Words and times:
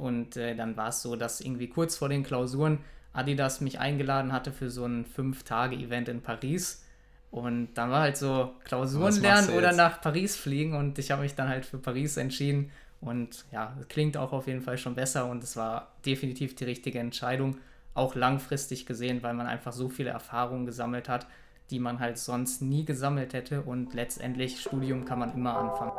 und 0.00 0.36
äh, 0.38 0.56
dann 0.56 0.78
war 0.78 0.88
es 0.88 1.02
so, 1.02 1.14
dass 1.14 1.42
irgendwie 1.42 1.68
kurz 1.68 1.96
vor 1.96 2.08
den 2.08 2.22
Klausuren 2.22 2.78
Adidas 3.12 3.60
mich 3.60 3.78
eingeladen 3.78 4.32
hatte 4.32 4.50
für 4.50 4.70
so 4.70 4.86
ein 4.86 5.04
Fünf-Tage-Event 5.04 6.08
in 6.08 6.22
Paris. 6.22 6.84
Und 7.30 7.74
dann 7.74 7.90
war 7.90 8.00
halt 8.00 8.16
so 8.16 8.54
Klausuren 8.64 9.20
lernen 9.20 9.50
oder 9.50 9.72
nach 9.72 10.00
Paris 10.00 10.36
fliegen 10.36 10.74
und 10.74 10.98
ich 10.98 11.10
habe 11.10 11.22
mich 11.22 11.34
dann 11.34 11.48
halt 11.48 11.66
für 11.66 11.78
Paris 11.78 12.16
entschieden. 12.16 12.70
Und 13.00 13.44
ja, 13.52 13.76
klingt 13.88 14.16
auch 14.16 14.32
auf 14.32 14.46
jeden 14.46 14.62
Fall 14.62 14.78
schon 14.78 14.94
besser 14.94 15.26
und 15.26 15.44
es 15.44 15.56
war 15.56 15.92
definitiv 16.04 16.54
die 16.54 16.64
richtige 16.64 16.98
Entscheidung, 16.98 17.58
auch 17.94 18.14
langfristig 18.14 18.86
gesehen, 18.86 19.22
weil 19.22 19.34
man 19.34 19.46
einfach 19.46 19.72
so 19.72 19.88
viele 19.88 20.10
Erfahrungen 20.10 20.64
gesammelt 20.64 21.08
hat, 21.08 21.26
die 21.70 21.78
man 21.78 22.00
halt 22.00 22.18
sonst 22.18 22.62
nie 22.62 22.84
gesammelt 22.84 23.32
hätte 23.34 23.62
und 23.62 23.94
letztendlich 23.94 24.60
Studium 24.60 25.04
kann 25.04 25.18
man 25.18 25.34
immer 25.34 25.56
anfangen. 25.56 25.92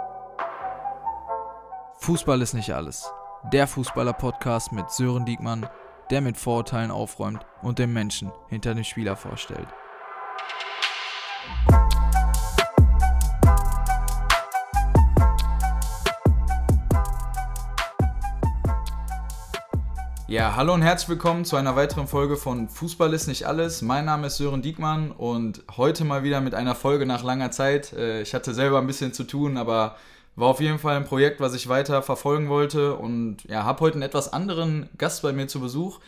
Fußball 1.99 2.41
ist 2.41 2.53
nicht 2.53 2.73
alles. 2.73 3.09
Der 3.49 3.65
Fußballer-Podcast 3.65 4.71
mit 4.71 4.91
Sören 4.91 5.25
Diekmann, 5.25 5.67
der 6.11 6.21
mit 6.21 6.37
Vorurteilen 6.37 6.91
aufräumt 6.91 7.43
und 7.63 7.79
den 7.79 7.91
Menschen 7.91 8.31
hinter 8.49 8.75
dem 8.75 8.83
Spieler 8.83 9.15
vorstellt. 9.15 9.67
Ja, 20.27 20.55
hallo 20.55 20.75
und 20.75 20.83
herzlich 20.83 21.09
willkommen 21.09 21.43
zu 21.43 21.55
einer 21.55 21.75
weiteren 21.75 22.07
Folge 22.07 22.37
von 22.37 22.69
Fußball 22.69 23.11
ist 23.11 23.27
nicht 23.27 23.47
alles. 23.47 23.81
Mein 23.81 24.05
Name 24.05 24.27
ist 24.27 24.37
Sören 24.37 24.61
Diekmann 24.61 25.11
und 25.11 25.63
heute 25.75 26.05
mal 26.05 26.23
wieder 26.23 26.41
mit 26.41 26.53
einer 26.53 26.75
Folge 26.75 27.07
nach 27.07 27.23
langer 27.23 27.49
Zeit. 27.49 27.91
Äh, 27.93 28.21
ich 28.21 28.35
hatte 28.35 28.53
selber 28.53 28.77
ein 28.77 28.87
bisschen 28.87 29.13
zu 29.13 29.23
tun, 29.23 29.57
aber 29.57 29.97
war 30.35 30.47
auf 30.47 30.61
jeden 30.61 30.79
Fall 30.79 30.95
ein 30.95 31.05
Projekt, 31.05 31.39
was 31.39 31.53
ich 31.53 31.67
weiter 31.67 32.01
verfolgen 32.01 32.49
wollte 32.49 32.95
und 32.95 33.43
ja, 33.47 33.63
habe 33.63 33.81
heute 33.81 33.95
einen 33.95 34.03
etwas 34.03 34.31
anderen 34.31 34.89
Gast 34.97 35.21
bei 35.21 35.33
mir 35.33 35.47
zu 35.47 35.59
Besuch. 35.59 35.99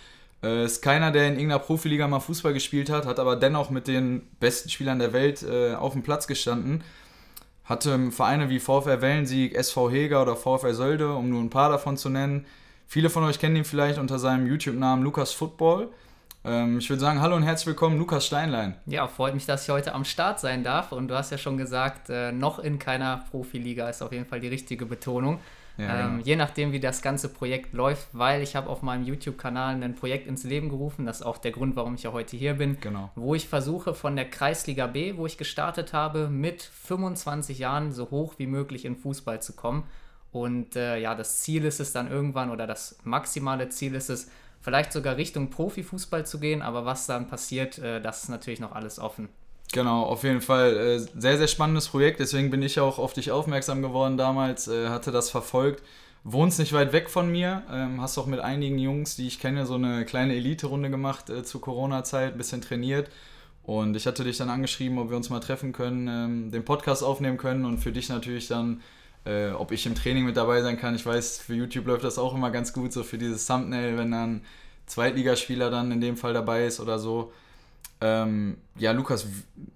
Äh, 0.42 0.66
ist 0.66 0.82
keiner, 0.82 1.12
der 1.12 1.28
in 1.28 1.34
irgendeiner 1.34 1.60
Profiliga 1.60 2.08
mal 2.08 2.20
Fußball 2.20 2.54
gespielt 2.54 2.90
hat, 2.90 3.06
hat 3.06 3.20
aber 3.20 3.36
dennoch 3.36 3.70
mit 3.70 3.88
den 3.88 4.22
besten 4.40 4.70
Spielern 4.70 5.00
der 5.00 5.14
Welt 5.14 5.44
äh, 5.44 5.76
auf 5.76 5.94
dem 5.94 6.04
Platz 6.04 6.28
gestanden. 6.28 6.84
Hatte 7.66 8.12
Vereine 8.12 8.50
wie 8.50 8.60
VfR 8.60 9.02
Wellensieg, 9.02 9.56
SV 9.56 9.90
Heger 9.90 10.22
oder 10.22 10.36
VfR 10.36 10.74
Sölde, 10.74 11.14
um 11.14 11.30
nur 11.30 11.42
ein 11.42 11.50
paar 11.50 11.70
davon 11.70 11.98
zu 11.98 12.10
nennen 12.10 12.46
Viele 12.94 13.10
von 13.10 13.24
euch 13.24 13.40
kennen 13.40 13.56
ihn 13.56 13.66
vielleicht 13.66 13.98
unter 13.98 14.20
seinem 14.20 14.46
YouTube-Namen 14.46 15.04
Lukas 15.04 15.32
Football. 15.32 15.90
Ähm, 16.46 16.80
ich 16.80 16.90
würde 16.90 17.00
sagen, 17.00 17.22
hallo 17.22 17.36
und 17.36 17.44
herzlich 17.44 17.68
willkommen, 17.68 17.98
Lukas 17.98 18.26
Steinlein. 18.26 18.76
Ja, 18.86 19.08
freut 19.08 19.34
mich, 19.34 19.46
dass 19.46 19.64
ich 19.64 19.70
heute 19.70 19.94
am 19.94 20.04
Start 20.04 20.40
sein 20.40 20.64
darf. 20.64 20.92
Und 20.92 21.08
du 21.08 21.16
hast 21.16 21.32
ja 21.32 21.38
schon 21.38 21.58
gesagt, 21.58 22.10
äh, 22.10 22.32
noch 22.32 22.60
in 22.60 22.80
keiner 22.80 23.24
Profiliga 23.32 23.90
ist 23.90 24.02
auf 24.02 24.12
jeden 24.12 24.26
Fall 24.26 24.42
die 24.42 24.50
richtige 24.50 24.86
Betonung. 24.86 25.40
Ja, 25.78 26.02
ähm, 26.02 26.12
genau. 26.12 26.24
Je 26.26 26.36
nachdem, 26.36 26.72
wie 26.74 26.80
das 26.82 27.02
ganze 27.02 27.30
Projekt 27.30 27.74
läuft, 27.74 28.08
weil 28.12 28.42
ich 28.42 28.56
habe 28.56 28.70
auf 28.70 28.82
meinem 28.82 29.06
YouTube-Kanal 29.06 29.82
ein 29.82 29.96
Projekt 29.96 30.28
ins 30.28 30.44
Leben 30.44 30.70
gerufen. 30.70 31.06
Das 31.06 31.22
ist 31.22 31.26
auch 31.26 31.38
der 31.38 31.52
Grund, 31.52 31.78
warum 31.78 31.96
ich 31.96 32.04
ja 32.04 32.12
heute 32.12 32.36
hier 32.36 32.56
bin. 32.56 32.78
Genau. 32.82 33.10
Wo 33.16 33.34
ich 33.36 33.48
versuche, 33.48 33.94
von 33.94 34.16
der 34.16 34.30
Kreisliga 34.30 34.88
B, 34.88 35.16
wo 35.16 35.26
ich 35.26 35.38
gestartet 35.38 35.94
habe, 35.94 36.28
mit 36.28 36.62
25 36.62 37.58
Jahren 37.58 37.94
so 37.94 38.12
hoch 38.12 38.36
wie 38.38 38.48
möglich 38.48 38.84
in 38.84 38.98
Fußball 38.98 39.42
zu 39.42 39.54
kommen. 39.54 39.84
Und 40.34 40.76
äh, 40.76 40.98
ja, 40.98 41.16
das 41.16 41.42
Ziel 41.42 41.64
ist 41.64 41.80
es 41.80 41.94
dann 41.94 42.12
irgendwann 42.12 42.50
oder 42.50 42.68
das 42.68 42.98
maximale 43.04 43.70
Ziel 43.70 43.96
ist 43.96 44.10
es, 44.10 44.30
vielleicht 44.64 44.92
sogar 44.94 45.18
Richtung 45.18 45.52
Profifußball 45.52 46.26
zu 46.26 46.40
gehen. 46.40 46.64
Aber 46.64 46.86
was 46.86 47.06
dann 47.06 47.28
passiert, 47.28 47.78
äh, 47.78 48.02
das 48.02 48.24
ist 48.24 48.30
natürlich 48.30 48.60
noch 48.60 48.72
alles 48.72 48.98
offen. 48.98 49.30
Genau, 49.72 50.04
auf 50.04 50.24
jeden 50.24 50.42
Fall 50.42 50.76
äh, 50.78 51.00
sehr, 51.00 51.38
sehr 51.38 51.48
spannendes 51.48 51.90
Projekt. 51.90 52.20
Deswegen 52.20 52.50
bin 52.50 52.64
ich 52.64 52.80
auch 52.80 52.98
auf 52.98 53.14
dich 53.14 53.32
aufmerksam 53.32 53.82
geworden 53.82 54.18
damals, 54.18 54.68
äh, 54.68 54.88
hatte 54.90 55.12
das 55.12 55.30
verfolgt. 55.30 55.84
Wohnst 56.24 56.58
nicht 56.58 56.72
weit 56.72 56.94
weg 56.94 57.10
von 57.10 57.30
mir, 57.30 57.64
ähm, 57.70 58.02
hast 58.02 58.18
auch 58.18 58.28
mit 58.28 58.40
einigen 58.40 58.80
Jungs, 58.80 59.18
die 59.18 59.28
ich 59.28 59.40
kenne, 59.40 59.66
so 59.66 59.76
eine 59.76 60.06
kleine 60.06 60.34
Elite-Runde 60.36 60.90
gemacht 60.90 61.26
zur 61.44 61.60
Corona-Zeit, 61.60 62.32
ein 62.32 62.38
bisschen 62.38 62.62
trainiert. 62.62 63.10
Und 63.64 63.96
ich 63.96 64.08
hatte 64.08 64.24
dich 64.24 64.38
dann 64.38 64.50
angeschrieben, 64.50 64.98
ob 65.00 65.10
wir 65.10 65.18
uns 65.18 65.30
mal 65.30 65.42
treffen 65.42 65.74
können, 65.74 66.08
ähm, 66.08 66.52
den 66.52 66.64
Podcast 66.64 67.04
aufnehmen 67.04 67.38
können 67.38 67.66
und 67.66 67.80
für 67.80 67.92
dich 67.92 68.08
natürlich 68.08 68.48
dann 68.48 68.82
äh, 69.26 69.52
ob 69.52 69.72
ich 69.72 69.86
im 69.86 69.96
Training 69.96 70.26
mit 70.26 70.38
dabei 70.38 70.62
sein 70.62 70.78
kann. 70.78 70.96
Ich 70.96 71.06
weiß, 71.06 71.40
für 71.40 71.54
YouTube 71.54 71.88
läuft 71.88 72.04
das 72.04 72.18
auch 72.18 72.34
immer 72.34 72.52
ganz 72.52 72.74
gut, 72.74 72.94
so 72.94 73.04
für 73.04 73.18
dieses 73.18 73.46
Thumbnail, 73.46 73.98
wenn 73.98 74.12
dann 74.12 74.42
Zweitligaspieler 74.86 75.70
dann 75.70 75.92
in 75.92 76.02
dem 76.02 76.18
Fall 76.18 76.34
dabei 76.34 76.66
ist 76.66 76.80
oder 76.80 77.00
so. 77.00 77.32
Ähm, 78.02 78.58
ja, 78.78 78.92
Lukas, 78.92 79.26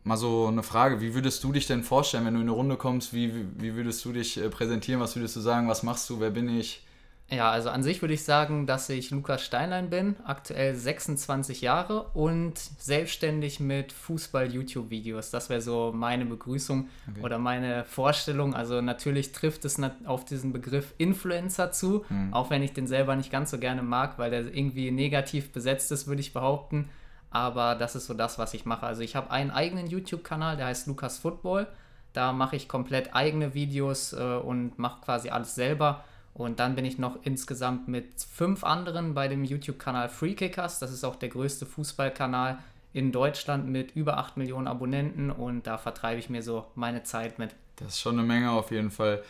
mal 0.03 0.17
so 0.17 0.47
eine 0.47 0.63
Frage. 0.63 0.99
Wie 0.99 1.13
würdest 1.13 1.43
du 1.43 1.53
dich 1.53 1.65
denn 1.65 1.83
vorstellen, 1.83 2.25
wenn 2.25 2.33
du 2.33 2.41
in 2.41 2.47
eine 2.47 2.55
Runde 2.55 2.75
kommst? 2.75 3.13
Wie, 3.13 3.31
wie 3.57 3.75
würdest 3.75 4.03
du 4.03 4.11
dich 4.11 4.37
äh, 4.37 4.49
präsentieren? 4.49 4.99
Was 4.99 5.15
würdest 5.15 5.37
du 5.37 5.39
sagen? 5.39 5.69
Was 5.69 5.83
machst 5.83 6.09
du? 6.09 6.19
Wer 6.19 6.31
bin 6.31 6.49
ich? 6.49 6.85
Ja, 7.29 7.51
also 7.51 7.69
an 7.69 7.83
sich 7.83 8.01
würde 8.01 8.13
ich 8.13 8.23
sagen, 8.23 8.67
dass 8.67 8.89
ich 8.89 9.11
Lukas 9.11 9.43
Steinlein 9.43 9.89
bin, 9.89 10.15
aktuell 10.23 10.75
26 10.75 11.59
Jahre 11.59 12.03
und 12.13 12.57
selbstständig 12.57 13.59
mit 13.59 13.91
Fußball-YouTube-Videos. 13.91 15.29
Das 15.31 15.49
wäre 15.49 15.59
so 15.59 15.91
meine 15.93 16.25
Begrüßung 16.25 16.87
okay. 17.09 17.21
oder 17.21 17.37
meine 17.37 17.83
Vorstellung. 17.83 18.53
Also 18.53 18.79
natürlich 18.79 19.33
trifft 19.33 19.65
es 19.65 19.77
auf 20.05 20.23
diesen 20.23 20.53
Begriff 20.53 20.93
Influencer 20.97 21.73
zu, 21.73 22.05
mhm. 22.07 22.33
auch 22.33 22.49
wenn 22.49 22.63
ich 22.63 22.71
den 22.71 22.87
selber 22.87 23.17
nicht 23.17 23.31
ganz 23.31 23.51
so 23.51 23.57
gerne 23.57 23.83
mag, 23.83 24.17
weil 24.17 24.31
der 24.31 24.45
irgendwie 24.45 24.89
negativ 24.91 25.51
besetzt 25.51 25.91
ist, 25.91 26.07
würde 26.07 26.21
ich 26.21 26.31
behaupten. 26.31 26.89
Aber 27.29 27.75
das 27.75 27.97
ist 27.97 28.05
so 28.05 28.13
das, 28.13 28.39
was 28.39 28.53
ich 28.53 28.65
mache. 28.65 28.85
Also 28.85 29.01
ich 29.01 29.17
habe 29.17 29.31
einen 29.31 29.51
eigenen 29.51 29.87
YouTube-Kanal, 29.87 30.55
der 30.55 30.67
heißt 30.67 30.87
Lukas 30.87 31.17
Football. 31.17 31.67
Da 32.13 32.31
mache 32.31 32.55
ich 32.55 32.69
komplett 32.69 33.13
eigene 33.13 33.53
Videos 33.53 34.13
äh, 34.13 34.37
und 34.37 34.79
mache 34.79 35.01
quasi 35.01 35.29
alles 35.29 35.55
selber 35.55 36.05
und 36.37 36.59
dann 36.59 36.75
bin 36.75 36.85
ich 36.85 36.99
noch 36.99 37.17
insgesamt 37.23 37.87
mit 37.87 38.05
fünf 38.31 38.63
anderen 38.63 39.15
bei 39.15 39.27
dem 39.27 39.43
YouTube-Kanal 39.43 40.07
Freekickers. 40.07 40.77
Das 40.77 40.93
ist 40.93 41.03
auch 41.03 41.15
der 41.15 41.29
größte 41.29 41.65
Fußballkanal 41.65 42.59
in 42.93 43.11
Deutschland 43.11 43.67
mit 43.67 43.95
über 43.95 44.19
8 44.19 44.37
Millionen 44.37 44.67
Abonnenten 44.67 45.31
und 45.31 45.65
da 45.65 45.79
vertreibe 45.79 46.19
ich 46.19 46.29
mir 46.29 46.43
so 46.43 46.65
meine 46.75 47.01
Zeit 47.01 47.39
mit. 47.39 47.55
Das 47.77 47.89
ist 47.89 48.01
schon 48.01 48.19
eine 48.19 48.27
Menge 48.27 48.51
auf 48.51 48.69
jeden 48.69 48.91
Fall. 48.91 49.23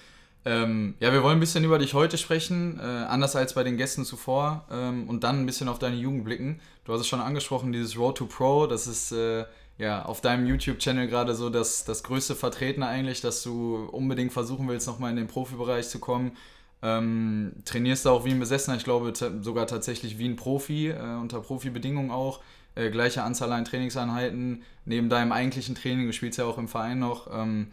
Ähm, 0.43 0.95
ja, 0.99 1.13
wir 1.13 1.23
wollen 1.23 1.37
ein 1.37 1.39
bisschen 1.39 1.63
über 1.63 1.79
dich 1.79 1.93
heute 1.93 2.17
sprechen, 2.17 2.77
äh, 2.77 2.83
anders 2.83 3.37
als 3.37 3.53
bei 3.53 3.63
den 3.63 3.77
Gästen 3.77 4.03
zuvor 4.03 4.65
ähm, 4.69 5.09
und 5.09 5.23
dann 5.23 5.39
ein 5.39 5.45
bisschen 5.45 5.69
auf 5.69 5.79
deine 5.79 5.95
Jugend 5.95 6.25
blicken. 6.25 6.59
Du 6.83 6.91
hast 6.91 6.99
es 6.99 7.07
schon 7.07 7.21
angesprochen, 7.21 7.71
dieses 7.71 7.97
Road 7.97 8.17
to 8.17 8.25
Pro, 8.25 8.67
das 8.67 8.85
ist 8.85 9.13
äh, 9.13 9.45
ja 9.77 10.03
auf 10.03 10.19
deinem 10.19 10.45
YouTube-Channel 10.45 11.07
gerade 11.07 11.35
so 11.35 11.49
das, 11.49 11.85
das 11.85 12.03
größte 12.03 12.35
Vertreten 12.35 12.83
eigentlich, 12.83 13.21
dass 13.21 13.43
du 13.43 13.87
unbedingt 13.91 14.33
versuchen 14.33 14.67
willst, 14.67 14.87
nochmal 14.87 15.11
in 15.11 15.15
den 15.15 15.27
Profibereich 15.27 15.87
zu 15.87 15.99
kommen 15.99 16.33
ähm, 16.81 17.53
trainierst 17.65 18.05
du 18.05 18.09
auch 18.09 18.25
wie 18.25 18.31
ein 18.31 18.39
Besessener, 18.39 18.77
ich 18.77 18.83
glaube 18.83 19.13
sogar 19.41 19.67
tatsächlich 19.67 20.17
wie 20.17 20.27
ein 20.27 20.35
Profi, 20.35 20.89
äh, 20.89 21.17
unter 21.19 21.41
Profibedingungen 21.41 22.11
auch. 22.11 22.41
Äh, 22.75 22.91
gleiche 22.91 23.23
Anzahl 23.23 23.51
an 23.51 23.65
Trainingseinheiten 23.65 24.63
neben 24.85 25.09
deinem 25.09 25.31
eigentlichen 25.31 25.75
Training, 25.75 26.05
du 26.05 26.13
spielst 26.13 26.37
ja 26.37 26.45
auch 26.45 26.57
im 26.57 26.67
Verein 26.67 26.99
noch. 26.99 27.27
Ähm, 27.33 27.71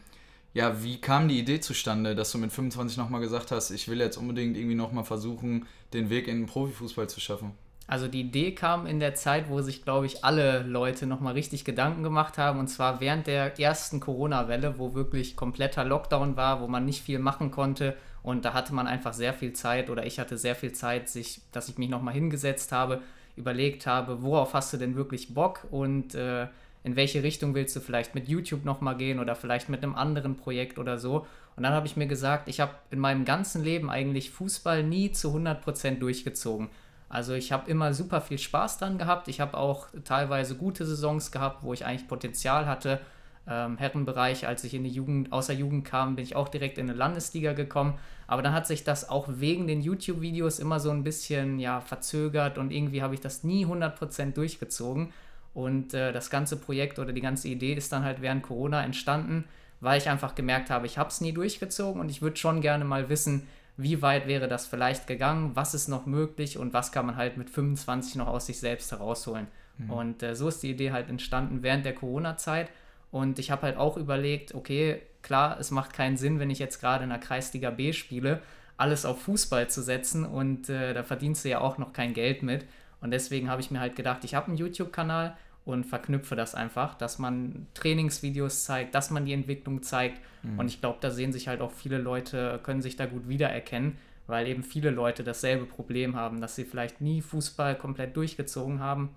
ja, 0.55 0.83
wie 0.83 1.01
kam 1.01 1.29
die 1.29 1.39
Idee 1.39 1.61
zustande, 1.61 2.15
dass 2.15 2.31
du 2.31 2.39
mit 2.39 2.53
25 2.53 2.97
nochmal 2.97 3.21
gesagt 3.21 3.51
hast, 3.51 3.71
ich 3.71 3.89
will 3.89 3.99
jetzt 3.99 4.17
unbedingt 4.17 4.57
irgendwie 4.57 4.77
nochmal 4.77 5.05
versuchen, 5.05 5.67
den 5.93 6.11
Weg 6.11 6.29
in 6.29 6.39
den 6.39 6.47
Profifußball 6.47 7.09
zu 7.09 7.21
schaffen? 7.21 7.53
Also 7.87 8.09
die 8.09 8.21
Idee 8.21 8.53
kam 8.53 8.87
in 8.87 8.99
der 8.99 9.15
Zeit, 9.15 9.51
wo 9.51 9.61
sich, 9.61 9.85
glaube 9.85 10.07
ich, 10.07 10.25
alle 10.25 10.63
Leute 10.63 11.07
nochmal 11.07 11.35
richtig 11.35 11.65
Gedanken 11.67 12.03
gemacht 12.03 12.39
haben. 12.39 12.59
Und 12.59 12.69
zwar 12.69 13.01
während 13.01 13.27
der 13.27 13.59
ersten 13.61 14.01
Corona-Welle, 14.01 14.79
wo 14.79 14.95
wirklich 14.95 15.37
kompletter 15.37 15.85
Lockdown 15.85 16.37
war, 16.37 16.63
wo 16.63 16.67
man 16.67 16.87
nicht 16.87 17.03
viel 17.03 17.19
machen 17.19 17.51
konnte. 17.51 17.95
Und 18.25 18.47
da 18.47 18.55
hatte 18.55 18.75
man 18.75 18.89
einfach 18.89 19.13
sehr 19.13 19.35
viel 19.35 19.53
Zeit 19.53 19.91
oder 19.91 20.07
ich 20.07 20.19
hatte 20.19 20.39
sehr 20.39 20.57
viel 20.57 20.73
Zeit, 20.73 21.09
sich, 21.09 21.43
dass 21.53 21.69
ich 21.69 21.79
mich 21.79 21.91
nochmal 21.91 22.15
hingesetzt 22.15 22.73
habe, 22.73 23.03
überlegt 23.37 23.87
habe, 23.87 24.23
worauf 24.23 24.55
hast 24.55 24.73
du 24.73 24.79
denn 24.79 24.97
wirklich 24.97 25.35
Bock 25.35 25.67
und 25.71 26.15
äh, 26.15 26.49
in 26.85 26.97
welche 26.97 27.23
Richtung 27.23 27.55
willst 27.55 27.77
du 27.77 27.81
vielleicht 27.81 28.15
mit 28.15 28.29
YouTube 28.29 28.65
nochmal 28.65 28.97
gehen 28.97 29.19
oder 29.21 29.37
vielleicht 29.37 29.69
mit 29.69 29.83
einem 29.83 29.95
anderen 29.95 30.37
Projekt 30.37 30.79
oder 30.79 30.99
so. 30.99 31.27
Und 31.57 31.63
dann 31.63 31.73
habe 31.73 31.87
ich 31.87 31.97
mir 31.97 32.07
gesagt, 32.07 32.49
ich 32.49 32.61
habe 32.61 32.73
in 32.91 32.99
meinem 32.99 33.25
ganzen 33.25 33.63
Leben 33.63 33.91
eigentlich 33.91 34.31
Fußball 34.31 34.83
nie 34.83 35.13
zu 35.13 35.29
100% 35.35 35.99
durchgezogen. 35.99 36.69
Also 37.09 37.35
ich 37.35 37.53
habe 37.53 37.71
immer 37.71 37.95
super 37.95 38.21
viel 38.21 38.39
Spaß 38.39 38.79
dran 38.79 38.99
gehabt. 38.99 39.29
Ich 39.29 39.41
habe 39.41 39.57
auch 39.57 39.87
teilweise 40.05 40.57
gute 40.57 40.85
Saisons 40.85 41.31
gehabt, 41.31 41.63
wo 41.63 41.73
ich 41.73 41.87
eigentlich 41.87 42.09
Potenzial 42.09 42.67
hatte. 42.67 43.01
Ähm, 43.47 43.77
Herrenbereich, 43.77 44.47
als 44.47 44.65
ich 44.65 44.75
in 44.75 44.85
die 44.85 44.91
Jugend, 44.91 45.33
außer 45.33 45.53
Jugend 45.53 45.85
kam, 45.85 46.17
bin 46.17 46.25
ich 46.25 46.35
auch 46.35 46.49
direkt 46.49 46.79
in 46.79 46.89
eine 46.89 46.97
Landesliga 46.97 47.53
gekommen. 47.53 47.95
Aber 48.27 48.43
dann 48.43 48.55
hat 48.55 48.67
sich 48.67 48.85
das 48.85 49.09
auch 49.09 49.29
wegen 49.29 49.67
den 49.67 49.83
YouTube-Videos 49.83 50.59
immer 50.59 50.81
so 50.81 50.91
ein 50.91 51.05
bisschen 51.05 51.59
ja, 51.59 51.81
verzögert 51.81 52.57
und 52.57 52.71
irgendwie 52.71 53.03
habe 53.03 53.15
ich 53.15 53.21
das 53.21 53.45
nie 53.45 53.67
100% 53.67 54.33
durchgezogen. 54.33 55.13
Und 55.53 55.95
äh, 55.95 56.13
das 56.13 56.31
ganze 56.31 56.57
Projekt 56.57 56.99
oder 56.99 57.13
die 57.13 57.21
ganze 57.21 57.49
Idee 57.49 57.75
ist 57.75 57.93
dann 57.93 58.03
halt 58.03 58.23
während 58.23 58.43
Corona 58.43 58.83
entstanden, 58.83 59.45
weil 59.81 59.99
ich 59.99 60.09
einfach 60.09 60.35
gemerkt 60.35 60.71
habe, 60.71 60.87
ich 60.87 60.99
habe 60.99 61.11
es 61.11 61.21
nie 61.21 61.33
durchgezogen 61.33 62.01
und 62.01 62.09
ich 62.09 62.23
würde 62.23 62.37
schon 62.37 62.61
gerne 62.61 62.85
mal 62.85 63.09
wissen, 63.09 63.47
wie 63.77 64.03
weit 64.03 64.27
wäre 64.27 64.49
das 64.49 64.67
vielleicht 64.67 65.07
gegangen, 65.07 65.53
was 65.55 65.75
ist 65.75 65.89
noch 65.89 66.07
möglich 66.07 66.59
und 66.59 66.73
was 66.73 66.93
kann 66.93 67.07
man 67.07 67.17
halt 67.17 67.37
mit 67.37 67.51
25 67.51 68.17
noch 68.17 68.29
aus 68.29 68.47
sich 68.47 68.59
selbst 68.59 68.91
herausholen. 68.93 69.49
Mhm. 69.79 69.91
Und 69.91 70.23
äh, 70.23 70.35
so 70.35 70.49
ist 70.49 70.63
die 70.63 70.71
Idee 70.71 70.93
halt 70.93 71.09
entstanden 71.09 71.63
während 71.63 71.85
der 71.85 71.95
Corona-Zeit. 71.95 72.71
Und 73.15 73.39
ich 73.39 73.53
habe 73.53 73.63
halt 73.63 73.77
auch 73.77 73.97
überlegt, 73.97 74.57
okay, 74.57 75.01
klar, 75.23 75.57
es 75.61 75.71
macht 75.71 75.93
keinen 75.93 76.17
Sinn, 76.17 76.41
wenn 76.41 76.51
ich 76.51 76.59
jetzt 76.59 76.81
gerade 76.81 77.05
in 77.05 77.11
der 77.11 77.21
Kreisliga 77.21 77.71
B 77.71 77.93
spiele, 77.93 78.43
alles 78.77 79.05
auf 79.07 79.23
Fußball 79.23 79.71
zu 79.71 79.83
setzen 79.83 80.25
und 80.25 80.69
äh, 80.69 80.93
da 80.95 81.05
verdienst 81.05 81.45
du 81.45 81.49
ja 81.49 81.61
auch 81.61 81.79
noch 81.79 81.93
kein 81.93 82.13
Geld 82.13 82.43
mit. 82.43 82.67
Und 83.01 83.13
deswegen 83.13 83.49
habe 83.49 83.61
ich 83.61 83.71
mir 83.71 83.79
halt 83.79 83.95
gedacht, 83.95 84.25
ich 84.25 84.35
habe 84.35 84.49
einen 84.49 84.57
YouTube-Kanal 84.57 85.37
und 85.65 85.85
verknüpfe 85.85 86.35
das 86.35 86.57
einfach, 86.57 86.97
dass 86.97 87.21
man 87.21 87.69
Trainingsvideos 87.75 88.65
zeigt, 88.65 88.97
dass 88.97 89.13
man 89.13 89.27
die 89.27 89.33
Entwicklung 89.33 89.85
zeigt. 89.85 90.21
Mhm. 90.43 90.59
Und 90.59 90.67
ich 90.67 90.81
glaube, 90.81 90.99
da 91.01 91.13
sehen 91.13 91.33
sich 91.33 91.47
halt 91.47 91.61
auch 91.61 91.71
viele 91.71 91.99
Leute, 91.99 92.59
können 92.65 92.83
sich 92.83 92.97
da 92.97 93.07
gut 93.07 93.29
wiedererkennen, 93.29 93.97
weil 94.27 94.49
eben 94.49 94.65
viele 94.65 94.91
Leute 94.91 95.23
dasselbe 95.23 95.67
Problem 95.67 96.17
haben, 96.17 96.41
dass 96.41 96.57
sie 96.57 96.65
vielleicht 96.65 97.01
nie 97.01 97.23
Fußball 97.23 97.79
komplett 97.79 98.17
durchgezogen 98.17 98.81
haben. 98.81 99.11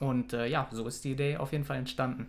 Und 0.00 0.34
äh, 0.34 0.48
ja, 0.48 0.68
so 0.70 0.86
ist 0.86 1.02
die 1.04 1.12
Idee 1.12 1.38
auf 1.38 1.52
jeden 1.52 1.64
Fall 1.64 1.78
entstanden. 1.78 2.28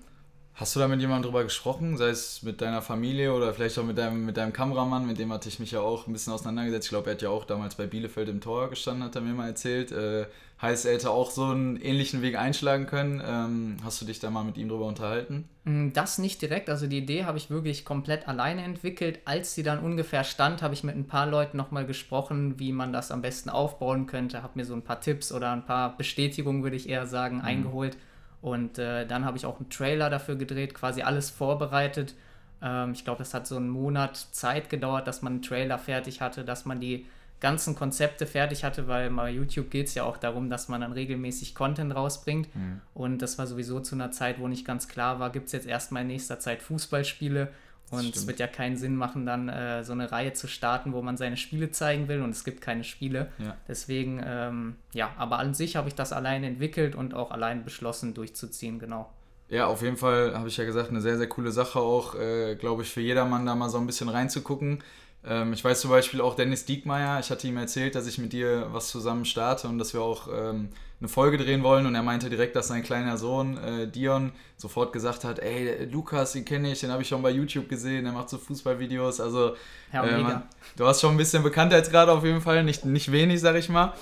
Hast 0.56 0.76
du 0.76 0.80
da 0.80 0.88
mit 0.88 1.02
jemandem 1.02 1.24
drüber 1.24 1.44
gesprochen, 1.44 1.98
sei 1.98 2.10
es 2.10 2.44
mit 2.44 2.62
deiner 2.62 2.84
Familie 2.84 3.34
oder 3.34 3.56
vielleicht 3.56 3.80
auch 3.80 3.84
mit 3.84 3.98
deinem, 3.98 4.24
mit 4.24 4.38
deinem 4.38 4.54
Kameramann, 4.54 5.08
mit 5.08 5.18
dem 5.18 5.34
hatte 5.34 5.50
ich 5.50 5.60
mich 5.60 5.72
ja 5.72 5.80
auch 5.80 6.06
ein 6.06 6.14
bisschen 6.14 6.32
auseinandergesetzt. 6.32 6.86
Ich 6.86 6.90
glaube, 6.92 7.10
er 7.10 7.16
hat 7.16 7.24
ja 7.24 7.30
auch 7.30 7.46
damals 7.46 7.74
bei 7.74 7.88
Bielefeld 7.88 8.30
im 8.30 8.40
Tor 8.40 8.70
gestanden, 8.70 9.04
hat 9.04 9.16
er 9.16 9.22
mir 9.22 9.34
mal 9.34 9.48
erzählt. 9.48 9.92
Äh, 9.92 10.28
heißt, 10.62 10.86
er 10.86 10.94
hätte 10.94 11.10
auch 11.10 11.32
so 11.32 11.46
einen 11.46 11.78
ähnlichen 11.78 12.22
Weg 12.22 12.38
einschlagen 12.38 12.86
können. 12.86 13.20
Ähm, 13.26 13.78
hast 13.84 14.00
du 14.00 14.06
dich 14.06 14.20
da 14.20 14.30
mal 14.30 14.44
mit 14.44 14.58
ihm 14.58 14.70
drüber 14.70 14.86
unterhalten? 14.86 15.50
Mm, 15.64 15.90
das 15.92 16.20
nicht 16.20 16.40
direkt. 16.44 16.70
Also 16.70 16.86
die 16.86 17.00
Idee 17.00 17.26
habe 17.26 17.40
ich 17.40 17.50
wirklich 17.50 17.84
komplett 17.84 18.28
alleine 18.28 18.64
entwickelt. 18.64 19.22
Als 19.26 19.56
sie 19.56 19.64
dann 19.64 19.80
ungefähr 19.80 20.24
stand, 20.24 20.62
habe 20.62 20.76
ich 20.76 20.84
mit 20.84 20.96
ein 20.96 21.08
paar 21.08 21.26
Leuten 21.26 21.58
nochmal 21.58 21.88
gesprochen, 21.88 22.60
wie 22.60 22.74
man 22.74 22.94
das 22.94 23.10
am 23.10 23.24
besten 23.24 23.50
aufbauen 23.50 24.06
könnte. 24.06 24.44
Habe 24.44 24.60
mir 24.60 24.66
so 24.66 24.76
ein 24.76 24.84
paar 24.84 25.02
Tipps 25.02 25.32
oder 25.32 25.52
ein 25.52 25.66
paar 25.66 25.98
Bestätigungen, 25.98 26.62
würde 26.62 26.76
ich 26.76 26.88
eher 26.88 27.08
sagen, 27.08 27.38
mhm. 27.38 27.46
eingeholt 27.46 27.98
und 28.44 28.78
äh, 28.78 29.08
dann 29.08 29.24
habe 29.24 29.38
ich 29.38 29.46
auch 29.46 29.58
einen 29.58 29.70
Trailer 29.70 30.10
dafür 30.10 30.36
gedreht, 30.36 30.74
quasi 30.74 31.02
alles 31.02 31.30
vorbereitet. 31.30 32.14
Ähm, 32.62 32.92
ich 32.92 33.06
glaube, 33.06 33.20
das 33.20 33.34
hat 33.34 33.48
so 33.48 33.56
einen 33.56 33.70
Monat 33.70 34.18
Zeit 34.18 34.70
gedauert, 34.70 35.08
dass 35.08 35.22
man 35.22 35.34
einen 35.34 35.42
Trailer 35.42 35.80
fertig 35.80 36.20
hatte, 36.20 36.44
dass 36.44 36.66
man 36.66 36.82
die 36.82 37.06
ganzen 37.40 37.74
Konzepte 37.74 38.26
fertig 38.26 38.66
hatte, 38.66 38.90
weil 38.90 39.10
bei 39.12 39.32
YouTube 39.32 39.72
geht 39.72 39.88
es 39.88 39.96
ja 39.96 40.04
auch 40.04 40.18
darum, 40.18 40.50
dass 40.50 40.68
man 40.68 40.82
dann 40.82 40.92
regelmäßig 40.92 41.56
Content 41.56 41.96
rausbringt. 41.96 42.54
Mhm. 42.54 42.82
Und 42.94 43.22
das 43.22 43.38
war 43.38 43.48
sowieso 43.48 43.80
zu 43.80 43.96
einer 43.96 44.12
Zeit, 44.12 44.40
wo 44.40 44.50
nicht 44.50 44.68
ganz 44.68 44.90
klar 44.90 45.22
war, 45.22 45.30
gibt 45.30 45.46
es 45.46 45.54
jetzt 45.54 45.66
erstmal 45.66 46.02
in 46.02 46.10
nächster 46.10 46.38
Zeit 46.38 46.62
Fußballspiele 46.62 47.48
und 47.94 48.16
es 48.16 48.28
wird 48.28 48.40
ja 48.40 48.48
keinen 48.48 48.78
Sinn 48.78 48.96
machen, 48.96 49.26
dann 49.26 49.50
äh, 49.50 49.84
so 49.84 49.94
eine 49.94 50.12
Reihe 50.12 50.34
zu 50.34 50.48
starten, 50.48 50.94
wo 50.94 51.02
man 51.02 51.18
seine 51.18 51.38
Spiele 51.38 51.72
zeigen 51.72 52.08
will 52.08 52.22
und 52.22 52.32
es 52.32 52.44
gibt 52.44 52.62
keine 52.62 52.84
Spiele. 52.84 53.32
Ja. 53.40 53.56
Deswegen, 53.68 54.22
ähm, 54.26 54.76
ja, 54.94 55.12
aber 55.18 55.40
an 55.40 55.54
sich 55.54 55.76
habe 55.76 55.88
ich 55.88 55.96
das 55.96 56.14
allein 56.14 56.44
entwickelt 56.44 56.96
und 56.96 57.14
auch 57.14 57.32
allein 57.32 57.64
beschlossen 57.64 58.14
durchzuziehen, 58.14 58.80
genau. 58.80 59.10
Ja, 59.50 59.68
auf 59.68 59.82
jeden 59.82 59.98
Fall 59.98 60.36
habe 60.36 60.48
ich 60.48 60.58
ja 60.58 60.66
gesagt, 60.66 60.90
eine 60.90 61.02
sehr, 61.02 61.18
sehr 61.18 61.28
coole 61.28 61.52
Sache 61.52 61.80
auch, 61.80 62.16
äh, 62.16 62.56
glaube 62.56 62.82
ich, 62.82 62.90
für 62.90 63.02
jedermann 63.02 63.46
da 63.46 63.54
mal 63.54 63.70
so 63.70 63.78
ein 63.78 63.86
bisschen 63.86 64.10
reinzugucken. 64.10 64.84
Ähm, 65.26 65.54
ich 65.54 65.64
weiß 65.64 65.82
zum 65.82 65.90
Beispiel 65.90 66.22
auch 66.22 66.36
Dennis 66.36 66.66
Diekmeyer, 66.66 67.20
ich 67.20 67.30
hatte 67.32 67.48
ihm 67.48 67.58
erzählt, 67.58 67.96
dass 67.96 68.08
ich 68.08 68.18
mit 68.18 68.34
dir 68.34 68.68
was 68.72 68.90
zusammen 68.90 69.26
starte 69.26 69.68
und 69.68 69.78
dass 69.78 69.94
wir 69.94 70.02
auch 70.02 70.28
ähm, 70.28 70.70
eine 71.00 71.10
Folge 71.10 71.38
drehen 71.38 71.64
wollen. 71.64 71.86
Und 71.86 71.96
er 71.96 72.04
meinte 72.04 72.30
direkt, 72.30 72.56
dass 72.56 72.68
sein 72.68 72.84
kleiner 72.84 73.18
Sohn 73.18 73.58
äh, 73.58 73.88
Dion 73.88 74.32
sofort 74.58 74.94
gesagt 74.94 75.24
hat, 75.24 75.40
ey, 75.40 75.86
Lukas, 75.86 76.34
den 76.34 76.46
kenne 76.46 76.72
ich, 76.72 76.80
den 76.80 76.92
habe 76.92 77.02
ich 77.02 77.08
schon 77.08 77.22
bei 77.22 77.32
YouTube 77.32 77.70
gesehen, 77.70 78.06
der 78.06 78.14
macht 78.14 78.30
so 78.30 78.38
Fußballvideos, 78.38 79.20
also 79.20 79.56
ja, 79.92 80.04
äh, 80.04 80.18
man, 80.18 80.44
du 80.78 80.86
hast 80.86 81.02
schon 81.02 81.12
ein 81.12 81.18
bisschen 81.18 81.44
Bekanntheitsgrad 81.44 82.10
auf 82.10 82.24
jeden 82.24 82.42
Fall, 82.42 82.64
nicht, 82.64 82.86
nicht 82.86 83.12
wenig, 83.12 83.42
sag 83.42 83.56
ich 83.56 83.70
mal. 83.70 83.94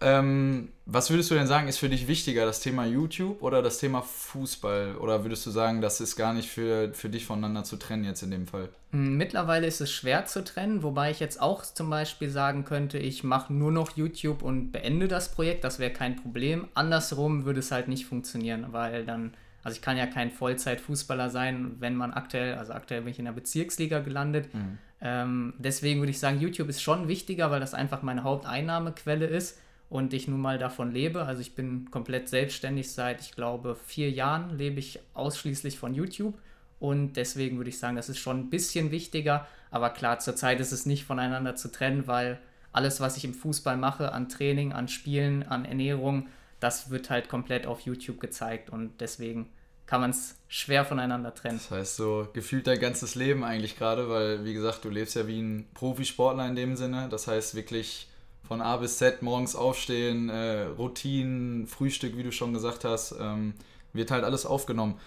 Ähm, 0.00 0.68
was 0.86 1.10
würdest 1.10 1.30
du 1.30 1.34
denn 1.34 1.46
sagen, 1.46 1.66
ist 1.66 1.78
für 1.78 1.88
dich 1.88 2.06
wichtiger, 2.06 2.46
das 2.46 2.60
Thema 2.60 2.86
YouTube 2.86 3.42
oder 3.42 3.62
das 3.62 3.78
Thema 3.78 4.02
Fußball? 4.02 4.96
Oder 4.96 5.24
würdest 5.24 5.44
du 5.44 5.50
sagen, 5.50 5.80
das 5.80 6.00
ist 6.00 6.14
gar 6.14 6.32
nicht 6.32 6.48
für, 6.48 6.94
für 6.94 7.08
dich 7.08 7.26
voneinander 7.26 7.64
zu 7.64 7.76
trennen 7.76 8.04
jetzt 8.04 8.22
in 8.22 8.30
dem 8.30 8.46
Fall? 8.46 8.68
Hm, 8.92 9.16
mittlerweile 9.16 9.66
ist 9.66 9.80
es 9.80 9.90
schwer 9.90 10.24
zu 10.26 10.44
trennen, 10.44 10.82
wobei 10.82 11.10
ich 11.10 11.20
jetzt 11.20 11.42
auch 11.42 11.64
zum 11.64 11.90
Beispiel 11.90 12.30
sagen 12.30 12.64
könnte, 12.64 12.98
ich 12.98 13.24
mache 13.24 13.52
nur 13.52 13.72
noch 13.72 13.96
YouTube 13.96 14.42
und 14.42 14.70
beende 14.70 15.08
das 15.08 15.32
Projekt, 15.32 15.64
das 15.64 15.78
wäre 15.78 15.92
kein 15.92 16.16
Problem. 16.16 16.68
Andersrum 16.74 17.44
würde 17.44 17.60
es 17.60 17.72
halt 17.72 17.88
nicht 17.88 18.06
funktionieren, 18.06 18.66
weil 18.70 19.04
dann, 19.04 19.34
also 19.64 19.74
ich 19.74 19.82
kann 19.82 19.96
ja 19.96 20.06
kein 20.06 20.30
Vollzeit-Fußballer 20.30 21.28
sein, 21.28 21.76
wenn 21.80 21.96
man 21.96 22.12
aktuell, 22.12 22.54
also 22.54 22.72
aktuell 22.72 23.02
bin 23.02 23.10
ich 23.10 23.18
in 23.18 23.24
der 23.24 23.32
Bezirksliga 23.32 23.98
gelandet. 23.98 24.54
Mhm. 24.54 24.78
Ähm, 25.00 25.54
deswegen 25.58 26.00
würde 26.00 26.10
ich 26.10 26.20
sagen, 26.20 26.40
YouTube 26.40 26.68
ist 26.68 26.82
schon 26.82 27.08
wichtiger, 27.08 27.50
weil 27.50 27.60
das 27.60 27.74
einfach 27.74 28.02
meine 28.02 28.22
Haupteinnahmequelle 28.22 29.26
ist 29.26 29.58
und 29.90 30.12
ich 30.12 30.28
nun 30.28 30.40
mal 30.40 30.58
davon 30.58 30.92
lebe. 30.92 31.24
Also 31.24 31.40
ich 31.40 31.54
bin 31.54 31.90
komplett 31.90 32.28
selbstständig 32.28 32.92
seit, 32.92 33.20
ich 33.20 33.32
glaube, 33.32 33.76
vier 33.76 34.10
Jahren 34.10 34.56
lebe 34.56 34.78
ich 34.80 35.00
ausschließlich 35.14 35.78
von 35.78 35.94
YouTube 35.94 36.34
und 36.78 37.14
deswegen 37.14 37.56
würde 37.56 37.70
ich 37.70 37.78
sagen, 37.78 37.96
das 37.96 38.08
ist 38.08 38.18
schon 38.18 38.40
ein 38.40 38.50
bisschen 38.50 38.90
wichtiger. 38.90 39.46
Aber 39.70 39.90
klar, 39.90 40.18
zurzeit 40.18 40.60
ist 40.60 40.72
es 40.72 40.86
nicht 40.86 41.04
voneinander 41.04 41.56
zu 41.56 41.70
trennen, 41.70 42.06
weil 42.06 42.38
alles, 42.72 43.00
was 43.00 43.16
ich 43.16 43.24
im 43.24 43.34
Fußball 43.34 43.76
mache, 43.76 44.12
an 44.12 44.28
Training, 44.28 44.72
an 44.72 44.88
Spielen, 44.88 45.42
an 45.42 45.64
Ernährung, 45.64 46.28
das 46.60 46.90
wird 46.90 47.10
halt 47.10 47.28
komplett 47.28 47.66
auf 47.66 47.80
YouTube 47.80 48.20
gezeigt 48.20 48.70
und 48.70 49.00
deswegen 49.00 49.48
kann 49.86 50.02
man 50.02 50.10
es 50.10 50.36
schwer 50.48 50.84
voneinander 50.84 51.34
trennen. 51.34 51.58
Das 51.58 51.70
heißt, 51.70 51.96
so 51.96 52.28
gefühlt 52.34 52.66
dein 52.66 52.78
ganzes 52.78 53.14
Leben 53.14 53.42
eigentlich 53.42 53.78
gerade, 53.78 54.10
weil, 54.10 54.44
wie 54.44 54.52
gesagt, 54.52 54.84
du 54.84 54.90
lebst 54.90 55.16
ja 55.16 55.26
wie 55.26 55.40
ein 55.40 55.66
Profisportler 55.72 56.46
in 56.46 56.56
dem 56.56 56.76
Sinne. 56.76 57.08
Das 57.08 57.26
heißt, 57.26 57.54
wirklich 57.54 58.08
von 58.48 58.62
A 58.62 58.78
bis 58.78 58.96
Z 58.96 59.22
morgens 59.22 59.54
aufstehen, 59.54 60.30
äh, 60.30 60.62
Routinen, 60.64 61.66
Frühstück, 61.66 62.16
wie 62.16 62.22
du 62.22 62.32
schon 62.32 62.54
gesagt 62.54 62.84
hast, 62.84 63.14
ähm, 63.20 63.54
wird 63.92 64.10
halt 64.10 64.24
alles 64.24 64.46
aufgenommen. 64.46 64.98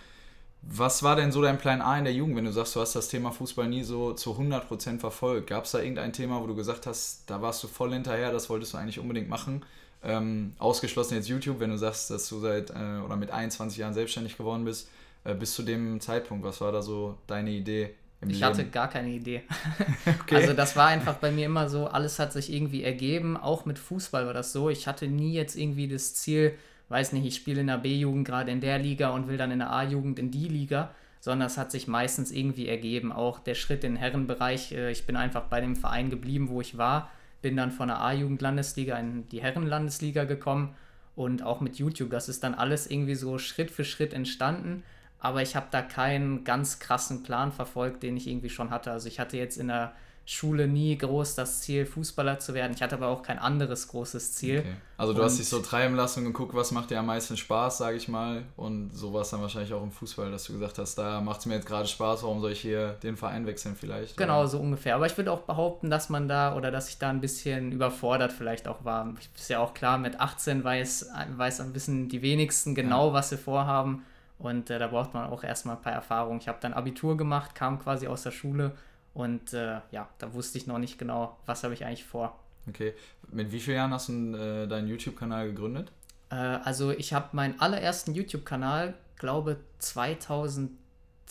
Was 0.62 1.02
war 1.02 1.16
denn 1.16 1.32
so 1.32 1.42
dein 1.42 1.58
Plan 1.58 1.82
A 1.82 1.98
in 1.98 2.04
der 2.04 2.14
Jugend, 2.14 2.36
wenn 2.36 2.46
du 2.46 2.52
sagst, 2.52 2.76
du 2.76 2.82
hast 2.82 2.96
das 2.96 3.08
Thema 3.08 3.32
Fußball 3.32 3.68
nie 3.68 3.84
so 3.84 4.14
zu 4.14 4.38
100% 4.38 5.00
verfolgt? 5.00 5.48
Gab 5.48 5.66
es 5.66 5.72
da 5.72 5.80
irgendein 5.80 6.14
Thema, 6.14 6.40
wo 6.40 6.46
du 6.46 6.54
gesagt 6.56 6.86
hast, 6.86 7.24
da 7.26 7.42
warst 7.42 7.64
du 7.64 7.68
voll 7.68 7.92
hinterher, 7.94 8.32
das 8.32 8.48
wolltest 8.48 8.74
du 8.74 8.78
eigentlich 8.78 9.00
unbedingt 9.00 9.28
machen? 9.28 9.66
Ähm, 10.04 10.54
ausgeschlossen 10.60 11.16
jetzt 11.16 11.28
YouTube, 11.28 11.60
wenn 11.60 11.72
du 11.72 11.78
sagst, 11.80 12.12
dass 12.12 12.30
du 12.30 12.40
seit 12.40 12.70
äh, 12.70 13.02
oder 13.04 13.16
mit 13.16 13.32
21 13.32 13.80
Jahren 13.80 13.96
selbstständig 13.96 14.38
geworden 14.38 14.66
bist, 14.66 14.88
äh, 15.24 15.34
bis 15.34 15.56
zu 15.56 15.64
dem 15.64 16.00
Zeitpunkt, 16.00 16.44
was 16.44 16.62
war 16.62 16.72
da 16.72 16.84
so 16.84 17.18
deine 17.26 17.50
Idee? 17.50 17.96
Ich 18.30 18.40
Leben. 18.40 18.46
hatte 18.46 18.66
gar 18.66 18.90
keine 18.90 19.10
Idee. 19.10 19.44
okay. 20.22 20.36
Also 20.36 20.54
das 20.54 20.76
war 20.76 20.88
einfach 20.88 21.16
bei 21.22 21.32
mir 21.32 21.46
immer 21.46 21.70
so, 21.70 21.88
alles 21.88 22.20
hat 22.20 22.34
sich 22.34 22.52
irgendwie 22.54 22.84
ergeben. 22.84 23.38
Auch 23.38 23.66
mit 23.66 23.80
Fußball 23.80 24.26
war 24.26 24.34
das 24.34 24.54
so. 24.54 24.70
Ich 24.70 24.88
hatte 24.88 25.08
nie 25.08 25.34
jetzt 25.34 25.56
irgendwie 25.56 25.88
das 25.88 26.14
Ziel, 26.14 26.54
weiß 26.90 27.14
nicht, 27.14 27.26
ich 27.26 27.36
spiele 27.36 27.62
in 27.62 27.68
der 27.68 27.78
B-Jugend 27.78 28.28
gerade 28.28 28.52
in 28.52 28.62
der 28.62 28.78
Liga 28.80 29.10
und 29.10 29.28
will 29.28 29.38
dann 29.38 29.52
in 29.52 29.60
der 29.60 29.72
A-Jugend 29.72 30.20
in 30.20 30.30
die 30.30 30.48
Liga, 30.48 30.92
sondern 31.20 31.48
es 31.48 31.58
hat 31.58 31.72
sich 31.72 31.88
meistens 31.88 32.32
irgendwie 32.32 32.68
ergeben. 32.68 33.12
Auch 33.12 33.40
der 33.40 33.56
Schritt 33.56 33.84
in 33.84 33.94
den 33.94 33.98
Herrenbereich, 33.98 34.72
äh, 34.74 34.92
ich 34.92 35.06
bin 35.06 35.16
einfach 35.16 35.44
bei 35.44 35.62
dem 35.62 35.76
Verein 35.76 36.10
geblieben, 36.10 36.50
wo 36.50 36.62
ich 36.62 36.78
war, 36.78 37.10
bin 37.42 37.58
dann 37.58 37.72
von 37.72 37.88
der 37.88 38.02
A-Jugend-Landesliga 38.02 38.98
in 38.98 39.28
die 39.30 39.42
Herren-Landesliga 39.42 40.26
gekommen 40.26 40.76
und 41.16 41.44
auch 41.44 41.60
mit 41.60 41.78
YouTube, 41.78 42.12
das 42.12 42.30
ist 42.30 42.44
dann 42.44 42.54
alles 42.54 42.88
irgendwie 42.90 43.16
so 43.16 43.38
Schritt 43.40 43.72
für 43.72 43.84
Schritt 43.84 44.14
entstanden 44.14 44.84
aber 45.22 45.42
ich 45.42 45.56
habe 45.56 45.68
da 45.72 45.82
keinen 45.82 46.44
ganz 46.44 46.80
krassen 46.80 47.24
Plan 47.24 47.52
verfolgt, 47.52 48.04
den 48.04 48.18
ich 48.18 48.28
irgendwie 48.28 48.50
schon 48.50 48.72
hatte. 48.72 48.92
Also 48.92 49.08
ich 49.08 49.20
hatte 49.20 49.38
jetzt 49.38 49.58
in 49.58 49.68
der 49.68 49.94
Schule 50.26 50.68
nie 50.68 50.98
groß 50.98 51.36
das 51.36 51.62
Ziel, 51.62 51.86
Fußballer 51.86 52.40
zu 52.40 52.54
werden. 52.54 52.74
Ich 52.74 52.82
hatte 52.82 52.96
aber 52.96 53.08
auch 53.08 53.22
kein 53.22 53.40
anderes 53.40 53.88
großes 53.88 54.34
Ziel. 54.34 54.60
Okay. 54.60 54.76
Also 54.98 55.14
du 55.14 55.20
und 55.20 55.26
hast 55.26 55.40
dich 55.40 55.50
so 55.50 55.60
treiben 55.60 55.96
lassen 55.96 56.20
und 56.20 56.26
geguckt, 56.26 56.54
was 56.54 56.72
macht 56.72 56.92
dir 56.92 57.00
am 57.00 57.08
meisten 57.08 57.38
Spaß, 57.38 57.80
sage 57.80 57.98
ich 57.98 58.08
mal. 58.08 58.44
Und 58.56 58.92
so 58.94 59.14
war 59.14 59.22
es 59.22 59.32
dann 59.32 59.42
wahrscheinlich 59.42 59.74
auch 59.74 59.82
im 59.82 59.92
Fußball, 59.92 60.32
dass 60.32 60.46
du 60.46 60.54
gesagt 60.54 60.78
hast, 60.78 60.96
da 60.96 61.22
macht 61.22 61.42
es 61.42 61.46
mir 61.48 61.56
jetzt 61.56 61.68
gerade 61.68 61.88
Spaß, 61.88 62.24
warum 62.24 62.40
soll 62.40 62.52
ich 62.52 62.62
hier 62.62 62.94
den 63.04 63.18
Verein 63.18 63.46
wechseln 63.46 63.76
vielleicht? 63.76 64.16
Genau, 64.16 64.42
oder? 64.42 64.48
so 64.48 64.60
ungefähr. 64.60 64.96
Aber 64.96 65.08
ich 65.08 65.18
würde 65.18 65.32
auch 65.32 65.42
behaupten, 65.42 65.90
dass 65.90 66.10
man 66.10 66.28
da 66.28 66.56
oder 66.56 66.72
dass 66.72 66.90
ich 66.90 66.98
da 66.98 67.10
ein 67.10 67.20
bisschen 67.20 67.72
überfordert 67.72 68.32
vielleicht 68.32 68.68
auch 68.68 68.86
war. 68.86 69.14
Ist 69.36 69.50
ja 69.50 69.60
auch 69.60 69.74
klar, 69.74 69.98
mit 69.98 70.20
18 70.20 70.64
weiß, 70.64 71.10
weiß 71.36 71.62
ein 71.62 71.74
bisschen 71.74 72.10
die 72.10 72.22
wenigsten 72.22 72.74
genau, 72.76 73.08
ja. 73.08 73.14
was 73.14 73.30
sie 73.30 73.38
vorhaben. 73.38 74.04
Und 74.42 74.72
äh, 74.72 74.80
da 74.80 74.88
braucht 74.88 75.14
man 75.14 75.30
auch 75.30 75.44
erstmal 75.44 75.76
ein 75.76 75.82
paar 75.84 75.94
Erfahrungen. 75.94 76.40
Ich 76.40 76.48
habe 76.48 76.58
dann 76.62 76.74
Abitur 76.74 77.16
gemacht, 77.16 77.54
kam 77.54 77.80
quasi 77.80 78.08
aus 78.08 78.24
der 78.24 78.32
Schule 78.32 78.76
und 79.14 79.54
äh, 79.54 79.80
ja, 79.92 80.10
da 80.18 80.34
wusste 80.34 80.58
ich 80.58 80.66
noch 80.66 80.80
nicht 80.80 80.98
genau, 80.98 81.38
was 81.46 81.64
habe 81.64 81.76
ich 81.76 81.86
eigentlich 81.86 82.06
vor. 82.06 82.40
Okay. 82.68 82.94
Mit 83.32 83.52
wie 83.52 83.60
vielen 83.60 83.78
Jahren 83.78 83.94
hast 83.94 84.10
du 84.10 84.36
äh, 84.36 84.68
deinen 84.68 84.88
YouTube-Kanal 84.88 85.48
gegründet? 85.48 85.92
Äh, 86.32 86.36
also 86.36 86.90
ich 86.92 87.14
habe 87.14 87.30
meinen 87.34 87.60
allerersten 87.60 88.16
YouTube-Kanal, 88.16 88.96
glaube 89.16 89.58
2000 89.78 90.72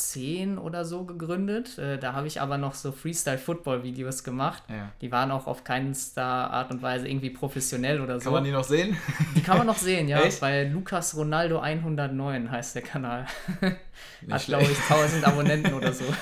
2010 0.00 0.58
oder 0.58 0.84
so 0.84 1.04
gegründet. 1.04 1.78
Äh, 1.78 1.98
da 1.98 2.14
habe 2.14 2.26
ich 2.26 2.40
aber 2.40 2.58
noch 2.58 2.74
so 2.74 2.92
Freestyle-Football-Videos 2.92 4.24
gemacht. 4.24 4.62
Ja. 4.68 4.90
Die 5.00 5.12
waren 5.12 5.30
auch 5.30 5.46
auf 5.46 5.64
keinster 5.64 6.22
Art 6.22 6.70
und 6.70 6.82
Weise 6.82 7.08
irgendwie 7.08 7.30
professionell 7.30 8.00
oder 8.00 8.18
so. 8.18 8.24
Kann 8.24 8.32
man 8.32 8.44
die 8.44 8.52
noch 8.52 8.64
sehen? 8.64 8.96
Die 9.36 9.42
kann 9.42 9.58
man 9.58 9.66
noch 9.66 9.76
sehen, 9.76 10.08
ja. 10.08 10.20
Echt? 10.22 10.40
Bei 10.40 10.64
Lukas 10.64 11.16
Ronaldo 11.16 11.58
109 11.58 12.50
heißt 12.50 12.74
der 12.74 12.82
Kanal. 12.82 13.26
hat, 14.30 14.44
glaube 14.46 14.64
ich, 14.64 14.78
1000 14.78 15.26
Abonnenten 15.26 15.74
oder 15.74 15.92
so. 15.92 16.04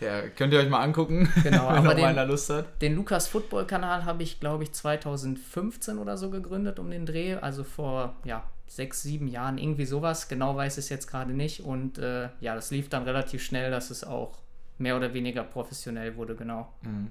Ja, 0.00 0.20
könnt 0.36 0.52
ihr 0.52 0.58
euch 0.58 0.68
mal 0.68 0.80
angucken, 0.82 1.30
genau, 1.42 1.68
wenn 1.68 1.76
aber 1.76 1.94
den, 1.94 2.04
einer 2.04 2.26
Lust 2.26 2.50
hat. 2.50 2.82
Den 2.82 2.94
Lukas 2.94 3.28
Football-Kanal 3.28 4.04
habe 4.04 4.22
ich, 4.22 4.38
glaube 4.38 4.64
ich, 4.64 4.72
2015 4.72 5.96
oder 5.98 6.18
so 6.18 6.28
gegründet 6.30 6.78
um 6.78 6.90
den 6.90 7.06
Dreh. 7.06 7.36
Also 7.36 7.64
vor, 7.64 8.16
ja, 8.24 8.44
sechs, 8.74 9.02
sieben 9.02 9.28
Jahren, 9.28 9.58
irgendwie 9.58 9.86
sowas. 9.86 10.28
Genau 10.28 10.56
weiß 10.56 10.78
ich 10.78 10.84
es 10.84 10.88
jetzt 10.88 11.06
gerade 11.06 11.32
nicht. 11.32 11.64
Und 11.64 11.98
äh, 11.98 12.28
ja, 12.40 12.54
das 12.54 12.70
lief 12.70 12.88
dann 12.88 13.04
relativ 13.04 13.42
schnell, 13.42 13.70
dass 13.70 13.90
es 13.90 14.04
auch 14.04 14.38
mehr 14.78 14.96
oder 14.96 15.14
weniger 15.14 15.44
professionell 15.44 16.16
wurde, 16.16 16.34
genau. 16.34 16.72
Mhm. 16.82 17.10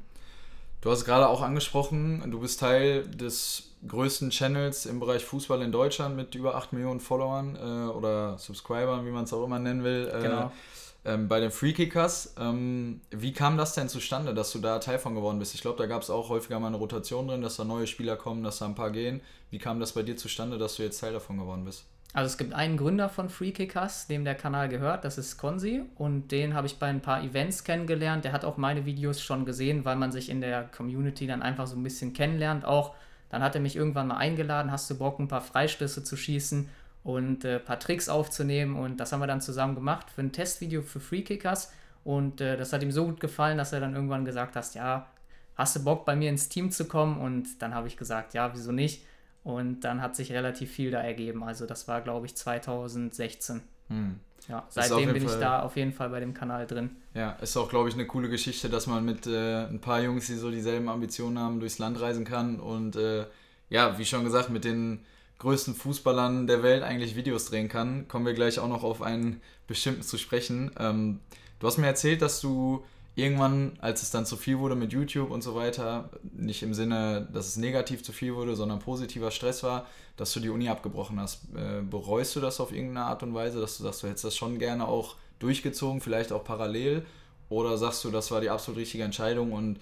Du 0.82 0.92
hast 0.92 1.06
gerade 1.06 1.30
auch 1.30 1.42
angesprochen, 1.42 2.30
du 2.30 2.42
bist 2.42 2.60
Teil 2.60 3.08
des 3.08 3.72
größten 3.88 4.32
Channels 4.32 4.86
im 4.86 5.00
Bereich 5.00 5.24
Fußball 5.24 5.62
in 5.62 5.72
Deutschland 5.72 6.18
mit 6.18 6.36
über 6.36 6.56
8 6.56 6.74
Millionen 6.74 7.00
Followern 7.00 7.56
äh, 7.56 7.90
oder 7.90 8.38
Subscribern, 8.38 9.06
wie 9.06 9.12
man 9.12 9.24
es 9.24 9.32
auch 9.32 9.46
immer 9.46 9.60
nennen 9.60 9.86
will. 9.86 10.12
Äh, 10.14 10.22
genau. 10.22 10.52
Ähm, 11.06 11.28
bei 11.28 11.42
den 11.42 11.52
Freekickers. 11.52 12.36
Ähm, 12.40 13.02
wie 13.12 13.34
kam 13.34 13.58
das 13.58 13.74
denn 13.74 13.90
zustande, 13.90 14.34
dass 14.34 14.52
du 14.54 14.60
da 14.60 14.80
Teil 14.80 15.00
von 15.00 15.16
geworden 15.16 15.38
bist? 15.38 15.54
Ich 15.54 15.62
glaube, 15.62 15.78
da 15.78 15.86
gab 15.86 16.02
es 16.02 16.10
auch 16.10 16.30
häufiger 16.30 16.60
mal 16.60 16.68
eine 16.68 16.78
Rotation 16.78 17.28
drin, 17.28 17.42
dass 17.42 17.58
da 17.58 17.66
neue 17.66 17.88
Spieler 17.88 18.16
kommen, 18.16 18.44
dass 18.44 18.60
da 18.60 18.66
ein 18.66 18.76
paar 18.76 18.92
gehen. 18.92 19.22
Wie 19.52 19.60
kam 19.60 19.82
das 19.82 19.92
bei 19.92 20.04
dir 20.04 20.16
zustande, 20.16 20.58
dass 20.58 20.76
du 20.76 20.84
jetzt 20.84 21.00
Teil 21.02 21.12
davon 21.12 21.38
geworden 21.38 21.66
bist? 21.66 21.86
Also 22.14 22.28
es 22.28 22.38
gibt 22.38 22.54
einen 22.54 22.78
Gründer 22.78 23.10
von 23.10 23.28
Freekickers, 23.28 24.06
dem 24.06 24.24
der 24.24 24.36
Kanal 24.36 24.70
gehört, 24.70 25.04
das 25.04 25.18
ist 25.18 25.38
Konzi 25.40 25.82
und 25.96 26.32
den 26.32 26.54
habe 26.54 26.68
ich 26.68 26.78
bei 26.78 26.86
ein 26.86 27.02
paar 27.02 27.24
Events 27.24 27.64
kennengelernt. 27.64 28.24
Der 28.24 28.34
hat 28.34 28.46
auch 28.46 28.58
meine 28.58 28.86
Videos 28.86 29.20
schon 29.20 29.46
gesehen, 29.46 29.84
weil 29.84 29.96
man 29.96 30.12
sich 30.12 30.30
in 30.30 30.40
der 30.40 30.64
Community 30.66 31.26
dann 31.26 31.42
einfach 31.42 31.66
so 31.66 31.76
ein 31.76 31.82
bisschen 31.82 32.14
kennenlernt. 32.14 32.66
Auch 32.66 32.94
dann 33.30 33.42
hat 33.42 33.56
er 33.56 33.62
mich 33.62 33.76
irgendwann 33.76 34.08
mal 34.08 34.18
eingeladen, 34.18 34.72
hast 34.72 34.92
du 34.92 34.96
Bock, 34.96 35.18
ein 35.18 35.28
paar 35.28 35.42
Freistöße 35.42 36.04
zu 36.04 36.16
schießen 36.16 36.70
und 37.04 37.46
äh, 37.46 37.56
ein 37.56 37.64
paar 37.64 37.80
Tricks 37.80 38.10
aufzunehmen 38.10 38.76
und 38.76 38.98
das 38.98 39.12
haben 39.12 39.20
wir 39.20 39.28
dann 39.28 39.42
zusammen 39.42 39.76
gemacht 39.76 40.10
für 40.10 40.22
ein 40.22 40.32
Testvideo 40.32 40.82
für 40.82 41.00
Freekickers 41.00 41.72
und 42.04 42.42
äh, 42.42 42.58
das 42.58 42.74
hat 42.74 42.84
ihm 42.84 42.92
so 42.92 43.06
gut 43.06 43.20
gefallen, 43.20 43.58
dass 43.58 43.74
er 43.74 43.80
dann 43.80 43.96
irgendwann 43.96 44.26
gesagt 44.26 44.56
hat, 44.56 44.74
ja, 44.74 45.08
hast 45.56 45.76
du 45.76 45.84
Bock 45.84 46.06
bei 46.06 46.16
mir 46.16 46.30
ins 46.30 46.50
Team 46.50 46.72
zu 46.72 46.86
kommen 46.86 47.18
und 47.20 47.62
dann 47.62 47.74
habe 47.74 47.88
ich 47.88 47.98
gesagt, 47.98 48.34
ja, 48.34 48.54
wieso 48.54 48.72
nicht? 48.72 49.06
Und 49.44 49.82
dann 49.82 50.02
hat 50.02 50.16
sich 50.16 50.32
relativ 50.32 50.72
viel 50.72 50.92
da 50.92 51.02
ergeben. 51.02 51.44
Also 51.44 51.66
das 51.66 51.88
war, 51.88 52.02
glaube 52.02 52.26
ich, 52.26 52.36
2016. 52.36 53.62
Hm. 53.90 54.20
Ja, 54.48 54.66
seitdem 54.70 55.14
bin 55.14 55.24
Fall, 55.24 55.34
ich 55.34 55.40
da 55.40 55.62
auf 55.62 55.78
jeden 55.78 55.94
Fall 55.94 56.10
bei 56.10 56.20
dem 56.20 56.34
Kanal 56.34 56.68
drin. 56.68 56.92
Ja, 57.14 57.32
ist 57.42 57.56
auch, 57.56 57.70
glaube 57.70 57.88
ich, 57.90 57.96
eine 57.96 58.06
coole 58.06 58.30
Geschichte, 58.30 58.70
dass 58.70 58.88
man 58.88 59.06
mit 59.06 59.26
äh, 59.26 59.66
ein 59.66 59.80
paar 59.80 60.02
Jungs, 60.02 60.28
die 60.28 60.36
so 60.36 60.52
dieselben 60.52 60.90
Ambitionen 60.90 61.40
haben, 61.40 61.60
durchs 61.60 61.80
Land 61.80 62.00
reisen 62.00 62.26
kann 62.26 62.60
und 62.60 62.96
äh, 62.96 63.26
ja, 63.70 63.98
wie 63.98 64.06
schon 64.06 64.24
gesagt, 64.24 64.50
mit 64.50 64.66
den 64.66 65.06
größten 65.40 65.76
Fußballern 65.76 66.48
der 66.48 66.64
Welt 66.64 66.84
eigentlich 66.84 67.16
Videos 67.16 67.46
drehen 67.46 67.70
kann. 67.70 68.08
Kommen 68.08 68.26
wir 68.26 68.34
gleich 68.34 68.60
auch 68.60 68.68
noch 68.68 68.84
auf 68.84 69.02
einen 69.02 69.42
bestimmten 69.68 70.04
zu 70.04 70.18
sprechen. 70.18 70.72
Ähm, 70.80 71.20
du 71.60 71.68
hast 71.68 71.78
mir 71.78 71.88
erzählt, 71.88 72.22
dass 72.22 72.42
du 72.42 72.84
irgendwann, 73.16 73.74
als 73.80 74.02
es 74.02 74.12
dann 74.12 74.26
zu 74.26 74.38
viel 74.38 74.58
wurde 74.60 74.76
mit 74.76 74.92
YouTube 74.92 75.30
und 75.30 75.44
so 75.44 75.56
weiter, 75.56 76.10
nicht 76.34 76.64
im 76.64 76.74
Sinne, 76.74 77.28
dass 77.32 77.48
es 77.48 77.58
negativ 77.58 78.04
zu 78.04 78.12
viel 78.12 78.36
wurde, 78.36 78.56
sondern 78.56 78.80
positiver 78.80 79.32
Stress 79.32 79.64
war, 79.64 79.86
dass 80.18 80.34
du 80.34 80.40
die 80.40 80.50
Uni 80.50 80.70
abgebrochen 80.70 81.20
hast. 81.20 81.44
Äh, 81.56 81.82
bereust 81.82 82.36
du 82.36 82.40
das 82.40 82.60
auf 82.60 82.72
irgendeine 82.72 83.06
Art 83.06 83.24
und 83.24 83.34
Weise, 83.34 83.60
dass 83.60 83.78
du 83.78 83.84
sagst, 83.84 84.04
du 84.04 84.08
hättest 84.08 84.26
das 84.26 84.36
schon 84.36 84.58
gerne 84.58 84.88
auch 84.88 85.16
durchgezogen, 85.40 86.02
vielleicht 86.02 86.32
auch 86.32 86.44
parallel? 86.44 87.06
Oder 87.50 87.78
sagst 87.78 88.04
du, 88.04 88.10
das 88.10 88.32
war 88.32 88.42
die 88.42 88.50
absolut 88.50 88.80
richtige 88.80 89.04
Entscheidung 89.04 89.52
und 89.52 89.80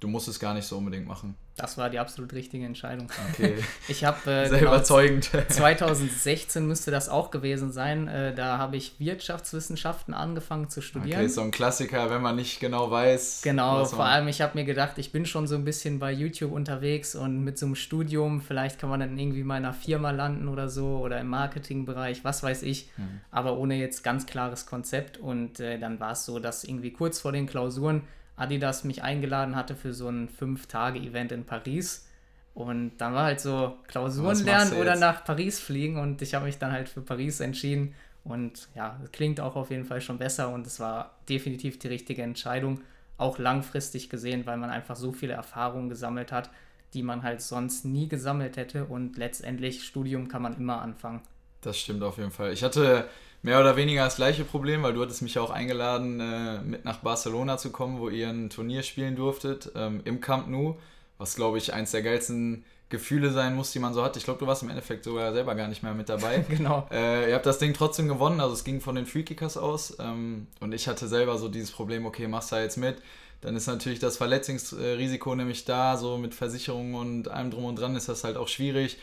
du 0.00 0.08
musst 0.08 0.28
es 0.28 0.38
gar 0.38 0.54
nicht 0.54 0.66
so 0.66 0.78
unbedingt 0.78 1.06
machen? 1.06 1.36
Das 1.56 1.78
war 1.78 1.88
die 1.88 2.00
absolut 2.00 2.32
richtige 2.32 2.66
Entscheidung. 2.66 3.08
Okay. 3.32 3.54
Ich 3.88 4.02
habe 4.02 4.18
äh, 4.30 4.48
sehr 4.48 4.58
genau, 4.60 4.72
überzeugend. 4.72 5.30
2016 5.48 6.66
müsste 6.66 6.90
das 6.90 7.08
auch 7.08 7.30
gewesen 7.30 7.70
sein. 7.70 8.08
Äh, 8.08 8.34
da 8.34 8.58
habe 8.58 8.76
ich 8.76 8.98
Wirtschaftswissenschaften 8.98 10.14
angefangen 10.14 10.68
zu 10.68 10.80
studieren. 10.80 11.20
Okay, 11.20 11.28
so 11.28 11.42
ein 11.42 11.50
Klassiker, 11.50 12.10
wenn 12.10 12.22
man 12.22 12.36
nicht 12.36 12.60
genau 12.60 12.90
weiß. 12.90 13.42
Genau, 13.44 13.84
vor 13.84 14.04
allem 14.04 14.26
ich 14.26 14.40
habe 14.40 14.58
mir 14.58 14.64
gedacht, 14.64 14.98
ich 14.98 15.12
bin 15.12 15.26
schon 15.26 15.46
so 15.46 15.54
ein 15.54 15.64
bisschen 15.64 15.98
bei 16.00 16.10
YouTube 16.12 16.52
unterwegs 16.52 17.14
und 17.14 17.44
mit 17.44 17.58
so 17.58 17.66
einem 17.66 17.76
Studium, 17.76 18.40
vielleicht 18.40 18.80
kann 18.80 18.90
man 18.90 19.00
dann 19.00 19.16
irgendwie 19.16 19.44
mal 19.44 19.58
in 19.58 19.64
einer 19.64 19.74
Firma 19.74 20.10
landen 20.10 20.48
oder 20.48 20.68
so 20.68 20.98
oder 20.98 21.20
im 21.20 21.28
Marketingbereich, 21.28 22.24
was 22.24 22.42
weiß 22.42 22.62
ich, 22.62 22.90
hm. 22.96 23.20
aber 23.30 23.58
ohne 23.58 23.76
jetzt 23.76 24.02
ganz 24.02 24.26
klares 24.26 24.66
Konzept. 24.66 25.18
Und 25.18 25.60
äh, 25.60 25.78
dann 25.78 26.00
war 26.00 26.12
es 26.12 26.24
so, 26.24 26.40
dass 26.40 26.64
irgendwie 26.64 26.92
kurz 26.92 27.20
vor 27.20 27.32
den 27.32 27.46
Klausuren 27.46 28.02
Adidas 28.36 28.84
mich 28.84 29.02
eingeladen 29.02 29.56
hatte 29.56 29.76
für 29.76 29.92
so 29.92 30.08
ein 30.08 30.28
Fünf-Tage-Event 30.28 31.32
in 31.32 31.44
Paris. 31.44 32.08
Und 32.54 32.92
dann 32.98 33.14
war 33.14 33.24
halt 33.24 33.40
so 33.40 33.76
Klausuren 33.88 34.44
lernen 34.44 34.74
oder 34.74 34.94
nach 34.94 35.24
Paris 35.24 35.58
fliegen 35.58 35.98
und 35.98 36.22
ich 36.22 36.34
habe 36.34 36.44
mich 36.44 36.58
dann 36.58 36.70
halt 36.70 36.88
für 36.88 37.00
Paris 37.00 37.40
entschieden. 37.40 37.94
Und 38.22 38.68
ja, 38.74 38.98
klingt 39.12 39.40
auch 39.40 39.56
auf 39.56 39.70
jeden 39.70 39.84
Fall 39.84 40.00
schon 40.00 40.18
besser 40.18 40.50
und 40.50 40.66
es 40.66 40.80
war 40.80 41.18
definitiv 41.28 41.78
die 41.78 41.88
richtige 41.88 42.22
Entscheidung, 42.22 42.80
auch 43.18 43.38
langfristig 43.38 44.08
gesehen, 44.08 44.46
weil 44.46 44.56
man 44.56 44.70
einfach 44.70 44.96
so 44.96 45.12
viele 45.12 45.34
Erfahrungen 45.34 45.88
gesammelt 45.88 46.32
hat, 46.32 46.48
die 46.94 47.02
man 47.02 47.22
halt 47.22 47.42
sonst 47.42 47.84
nie 47.84 48.08
gesammelt 48.08 48.56
hätte 48.56 48.84
und 48.84 49.18
letztendlich 49.18 49.84
Studium 49.84 50.28
kann 50.28 50.42
man 50.42 50.56
immer 50.56 50.80
anfangen. 50.80 51.20
Das 51.60 51.78
stimmt 51.78 52.02
auf 52.02 52.18
jeden 52.18 52.30
Fall. 52.30 52.52
Ich 52.52 52.62
hatte 52.62 53.08
mehr 53.44 53.60
oder 53.60 53.76
weniger 53.76 54.04
das 54.04 54.16
gleiche 54.16 54.42
Problem, 54.42 54.82
weil 54.82 54.94
du 54.94 55.02
hattest 55.02 55.20
mich 55.20 55.34
ja 55.34 55.42
auch 55.42 55.50
eingeladen, 55.50 56.18
äh, 56.18 56.62
mit 56.62 56.86
nach 56.86 57.00
Barcelona 57.00 57.58
zu 57.58 57.70
kommen, 57.70 58.00
wo 58.00 58.08
ihr 58.08 58.30
ein 58.30 58.48
Turnier 58.48 58.82
spielen 58.82 59.16
durftet, 59.16 59.70
ähm, 59.76 60.00
im 60.04 60.22
Camp 60.22 60.48
Nou, 60.48 60.78
was 61.18 61.36
glaube 61.36 61.58
ich 61.58 61.74
eins 61.74 61.90
der 61.90 62.02
geilsten 62.02 62.64
Gefühle 62.88 63.30
sein 63.32 63.54
muss, 63.54 63.70
die 63.70 63.80
man 63.80 63.92
so 63.92 64.02
hat. 64.02 64.16
Ich 64.16 64.24
glaube, 64.24 64.40
du 64.40 64.46
warst 64.46 64.62
im 64.62 64.70
Endeffekt 64.70 65.04
sogar 65.04 65.34
selber 65.34 65.54
gar 65.54 65.68
nicht 65.68 65.82
mehr 65.82 65.92
mit 65.92 66.08
dabei. 66.08 66.38
genau. 66.48 66.88
Äh, 66.90 67.28
ihr 67.28 67.34
habt 67.34 67.44
das 67.44 67.58
Ding 67.58 67.74
trotzdem 67.74 68.08
gewonnen, 68.08 68.40
also 68.40 68.54
es 68.54 68.64
ging 68.64 68.80
von 68.80 68.94
den 68.94 69.04
Freekickers 69.04 69.58
aus 69.58 69.98
ähm, 70.00 70.46
und 70.60 70.72
ich 70.72 70.88
hatte 70.88 71.06
selber 71.06 71.36
so 71.36 71.50
dieses 71.50 71.70
Problem, 71.70 72.06
okay, 72.06 72.26
machst 72.26 72.50
du 72.50 72.56
da 72.56 72.62
jetzt 72.62 72.78
mit, 72.78 72.96
dann 73.42 73.54
ist 73.56 73.66
natürlich 73.66 73.98
das 73.98 74.16
Verletzungsrisiko 74.16 75.34
nämlich 75.34 75.66
da, 75.66 75.98
so 75.98 76.16
mit 76.16 76.34
Versicherungen 76.34 76.94
und 76.94 77.28
allem 77.28 77.50
drum 77.50 77.66
und 77.66 77.78
dran 77.78 77.94
ist 77.94 78.08
das 78.08 78.24
halt 78.24 78.38
auch 78.38 78.48
schwierig 78.48 78.96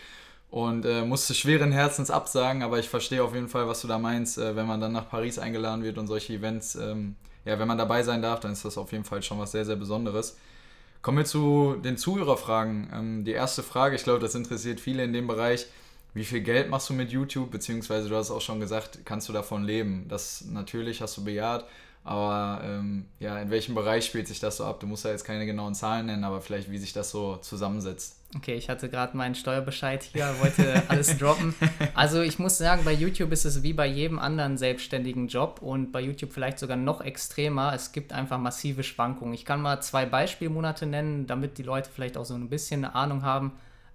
und 0.51 0.85
äh, 0.85 1.03
musste 1.03 1.33
schweren 1.33 1.71
Herzens 1.71 2.11
absagen, 2.11 2.61
aber 2.61 2.77
ich 2.77 2.89
verstehe 2.89 3.23
auf 3.23 3.33
jeden 3.33 3.47
Fall, 3.47 3.67
was 3.67 3.81
du 3.81 3.87
da 3.87 3.97
meinst, 3.97 4.37
äh, 4.37 4.55
wenn 4.55 4.67
man 4.67 4.81
dann 4.81 4.91
nach 4.91 5.09
Paris 5.09 5.39
eingeladen 5.39 5.83
wird 5.83 5.97
und 5.97 6.07
solche 6.07 6.33
Events, 6.33 6.75
ähm, 6.75 7.15
ja, 7.45 7.57
wenn 7.57 7.67
man 7.69 7.77
dabei 7.77 8.03
sein 8.03 8.21
darf, 8.21 8.41
dann 8.41 8.51
ist 8.51 8.65
das 8.65 8.77
auf 8.77 8.91
jeden 8.91 9.05
Fall 9.05 9.23
schon 9.23 9.39
was 9.39 9.53
sehr, 9.53 9.65
sehr 9.65 9.77
Besonderes. 9.77 10.37
Kommen 11.01 11.19
wir 11.19 11.25
zu 11.25 11.77
den 11.83 11.97
Zuhörerfragen. 11.97 12.89
Ähm, 12.93 13.23
die 13.23 13.31
erste 13.31 13.63
Frage, 13.63 13.95
ich 13.95 14.03
glaube, 14.03 14.19
das 14.19 14.35
interessiert 14.35 14.81
viele 14.81 15.03
in 15.03 15.13
dem 15.13 15.25
Bereich. 15.25 15.67
Wie 16.13 16.25
viel 16.25 16.41
Geld 16.41 16.69
machst 16.69 16.89
du 16.89 16.93
mit 16.93 17.11
YouTube? 17.11 17.49
Beziehungsweise 17.49 18.09
du 18.09 18.15
hast 18.17 18.29
auch 18.29 18.41
schon 18.41 18.59
gesagt, 18.59 18.99
kannst 19.05 19.29
du 19.29 19.33
davon 19.33 19.63
leben? 19.63 20.05
Das 20.09 20.43
natürlich 20.51 21.01
hast 21.01 21.15
du 21.15 21.23
bejaht, 21.23 21.65
aber 22.03 22.61
ähm, 22.65 23.05
ja, 23.19 23.39
in 23.39 23.49
welchem 23.51 23.73
Bereich 23.73 24.05
spielt 24.05 24.27
sich 24.27 24.41
das 24.41 24.57
so 24.57 24.65
ab? 24.65 24.81
Du 24.81 24.87
musst 24.87 25.05
ja 25.05 25.11
jetzt 25.11 25.23
keine 25.23 25.45
genauen 25.45 25.75
Zahlen 25.75 26.07
nennen, 26.07 26.25
aber 26.25 26.41
vielleicht 26.41 26.69
wie 26.69 26.77
sich 26.77 26.91
das 26.91 27.09
so 27.09 27.37
zusammensetzt. 27.37 28.17
Okay, 28.35 28.55
ich 28.55 28.69
hatte 28.69 28.87
gerade 28.87 29.17
meinen 29.17 29.35
Steuerbescheid 29.35 30.03
hier, 30.03 30.33
wollte 30.39 30.83
alles 30.87 31.17
droppen. 31.19 31.53
Also 31.93 32.21
ich 32.21 32.39
muss 32.39 32.57
sagen, 32.57 32.83
bei 32.85 32.93
YouTube 32.93 33.31
ist 33.33 33.43
es 33.43 33.61
wie 33.61 33.73
bei 33.73 33.85
jedem 33.85 34.19
anderen 34.19 34.57
selbstständigen 34.57 35.27
Job 35.27 35.61
und 35.61 35.91
bei 35.91 35.99
YouTube 35.99 36.31
vielleicht 36.31 36.57
sogar 36.57 36.77
noch 36.77 37.01
extremer. 37.01 37.73
Es 37.75 37.91
gibt 37.91 38.13
einfach 38.13 38.39
massive 38.39 38.83
Schwankungen. 38.83 39.33
Ich 39.33 39.43
kann 39.43 39.61
mal 39.61 39.81
zwei 39.81 40.05
Beispielmonate 40.05 40.85
nennen, 40.85 41.27
damit 41.27 41.57
die 41.57 41.63
Leute 41.63 41.89
vielleicht 41.93 42.15
auch 42.15 42.25
so 42.25 42.33
ein 42.33 42.49
bisschen 42.49 42.85
eine 42.85 42.95
Ahnung 42.95 43.23
haben. 43.23 43.51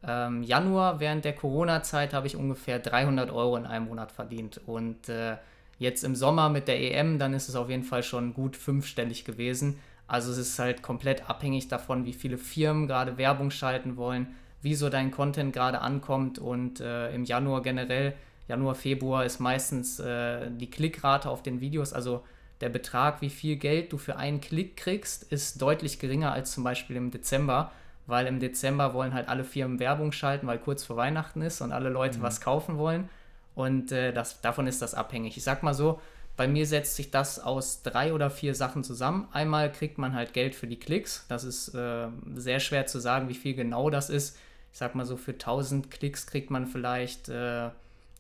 Ähm, 0.07 0.43
Januar 0.43 1.01
während 1.01 1.25
der 1.25 1.35
Corona-Zeit 1.35 2.13
habe 2.13 2.27
ich 2.27 2.37
ungefähr 2.37 2.79
300 2.79 3.31
Euro 3.31 3.57
in 3.57 3.65
einem 3.65 3.87
Monat 3.87 4.13
verdient 4.13 4.61
und 4.67 5.09
äh, 5.09 5.37
jetzt 5.79 6.05
im 6.05 6.15
Sommer 6.15 6.49
mit 6.51 6.69
der 6.69 6.81
EM, 6.81 7.19
dann 7.19 7.35
ist 7.35 7.49
es 7.49 7.57
auf 7.57 7.71
jeden 7.71 7.85
Fall 7.85 8.03
schon 8.03 8.35
gut 8.35 8.57
fünfstellig 8.57 9.25
gewesen. 9.25 9.79
Also 10.09 10.31
es 10.31 10.39
ist 10.39 10.59
halt 10.59 10.83
komplett 10.83 11.29
abhängig 11.29 11.69
davon, 11.69 12.05
wie 12.05 12.13
viele 12.13 12.39
Firmen 12.39 12.87
gerade 12.87 13.19
Werbung 13.19 13.51
schalten 13.51 13.97
wollen, 13.97 14.29
wie 14.63 14.75
so 14.75 14.89
dein 14.89 15.11
Content 15.11 15.53
gerade 15.53 15.81
ankommt 15.81 16.39
und 16.39 16.81
äh, 16.81 17.15
im 17.15 17.25
Januar 17.25 17.63
generell, 17.63 18.15
Januar, 18.49 18.77
Februar 18.77 19.25
ist 19.25 19.41
meistens 19.41 19.99
äh, 19.99 20.51
die 20.51 20.71
Klickrate 20.71 21.29
auf 21.29 21.43
den 21.43 21.61
Videos, 21.61 21.93
also 21.93 22.23
der 22.61 22.69
Betrag, 22.69 23.21
wie 23.21 23.31
viel 23.31 23.57
Geld 23.57 23.93
du 23.93 23.99
für 23.99 24.17
einen 24.17 24.41
Klick 24.41 24.77
kriegst, 24.77 25.31
ist 25.31 25.61
deutlich 25.61 25.99
geringer 25.99 26.33
als 26.33 26.53
zum 26.53 26.65
Beispiel 26.65 26.97
im 26.97 27.11
Dezember, 27.11 27.73
weil 28.07 28.27
im 28.27 28.39
Dezember 28.39 28.95
wollen 28.95 29.13
halt 29.13 29.29
alle 29.29 29.45
Firmen 29.45 29.81
Werbung 29.81 30.13
schalten, 30.13 30.47
weil 30.47 30.59
kurz 30.59 30.85
vor 30.85 30.97
Weihnachten 30.97 31.43
ist 31.43 31.61
und 31.61 31.73
alle 31.73 31.91
Leute 31.91 32.19
mhm. 32.19 32.23
was 32.23 32.41
kaufen 32.41 32.79
wollen 32.79 33.09
und 33.57 33.91
äh, 33.91 34.13
das, 34.13 34.41
davon 34.43 34.69
ist 34.69 34.83
das 34.83 34.95
abhängig. 34.95 35.37
Ich 35.37 35.43
sag 35.43 35.63
mal 35.63 35.75
so, 35.75 36.01
bei 36.37 36.47
mir 36.47 36.67
setzt 36.67 36.97
sich 36.97 37.11
das 37.11 37.39
aus 37.39 37.83
drei 37.83 38.13
oder 38.13 38.31
vier 38.31 38.55
Sachen 38.55 38.85
zusammen. 38.85 39.27
Einmal 39.33 39.73
kriegt 39.73 39.97
man 39.97 40.15
halt 40.15 40.35
Geld 40.35 40.55
für 40.55 40.67
die 40.67 40.79
Klicks. 40.79 41.25
Das 41.29 41.45
ist 41.45 41.75
äh, 41.75 42.09
sehr 42.35 42.61
schwer 42.61 42.87
zu 42.87 42.99
sagen, 43.01 43.29
wie 43.29 43.35
viel 43.35 43.55
genau 43.55 43.89
das 43.89 44.11
ist. 44.11 44.37
Ich 44.73 44.79
sag 44.79 44.95
mal 44.95 45.07
so, 45.07 45.17
für 45.17 45.33
1000 45.33 45.91
Klicks 45.91 46.27
kriegt 46.27 46.51
man 46.51 46.67
vielleicht, 46.67 47.31
äh, 47.31 47.71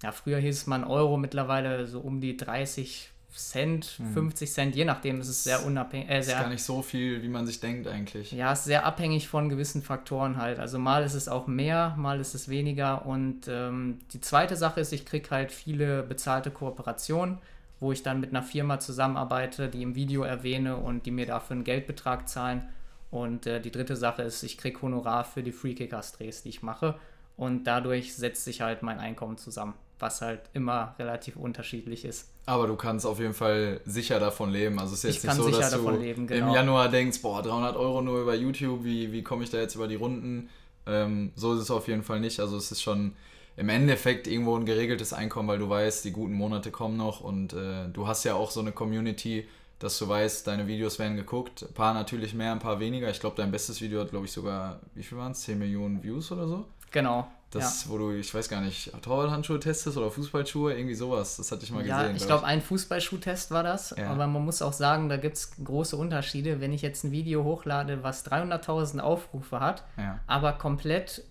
ja, 0.02 0.12
früher 0.12 0.38
hieß 0.38 0.56
es 0.56 0.66
mal 0.66 0.76
ein 0.76 0.84
Euro, 0.84 1.18
mittlerweile 1.18 1.86
so 1.86 2.00
um 2.00 2.20
die 2.22 2.36
30 2.36 3.10
Cent, 3.34 3.84
hm. 3.98 4.14
50 4.14 4.50
Cent, 4.50 4.76
je 4.76 4.86
nachdem 4.86 5.20
ist 5.20 5.28
es 5.28 5.44
sehr 5.44 5.66
unabhängig. 5.66 6.08
Äh, 6.08 6.20
ist 6.20 6.30
gar 6.30 6.48
nicht 6.48 6.62
so 6.62 6.80
viel, 6.80 7.22
wie 7.22 7.28
man 7.28 7.46
sich 7.46 7.60
denkt 7.60 7.86
eigentlich. 7.86 8.32
Ja, 8.32 8.54
ist 8.54 8.64
sehr 8.64 8.86
abhängig 8.86 9.28
von 9.28 9.50
gewissen 9.50 9.82
Faktoren 9.82 10.38
halt. 10.38 10.58
Also 10.58 10.78
mal 10.78 11.04
ist 11.04 11.12
es 11.12 11.28
auch 11.28 11.46
mehr, 11.46 11.94
mal 11.98 12.18
ist 12.18 12.34
es 12.34 12.48
weniger. 12.48 13.04
Und 13.04 13.46
ähm, 13.46 13.98
die 14.14 14.22
zweite 14.22 14.56
Sache 14.56 14.80
ist, 14.80 14.92
ich 14.92 15.04
kriege 15.04 15.28
halt 15.30 15.52
viele 15.52 16.02
bezahlte 16.02 16.50
Kooperationen 16.50 17.38
wo 17.80 17.92
ich 17.92 18.02
dann 18.02 18.20
mit 18.20 18.30
einer 18.30 18.42
Firma 18.42 18.78
zusammenarbeite, 18.78 19.68
die 19.68 19.82
im 19.82 19.94
Video 19.94 20.22
erwähne 20.22 20.76
und 20.76 21.06
die 21.06 21.10
mir 21.10 21.26
dafür 21.26 21.54
einen 21.54 21.64
Geldbetrag 21.64 22.28
zahlen. 22.28 22.68
Und 23.10 23.46
äh, 23.46 23.60
die 23.60 23.70
dritte 23.70 23.96
Sache 23.96 24.22
ist, 24.22 24.42
ich 24.42 24.58
kriege 24.58 24.80
Honorar 24.82 25.24
für 25.24 25.42
die 25.42 25.52
Free 25.52 25.74
Kickers 25.74 26.12
Drehs, 26.12 26.42
die 26.42 26.48
ich 26.48 26.62
mache. 26.62 26.96
Und 27.36 27.64
dadurch 27.64 28.14
setzt 28.14 28.44
sich 28.44 28.62
halt 28.62 28.82
mein 28.82 28.98
Einkommen 28.98 29.36
zusammen. 29.36 29.74
was 29.98 30.20
halt 30.20 30.40
immer 30.52 30.94
relativ 30.98 31.36
unterschiedlich 31.36 32.04
ist. 32.04 32.28
Aber 32.44 32.66
du 32.66 32.76
kannst 32.76 33.06
auf 33.06 33.18
jeden 33.18 33.32
Fall 33.32 33.80
sicher 33.86 34.20
davon 34.20 34.50
leben. 34.50 34.78
Also 34.78 34.92
es 34.92 35.04
ist 35.04 35.22
jetzt 35.22 35.24
ich 35.24 35.30
nicht 35.30 35.54
so, 35.54 35.58
dass 35.58 35.70
du 35.70 35.90
leben, 35.90 36.26
genau. 36.26 36.48
im 36.48 36.54
Januar 36.54 36.90
denkst, 36.90 37.22
boah, 37.22 37.42
300 37.42 37.76
Euro 37.76 38.02
nur 38.02 38.20
über 38.20 38.34
YouTube, 38.34 38.84
wie, 38.84 39.10
wie 39.10 39.22
komme 39.22 39.44
ich 39.44 39.50
da 39.50 39.58
jetzt 39.58 39.74
über 39.74 39.88
die 39.88 39.94
Runden? 39.94 40.50
Ähm, 40.86 41.32
so 41.34 41.54
ist 41.54 41.60
es 41.60 41.70
auf 41.70 41.88
jeden 41.88 42.02
Fall 42.02 42.20
nicht. 42.20 42.40
Also 42.40 42.58
es 42.58 42.70
ist 42.70 42.82
schon 42.82 43.14
im 43.56 43.68
Endeffekt 43.68 44.26
irgendwo 44.26 44.56
ein 44.56 44.66
geregeltes 44.66 45.12
Einkommen, 45.12 45.48
weil 45.48 45.58
du 45.58 45.68
weißt, 45.68 46.04
die 46.04 46.12
guten 46.12 46.34
Monate 46.34 46.70
kommen 46.70 46.96
noch 46.96 47.20
und 47.20 47.54
äh, 47.54 47.88
du 47.92 48.06
hast 48.06 48.24
ja 48.24 48.34
auch 48.34 48.50
so 48.50 48.60
eine 48.60 48.72
Community, 48.72 49.48
dass 49.78 49.98
du 49.98 50.08
weißt, 50.08 50.46
deine 50.46 50.66
Videos 50.66 50.98
werden 50.98 51.16
geguckt. 51.16 51.62
Ein 51.62 51.74
paar 51.74 51.94
natürlich 51.94 52.34
mehr, 52.34 52.52
ein 52.52 52.58
paar 52.58 52.80
weniger. 52.80 53.10
Ich 53.10 53.20
glaube, 53.20 53.36
dein 53.36 53.50
bestes 53.50 53.80
Video 53.80 54.00
hat, 54.00 54.10
glaube 54.10 54.26
ich, 54.26 54.32
sogar, 54.32 54.80
wie 54.94 55.02
viel 55.02 55.18
waren 55.18 55.32
es? 55.32 55.40
10 55.42 55.58
Millionen 55.58 56.02
Views 56.02 56.32
oder 56.32 56.46
so? 56.46 56.66
Genau. 56.90 57.26
Das, 57.50 57.84
ja. 57.84 57.90
wo 57.90 57.98
du, 57.98 58.10
ich 58.12 58.34
weiß 58.34 58.48
gar 58.48 58.60
nicht, 58.60 58.90
Torwarthandschuhe 59.02 59.60
testest 59.60 59.96
oder 59.96 60.10
Fußballschuhe, 60.10 60.74
irgendwie 60.74 60.94
sowas. 60.94 61.36
Das 61.36 61.52
hatte 61.52 61.64
ich 61.64 61.70
mal 61.70 61.86
ja, 61.86 61.98
gesehen. 61.98 62.16
Ja, 62.16 62.16
ich 62.16 62.26
glaube, 62.26 62.44
ein 62.44 62.60
Fußballschuhtest 62.60 63.50
war 63.50 63.62
das. 63.62 63.94
Ja. 63.96 64.10
Aber 64.10 64.26
man 64.26 64.44
muss 64.44 64.62
auch 64.62 64.72
sagen, 64.72 65.08
da 65.08 65.16
gibt 65.16 65.36
es 65.36 65.52
große 65.62 65.96
Unterschiede. 65.96 66.60
Wenn 66.60 66.72
ich 66.72 66.82
jetzt 66.82 67.04
ein 67.04 67.12
Video 67.12 67.44
hochlade, 67.44 68.02
was 68.02 68.26
300.000 68.26 69.00
Aufrufe 69.00 69.60
hat, 69.60 69.84
aber 70.26 70.52
komplett 70.52 71.22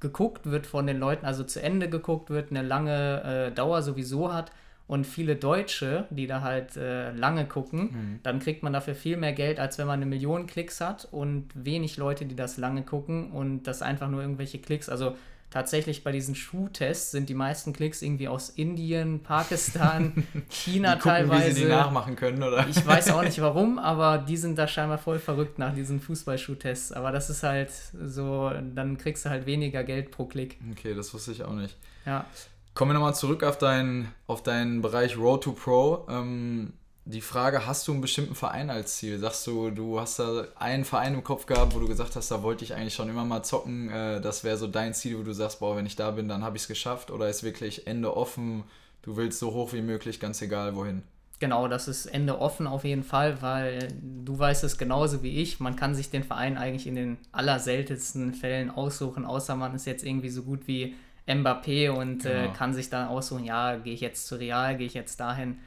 geguckt 0.00 0.46
wird 0.46 0.66
von 0.66 0.86
den 0.86 0.98
Leuten, 0.98 1.26
also 1.26 1.44
zu 1.44 1.62
Ende 1.62 1.88
geguckt 1.88 2.30
wird, 2.30 2.50
eine 2.50 2.62
lange 2.62 3.48
äh, 3.48 3.52
Dauer 3.52 3.82
sowieso 3.82 4.32
hat 4.32 4.52
und 4.86 5.06
viele 5.06 5.36
Deutsche, 5.36 6.06
die 6.10 6.26
da 6.26 6.40
halt 6.40 6.76
äh, 6.76 7.12
lange 7.12 7.46
gucken, 7.46 7.80
mhm. 7.80 8.20
dann 8.22 8.40
kriegt 8.40 8.62
man 8.62 8.72
dafür 8.72 8.94
viel 8.94 9.16
mehr 9.16 9.34
Geld, 9.34 9.60
als 9.60 9.78
wenn 9.78 9.86
man 9.86 10.00
eine 10.00 10.06
Million 10.06 10.46
Klicks 10.46 10.80
hat 10.80 11.06
und 11.10 11.48
wenig 11.54 11.98
Leute, 11.98 12.24
die 12.24 12.36
das 12.36 12.56
lange 12.56 12.82
gucken 12.82 13.30
und 13.30 13.64
das 13.64 13.82
einfach 13.82 14.08
nur 14.08 14.22
irgendwelche 14.22 14.58
Klicks. 14.58 14.88
Also 14.88 15.14
tatsächlich 15.50 16.04
bei 16.04 16.12
diesen 16.12 16.34
Schuhtests 16.34 17.10
sind 17.10 17.28
die 17.28 17.34
meisten 17.34 17.72
Klicks 17.72 18.02
irgendwie 18.02 18.28
aus 18.28 18.50
Indien, 18.50 19.22
Pakistan, 19.22 20.26
China 20.48 20.94
die 20.94 21.00
gucken, 21.00 21.10
teilweise. 21.10 21.48
Wie 21.48 21.52
sie 21.52 21.62
die 21.62 21.68
nachmachen 21.68 22.16
können, 22.16 22.42
oder? 22.42 22.66
Ich 22.68 22.86
weiß 22.86 23.10
auch 23.10 23.22
nicht 23.22 23.40
warum, 23.42 23.78
aber 23.78 24.18
die 24.18 24.36
sind 24.36 24.58
da 24.58 24.68
scheinbar 24.68 24.98
voll 24.98 25.18
verrückt 25.18 25.58
nach 25.58 25.74
diesen 25.74 26.00
Fußballschuhtests. 26.00 26.92
Aber 26.92 27.12
das 27.12 27.30
ist 27.30 27.42
halt 27.42 27.70
so, 27.70 28.50
dann 28.74 28.98
kriegst 28.98 29.24
du 29.24 29.30
halt 29.30 29.46
weniger 29.46 29.84
Geld 29.84 30.10
pro 30.10 30.26
Klick. 30.26 30.58
Okay, 30.72 30.94
das 30.94 31.12
wusste 31.14 31.32
ich 31.32 31.42
auch 31.44 31.54
nicht. 31.54 31.76
Ja. 32.04 32.26
Kommen 32.74 32.90
wir 32.90 32.94
nochmal 32.94 33.14
zurück 33.14 33.42
auf 33.42 33.58
deinen, 33.58 34.12
auf 34.26 34.42
deinen 34.42 34.82
Bereich 34.82 35.16
Road 35.16 35.42
to 35.44 35.52
Pro. 35.52 36.06
Ähm, 36.08 36.74
die 37.08 37.22
Frage, 37.22 37.66
hast 37.66 37.88
du 37.88 37.92
einen 37.92 38.02
bestimmten 38.02 38.34
Verein 38.34 38.68
als 38.68 38.96
Ziel? 38.96 39.18
Sagst 39.18 39.46
du, 39.46 39.70
du 39.70 39.98
hast 39.98 40.18
da 40.18 40.44
einen 40.56 40.84
Verein 40.84 41.14
im 41.14 41.24
Kopf 41.24 41.46
gehabt, 41.46 41.74
wo 41.74 41.78
du 41.78 41.88
gesagt 41.88 42.14
hast, 42.16 42.30
da 42.30 42.42
wollte 42.42 42.64
ich 42.64 42.74
eigentlich 42.74 42.94
schon 42.94 43.08
immer 43.08 43.24
mal 43.24 43.42
zocken, 43.42 43.90
äh, 43.90 44.20
das 44.20 44.44
wäre 44.44 44.58
so 44.58 44.66
dein 44.66 44.92
Ziel, 44.92 45.18
wo 45.18 45.22
du 45.22 45.32
sagst, 45.32 45.60
boah, 45.60 45.74
wenn 45.74 45.86
ich 45.86 45.96
da 45.96 46.10
bin, 46.10 46.28
dann 46.28 46.44
habe 46.44 46.56
ich 46.56 46.64
es 46.64 46.68
geschafft? 46.68 47.10
Oder 47.10 47.30
ist 47.30 47.42
wirklich 47.42 47.86
Ende 47.86 48.14
offen, 48.14 48.64
du 49.00 49.16
willst 49.16 49.38
so 49.38 49.52
hoch 49.54 49.72
wie 49.72 49.80
möglich, 49.80 50.20
ganz 50.20 50.42
egal 50.42 50.76
wohin? 50.76 51.02
Genau, 51.38 51.66
das 51.66 51.88
ist 51.88 52.04
Ende 52.04 52.40
offen 52.40 52.66
auf 52.66 52.84
jeden 52.84 53.04
Fall, 53.04 53.40
weil 53.40 53.88
du 54.02 54.38
weißt 54.38 54.64
es 54.64 54.76
genauso 54.76 55.22
wie 55.22 55.40
ich. 55.40 55.60
Man 55.60 55.76
kann 55.76 55.94
sich 55.94 56.10
den 56.10 56.24
Verein 56.24 56.58
eigentlich 56.58 56.86
in 56.86 56.94
den 56.94 57.16
allerseltensten 57.32 58.34
Fällen 58.34 58.70
aussuchen, 58.70 59.24
außer 59.24 59.56
man 59.56 59.74
ist 59.74 59.86
jetzt 59.86 60.04
irgendwie 60.04 60.30
so 60.30 60.42
gut 60.42 60.66
wie 60.66 60.94
Mbappé 61.26 61.90
und 61.90 62.26
äh, 62.26 62.28
genau. 62.28 62.50
äh, 62.50 62.52
kann 62.54 62.74
sich 62.74 62.90
dann 62.90 63.08
aussuchen, 63.08 63.44
ja, 63.44 63.76
gehe 63.76 63.94
ich 63.94 64.02
jetzt 64.02 64.26
zu 64.26 64.34
Real, 64.34 64.76
gehe 64.76 64.86
ich 64.86 64.94
jetzt 64.94 65.20
dahin. 65.20 65.58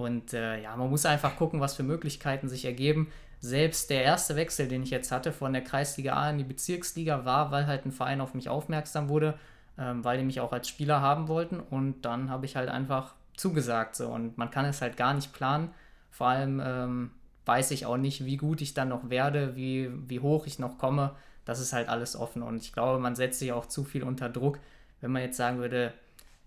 Und 0.00 0.32
äh, 0.32 0.60
ja, 0.62 0.76
man 0.76 0.90
muss 0.90 1.06
einfach 1.06 1.36
gucken, 1.36 1.60
was 1.60 1.74
für 1.74 1.82
Möglichkeiten 1.82 2.48
sich 2.48 2.64
ergeben. 2.64 3.12
Selbst 3.40 3.90
der 3.90 4.02
erste 4.02 4.36
Wechsel, 4.36 4.68
den 4.68 4.82
ich 4.82 4.90
jetzt 4.90 5.12
hatte, 5.12 5.32
von 5.32 5.52
der 5.52 5.62
Kreisliga 5.62 6.14
A 6.14 6.30
in 6.30 6.38
die 6.38 6.44
Bezirksliga, 6.44 7.24
war, 7.24 7.50
weil 7.50 7.66
halt 7.66 7.86
ein 7.86 7.92
Verein 7.92 8.20
auf 8.20 8.34
mich 8.34 8.48
aufmerksam 8.48 9.08
wurde, 9.08 9.38
ähm, 9.78 10.04
weil 10.04 10.18
die 10.18 10.24
mich 10.24 10.40
auch 10.40 10.52
als 10.52 10.68
Spieler 10.68 11.00
haben 11.00 11.28
wollten. 11.28 11.60
Und 11.60 12.02
dann 12.02 12.30
habe 12.30 12.46
ich 12.46 12.56
halt 12.56 12.68
einfach 12.68 13.14
zugesagt. 13.36 13.96
So. 13.96 14.08
Und 14.08 14.36
man 14.36 14.50
kann 14.50 14.64
es 14.66 14.82
halt 14.82 14.96
gar 14.96 15.14
nicht 15.14 15.32
planen. 15.32 15.70
Vor 16.10 16.28
allem 16.28 16.60
ähm, 16.64 17.10
weiß 17.46 17.70
ich 17.70 17.86
auch 17.86 17.96
nicht, 17.96 18.24
wie 18.24 18.36
gut 18.36 18.60
ich 18.60 18.74
dann 18.74 18.88
noch 18.88 19.10
werde, 19.10 19.56
wie, 19.56 19.90
wie 20.08 20.20
hoch 20.20 20.46
ich 20.46 20.58
noch 20.58 20.78
komme. 20.78 21.12
Das 21.44 21.60
ist 21.60 21.72
halt 21.72 21.88
alles 21.88 22.16
offen. 22.16 22.42
Und 22.42 22.62
ich 22.62 22.72
glaube, 22.72 22.98
man 22.98 23.16
setzt 23.16 23.38
sich 23.38 23.52
auch 23.52 23.66
zu 23.66 23.84
viel 23.84 24.02
unter 24.02 24.28
Druck, 24.28 24.58
wenn 25.00 25.12
man 25.12 25.22
jetzt 25.22 25.36
sagen 25.36 25.58
würde, 25.58 25.94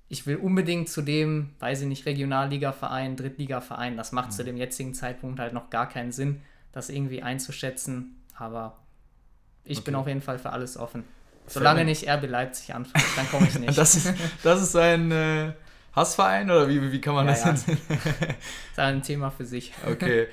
ich 0.10 0.28
will 0.28 0.38
unbedingt 0.38 0.90
zu 0.90 1.02
dem, 1.02 1.52
weiß 1.60 1.82
ich 1.82 1.88
nicht, 1.88 2.06
Regionalliga-Verein, 2.06 3.16
Drittliga-Verein. 3.16 3.98
Das 3.98 4.12
macht 4.12 4.30
mhm. 4.30 4.34
zu 4.34 4.44
dem 4.44 4.58
jetzigen 4.58 4.94
Zeitpunkt 4.94 5.40
halt 5.40 5.54
noch 5.54 5.70
gar 5.70 5.90
keinen 5.90 6.12
Sinn, 6.12 6.42
das 6.72 6.90
irgendwie 6.90 7.24
einzuschätzen. 7.24 8.22
Aber 8.36 8.78
ich 9.64 9.80
okay. 9.80 9.86
bin 9.86 9.96
auf 9.96 10.08
jeden 10.08 10.22
Fall 10.22 10.40
für 10.40 10.52
alles 10.52 10.78
offen. 10.78 11.04
Solange 11.48 11.84
nicht 11.84 12.08
RB 12.08 12.28
Leipzig 12.30 12.74
anfängt, 12.74 13.06
dann 13.16 13.30
komme 13.30 13.48
ich 13.48 13.56
nicht. 13.60 13.78
das, 13.78 13.96
ist, 13.96 14.14
das 14.44 14.62
ist 14.62 14.76
ein 14.76 15.12
äh, 15.12 15.54
Hassverein 15.94 16.50
oder 16.50 16.68
wie, 16.70 16.92
wie 16.92 17.02
kann 17.02 17.16
man 17.16 17.26
ja, 17.26 17.34
das 17.34 17.44
ja. 17.44 17.52
jetzt? 17.52 17.68
das 17.90 18.00
ist 18.72 18.80
ein 18.80 19.02
Thema 19.02 19.32
für 19.32 19.46
sich. 19.46 19.74
Okay. 19.86 20.28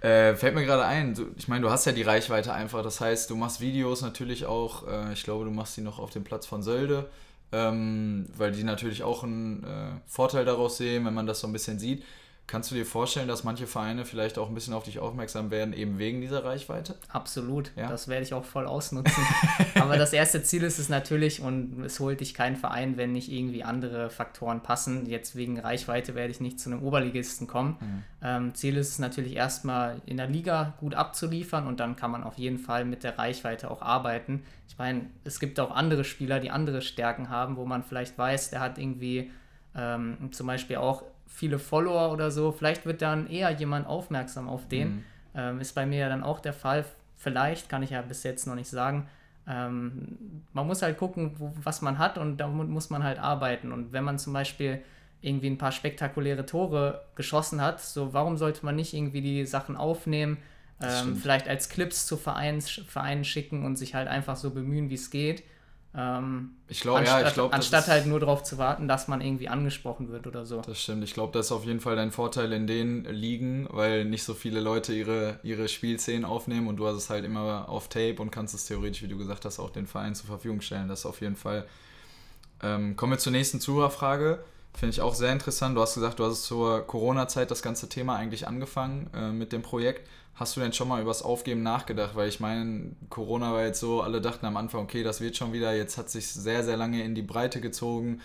Äh, 0.00 0.34
fällt 0.36 0.54
mir 0.54 0.66
gerade 0.66 0.84
ein, 0.84 1.14
du, 1.14 1.28
ich 1.34 1.48
meine, 1.48 1.62
du 1.62 1.70
hast 1.70 1.86
ja 1.86 1.92
die 1.92 2.02
Reichweite 2.02 2.52
einfach. 2.52 2.82
Das 2.82 3.00
heißt, 3.00 3.30
du 3.30 3.36
machst 3.36 3.62
Videos 3.62 4.02
natürlich 4.02 4.44
auch. 4.44 4.86
Äh, 4.86 5.14
ich 5.14 5.24
glaube, 5.24 5.46
du 5.46 5.50
machst 5.50 5.78
die 5.78 5.80
noch 5.80 5.98
auf 5.98 6.10
dem 6.10 6.24
Platz 6.24 6.44
von 6.44 6.62
Sölde 6.62 7.08
ähm, 7.54 8.26
weil 8.36 8.50
die 8.50 8.64
natürlich 8.64 9.04
auch 9.04 9.22
einen 9.22 9.62
äh, 9.62 10.00
Vorteil 10.06 10.44
daraus 10.44 10.76
sehen, 10.76 11.04
wenn 11.04 11.14
man 11.14 11.26
das 11.26 11.40
so 11.40 11.46
ein 11.46 11.52
bisschen 11.52 11.78
sieht. 11.78 12.02
Kannst 12.46 12.70
du 12.70 12.74
dir 12.74 12.84
vorstellen, 12.84 13.26
dass 13.26 13.42
manche 13.42 13.66
Vereine 13.66 14.04
vielleicht 14.04 14.36
auch 14.36 14.48
ein 14.48 14.54
bisschen 14.54 14.74
auf 14.74 14.84
dich 14.84 14.98
aufmerksam 14.98 15.50
werden, 15.50 15.72
eben 15.72 15.98
wegen 15.98 16.20
dieser 16.20 16.44
Reichweite? 16.44 16.94
Absolut, 17.08 17.72
ja? 17.74 17.88
das 17.88 18.06
werde 18.06 18.22
ich 18.22 18.34
auch 18.34 18.44
voll 18.44 18.66
ausnutzen. 18.66 19.24
Aber 19.76 19.96
das 19.96 20.12
erste 20.12 20.42
Ziel 20.42 20.62
ist 20.62 20.78
es 20.78 20.90
natürlich, 20.90 21.40
und 21.40 21.82
es 21.82 21.98
holt 22.00 22.20
dich 22.20 22.34
kein 22.34 22.56
Verein, 22.56 22.98
wenn 22.98 23.12
nicht 23.12 23.32
irgendwie 23.32 23.64
andere 23.64 24.10
Faktoren 24.10 24.62
passen. 24.62 25.06
Jetzt 25.06 25.36
wegen 25.36 25.58
Reichweite 25.58 26.14
werde 26.14 26.32
ich 26.32 26.40
nicht 26.40 26.60
zu 26.60 26.70
einem 26.70 26.82
Oberligisten 26.82 27.46
kommen. 27.46 27.78
Mhm. 27.80 28.02
Ähm, 28.20 28.54
Ziel 28.54 28.76
ist 28.76 28.90
es 28.90 28.98
natürlich 28.98 29.34
erstmal 29.34 30.02
in 30.04 30.18
der 30.18 30.28
Liga 30.28 30.74
gut 30.80 30.94
abzuliefern 30.94 31.66
und 31.66 31.80
dann 31.80 31.96
kann 31.96 32.10
man 32.10 32.22
auf 32.22 32.36
jeden 32.36 32.58
Fall 32.58 32.84
mit 32.84 33.04
der 33.04 33.18
Reichweite 33.18 33.70
auch 33.70 33.80
arbeiten. 33.80 34.42
Ich 34.68 34.76
meine, 34.76 35.06
es 35.24 35.40
gibt 35.40 35.58
auch 35.60 35.70
andere 35.70 36.04
Spieler, 36.04 36.40
die 36.40 36.50
andere 36.50 36.82
Stärken 36.82 37.30
haben, 37.30 37.56
wo 37.56 37.64
man 37.64 37.82
vielleicht 37.82 38.18
weiß, 38.18 38.50
der 38.50 38.60
hat 38.60 38.76
irgendwie 38.76 39.30
ähm, 39.74 40.30
zum 40.32 40.46
Beispiel 40.46 40.76
auch 40.76 41.04
viele 41.34 41.58
Follower 41.58 42.12
oder 42.12 42.30
so, 42.30 42.52
vielleicht 42.52 42.86
wird 42.86 43.02
dann 43.02 43.28
eher 43.28 43.50
jemand 43.50 43.86
aufmerksam 43.88 44.48
auf 44.48 44.68
den. 44.68 44.88
Mhm. 44.88 45.04
Ähm, 45.34 45.60
ist 45.60 45.74
bei 45.74 45.84
mir 45.84 45.98
ja 45.98 46.08
dann 46.08 46.22
auch 46.22 46.38
der 46.38 46.52
Fall. 46.52 46.84
Vielleicht, 47.16 47.68
kann 47.68 47.82
ich 47.82 47.90
ja 47.90 48.02
bis 48.02 48.22
jetzt 48.22 48.46
noch 48.46 48.54
nicht 48.54 48.68
sagen. 48.68 49.08
Ähm, 49.48 50.42
man 50.52 50.66
muss 50.66 50.80
halt 50.82 50.96
gucken, 50.96 51.32
wo, 51.38 51.52
was 51.62 51.82
man 51.82 51.98
hat 51.98 52.18
und 52.18 52.36
damit 52.36 52.68
muss 52.68 52.88
man 52.88 53.02
halt 53.02 53.18
arbeiten. 53.18 53.72
Und 53.72 53.92
wenn 53.92 54.04
man 54.04 54.18
zum 54.18 54.32
Beispiel 54.32 54.80
irgendwie 55.20 55.48
ein 55.48 55.58
paar 55.58 55.72
spektakuläre 55.72 56.46
Tore 56.46 57.04
geschossen 57.16 57.60
hat, 57.60 57.80
so 57.80 58.12
warum 58.12 58.36
sollte 58.36 58.64
man 58.64 58.76
nicht 58.76 58.94
irgendwie 58.94 59.20
die 59.20 59.44
Sachen 59.44 59.76
aufnehmen, 59.76 60.38
ähm, 60.80 61.16
vielleicht 61.16 61.48
als 61.48 61.68
Clips 61.68 62.06
zu 62.06 62.16
Vereins, 62.16 62.70
Vereinen 62.70 63.24
schicken 63.24 63.64
und 63.64 63.76
sich 63.76 63.94
halt 63.94 64.06
einfach 64.06 64.36
so 64.36 64.50
bemühen, 64.50 64.88
wie 64.88 64.94
es 64.94 65.10
geht. 65.10 65.42
Ähm, 65.96 66.56
ich 66.66 66.80
glaube, 66.80 67.04
ja, 67.04 67.26
ich 67.26 67.34
glaube. 67.34 67.54
Anstatt 67.54 67.86
halt 67.86 68.06
nur 68.06 68.18
darauf 68.18 68.42
zu 68.42 68.58
warten, 68.58 68.88
dass 68.88 69.06
man 69.06 69.20
irgendwie 69.20 69.48
angesprochen 69.48 70.10
wird 70.10 70.26
oder 70.26 70.44
so. 70.44 70.60
Das 70.60 70.80
stimmt. 70.80 71.04
Ich 71.04 71.14
glaube, 71.14 71.32
das 71.32 71.46
ist 71.46 71.52
auf 71.52 71.64
jeden 71.64 71.80
Fall 71.80 71.94
dein 71.94 72.10
Vorteil 72.10 72.52
in 72.52 72.66
den 72.66 73.04
Ligen, 73.04 73.68
weil 73.70 74.04
nicht 74.04 74.24
so 74.24 74.34
viele 74.34 74.60
Leute 74.60 74.92
ihre, 74.92 75.38
ihre 75.44 75.68
Spielszenen 75.68 76.24
aufnehmen 76.24 76.66
und 76.66 76.76
du 76.76 76.86
hast 76.86 76.96
es 76.96 77.10
halt 77.10 77.24
immer 77.24 77.68
auf 77.68 77.88
Tape 77.88 78.16
und 78.18 78.30
kannst 78.30 78.54
es 78.54 78.66
theoretisch, 78.66 79.02
wie 79.02 79.08
du 79.08 79.16
gesagt 79.16 79.44
hast, 79.44 79.60
auch 79.60 79.70
den 79.70 79.86
Verein 79.86 80.14
zur 80.14 80.26
Verfügung 80.26 80.60
stellen. 80.60 80.88
Das 80.88 81.00
ist 81.00 81.06
auf 81.06 81.20
jeden 81.20 81.36
Fall. 81.36 81.64
Ähm, 82.62 82.96
kommen 82.96 83.12
wir 83.12 83.18
zur 83.18 83.32
nächsten 83.32 83.60
Zuhörerfrage. 83.60 84.44
Finde 84.74 84.92
ich 84.92 85.00
auch 85.00 85.14
sehr 85.14 85.32
interessant. 85.32 85.76
Du 85.76 85.80
hast 85.80 85.94
gesagt, 85.94 86.18
du 86.18 86.24
hast 86.24 86.44
zur 86.44 86.84
Corona-Zeit 86.86 87.50
das 87.50 87.62
ganze 87.62 87.88
Thema 87.88 88.16
eigentlich 88.16 88.48
angefangen 88.48 89.08
äh, 89.14 89.30
mit 89.30 89.52
dem 89.52 89.62
Projekt. 89.62 90.08
Hast 90.34 90.56
du 90.56 90.60
denn 90.60 90.72
schon 90.72 90.88
mal 90.88 91.00
übers 91.00 91.22
Aufgeben 91.22 91.62
nachgedacht? 91.62 92.16
Weil 92.16 92.28
ich 92.28 92.40
meine, 92.40 92.90
Corona 93.08 93.52
war 93.52 93.64
jetzt 93.64 93.78
so, 93.78 94.02
alle 94.02 94.20
dachten 94.20 94.46
am 94.46 94.56
Anfang, 94.56 94.82
okay, 94.82 95.04
das 95.04 95.20
wird 95.20 95.36
schon 95.36 95.52
wieder. 95.52 95.76
Jetzt 95.76 95.96
hat 95.96 96.10
sich 96.10 96.26
sehr, 96.26 96.64
sehr 96.64 96.76
lange 96.76 97.04
in 97.04 97.14
die 97.14 97.22
Breite 97.22 97.60
gezogen. 97.60 98.20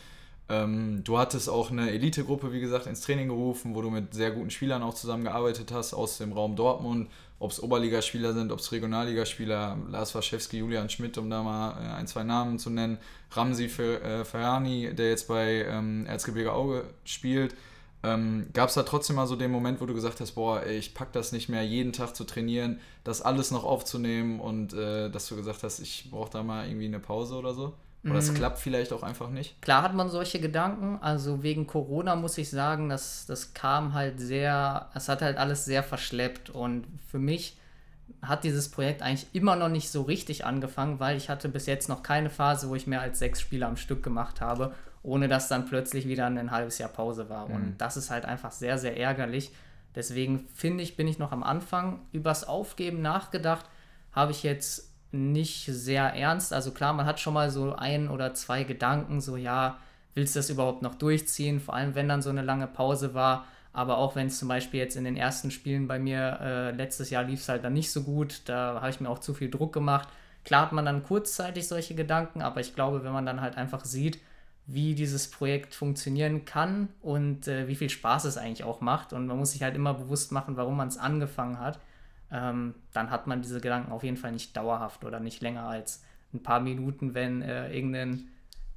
Ähm, 0.50 1.04
du 1.04 1.20
hattest 1.20 1.48
auch 1.48 1.70
eine 1.70 1.92
Elitegruppe, 1.92 2.52
wie 2.52 2.60
gesagt, 2.60 2.88
ins 2.88 3.02
Training 3.02 3.28
gerufen, 3.28 3.76
wo 3.76 3.82
du 3.82 3.92
mit 3.92 4.16
sehr 4.16 4.32
guten 4.32 4.50
Spielern 4.50 4.82
auch 4.82 4.96
zusammengearbeitet 4.96 5.72
hast 5.72 5.94
aus 5.94 6.18
dem 6.18 6.34
Raum 6.34 6.56
Dortmund. 6.56 7.10
Ob 7.38 7.52
es 7.52 7.62
Oberligaspieler 7.62 8.34
sind, 8.34 8.52
ob 8.52 8.60
es 8.60 8.72
Regionalligaspieler, 8.72 9.78
Lars 9.90 10.14
Waschewski, 10.14 10.58
Julian 10.58 10.90
Schmidt, 10.90 11.18
um 11.18 11.30
da 11.30 11.42
mal 11.44 11.72
äh, 11.72 11.94
ein, 11.94 12.08
zwei 12.08 12.24
Namen 12.24 12.58
zu 12.60 12.70
nennen. 12.70 12.98
Ramsi 13.32 13.66
äh, 13.66 14.26
Ferrani, 14.26 14.94
der 14.94 15.10
jetzt 15.10 15.28
bei 15.28 15.66
ähm, 15.70 16.06
Erzgebirge 16.08 16.52
Auge 16.52 16.84
spielt. 17.06 17.56
Ähm, 18.02 18.48
Gab 18.54 18.70
es 18.70 18.76
da 18.76 18.84
trotzdem 18.84 19.18
mal 19.18 19.28
so 19.28 19.36
den 19.36 19.52
Moment, 19.52 19.82
wo 19.82 19.86
du 19.86 19.94
gesagt 19.94 20.20
hast, 20.20 20.32
boah, 20.32 20.64
ey, 20.64 20.78
ich 20.78 20.94
pack 20.94 21.14
das 21.14 21.32
nicht 21.32 21.50
mehr, 21.50 21.64
jeden 21.64 21.94
Tag 21.94 22.16
zu 22.16 22.24
trainieren, 22.24 22.80
das 23.04 23.22
alles 23.22 23.52
noch 23.52 23.66
aufzunehmen 23.66 24.40
und 24.40 24.74
äh, 24.74 25.10
dass 25.10 25.28
du 25.28 25.36
gesagt 25.36 25.64
hast, 25.64 25.80
ich 25.80 26.10
brauche 26.10 26.32
da 26.32 26.44
mal 26.44 26.68
irgendwie 26.68 26.86
eine 26.86 27.00
Pause 27.00 27.36
oder 27.36 27.54
so? 27.54 27.74
Oder 28.04 28.16
es 28.16 28.32
mhm. 28.32 28.36
klappt 28.36 28.60
vielleicht 28.60 28.94
auch 28.94 29.04
einfach 29.04 29.30
nicht? 29.30 29.62
Klar 29.62 29.82
hat 29.82 29.94
man 29.94 30.10
solche 30.10 30.40
Gedanken. 30.40 31.00
Also 31.02 31.44
wegen 31.44 31.68
Corona 31.68 32.16
muss 32.16 32.38
ich 32.38 32.50
sagen, 32.50 32.88
dass 32.88 33.26
das 33.26 33.54
kam 33.54 33.94
halt 33.94 34.20
sehr, 34.20 34.90
es 34.94 35.10
hat 35.10 35.22
halt 35.22 35.38
alles 35.38 35.66
sehr 35.66 35.84
verschleppt. 35.84 36.50
Und 36.50 36.88
für 37.10 37.20
mich 37.20 37.58
hat 38.22 38.46
dieses 38.46 38.70
Projekt 38.70 39.02
eigentlich 39.02 39.28
immer 39.34 39.58
noch 39.58 39.68
nicht 39.68 39.90
so 39.90 40.04
richtig 40.04 40.46
angefangen, 40.46 41.00
weil 41.00 41.18
ich 41.18 41.30
hatte 41.30 41.50
bis 41.50 41.66
jetzt 41.66 41.90
noch 41.90 42.02
keine 42.02 42.30
Phase, 42.30 42.70
wo 42.70 42.76
ich 42.76 42.88
mehr 42.88 43.02
als 43.02 43.20
sechs 43.20 43.42
Spiele 43.42 43.66
am 43.66 43.76
Stück 43.76 44.02
gemacht 44.02 44.40
habe, 44.40 44.74
ohne 45.04 45.28
dass 45.28 45.50
dann 45.50 45.66
plötzlich 45.66 46.08
wieder 46.08 46.26
ein 46.26 46.52
halbes 46.52 46.78
Jahr 46.78 46.90
Pause 46.90 47.30
war. 47.30 47.50
Mhm. 47.50 47.56
Und 47.56 47.78
das 47.80 47.98
ist 47.98 48.10
halt 48.10 48.24
einfach 48.24 48.52
sehr, 48.52 48.78
sehr 48.78 48.98
ärgerlich. 48.98 49.52
Deswegen 49.94 50.48
finde 50.54 50.84
ich, 50.84 50.96
bin 50.96 51.08
ich 51.08 51.20
noch 51.20 51.34
am 51.34 51.44
Anfang. 51.44 52.00
Übers 52.14 52.46
Aufgeben 52.46 53.02
nachgedacht 53.02 53.66
habe 54.14 54.32
ich 54.32 54.44
jetzt 54.44 54.89
nicht 55.12 55.66
sehr 55.66 56.14
ernst. 56.14 56.54
Also 56.54 56.72
klar, 56.72 56.94
man 56.94 57.06
hat 57.06 57.20
schon 57.20 57.34
mal 57.34 57.50
so 57.50 57.74
ein 57.76 58.10
oder 58.10 58.34
zwei 58.34 58.64
Gedanken, 58.64 59.22
so 59.22 59.38
ja, 59.38 59.78
willst 60.14 60.36
du 60.36 60.40
das 60.40 60.50
überhaupt 60.50 60.82
noch 60.82 60.96
durchziehen? 60.96 61.60
Vor 61.60 61.74
allem, 61.74 61.96
wenn 61.96 62.08
dann 62.08 62.22
so 62.22 62.30
eine 62.30 62.42
lange 62.42 62.68
Pause 62.68 63.14
war 63.14 63.46
aber 63.72 63.98
auch 63.98 64.16
wenn 64.16 64.28
es 64.28 64.40
zum 64.40 64.48
Beispiel 64.48 64.80
jetzt 64.80 64.96
in 64.96 65.04
den 65.04 65.16
ersten 65.16 65.52
Spielen 65.52 65.88
bei 65.88 66.00
mir 66.00 66.40
äh, 66.42 66.72
letztes 66.72 67.10
Jahr 67.10 67.24
lief 67.24 67.42
es 67.42 67.50
halt 67.50 67.64
dann 67.64 67.74
nicht 67.74 67.92
so 67.92 68.04
gut, 68.04 68.42
da 68.46 68.76
habe 68.82 68.90
ich 68.90 69.00
mir 69.00 69.10
auch 69.10 69.20
zu 69.20 69.34
viel 69.34 69.50
Druck 69.50 69.74
gemacht. 69.74 70.08
Klar 70.44 70.64
hat 70.64 70.72
man 70.72 70.86
dann 70.86 71.04
kurzzeitig 71.04 71.68
solche 71.68 71.96
Gedanken, 71.96 72.42
aber 72.42 72.62
ich 72.62 72.74
glaube, 72.74 73.04
wenn 73.04 73.12
man 73.12 73.26
dann 73.26 73.42
halt 73.42 73.58
einfach 73.58 73.86
sieht, 73.86 74.20
wie 74.66 74.96
dieses 74.96 75.30
Projekt 75.30 75.76
funktionieren 75.76 76.46
kann 76.46 76.90
und 77.02 77.48
äh, 77.48 77.68
wie 77.68 77.76
viel 77.76 77.90
Spaß 77.90 78.26
es 78.26 78.38
eigentlich 78.38 78.64
auch 78.64 78.82
macht 78.82 79.14
und 79.14 79.28
man 79.28 79.38
muss 79.38 79.52
sich 79.52 79.64
halt 79.64 79.76
immer 79.76 79.94
bewusst 79.94 80.32
machen, 80.32 80.58
warum 80.58 80.78
man 80.78 80.88
es 80.88 80.98
angefangen 80.98 81.60
hat, 81.60 81.80
ähm, 82.32 82.76
dann 82.94 83.10
hat 83.12 83.28
man 83.28 83.42
diese 83.42 83.62
Gedanken 83.62 83.92
auf 83.92 84.04
jeden 84.04 84.18
Fall 84.18 84.32
nicht 84.32 84.56
dauerhaft 84.56 85.04
oder 85.04 85.20
nicht 85.20 85.42
länger 85.42 85.64
als 85.64 86.04
ein 86.34 86.44
paar 86.44 86.60
Minuten, 86.60 87.14
wenn 87.14 87.42
äh, 87.42 87.74
irgendein 87.74 88.30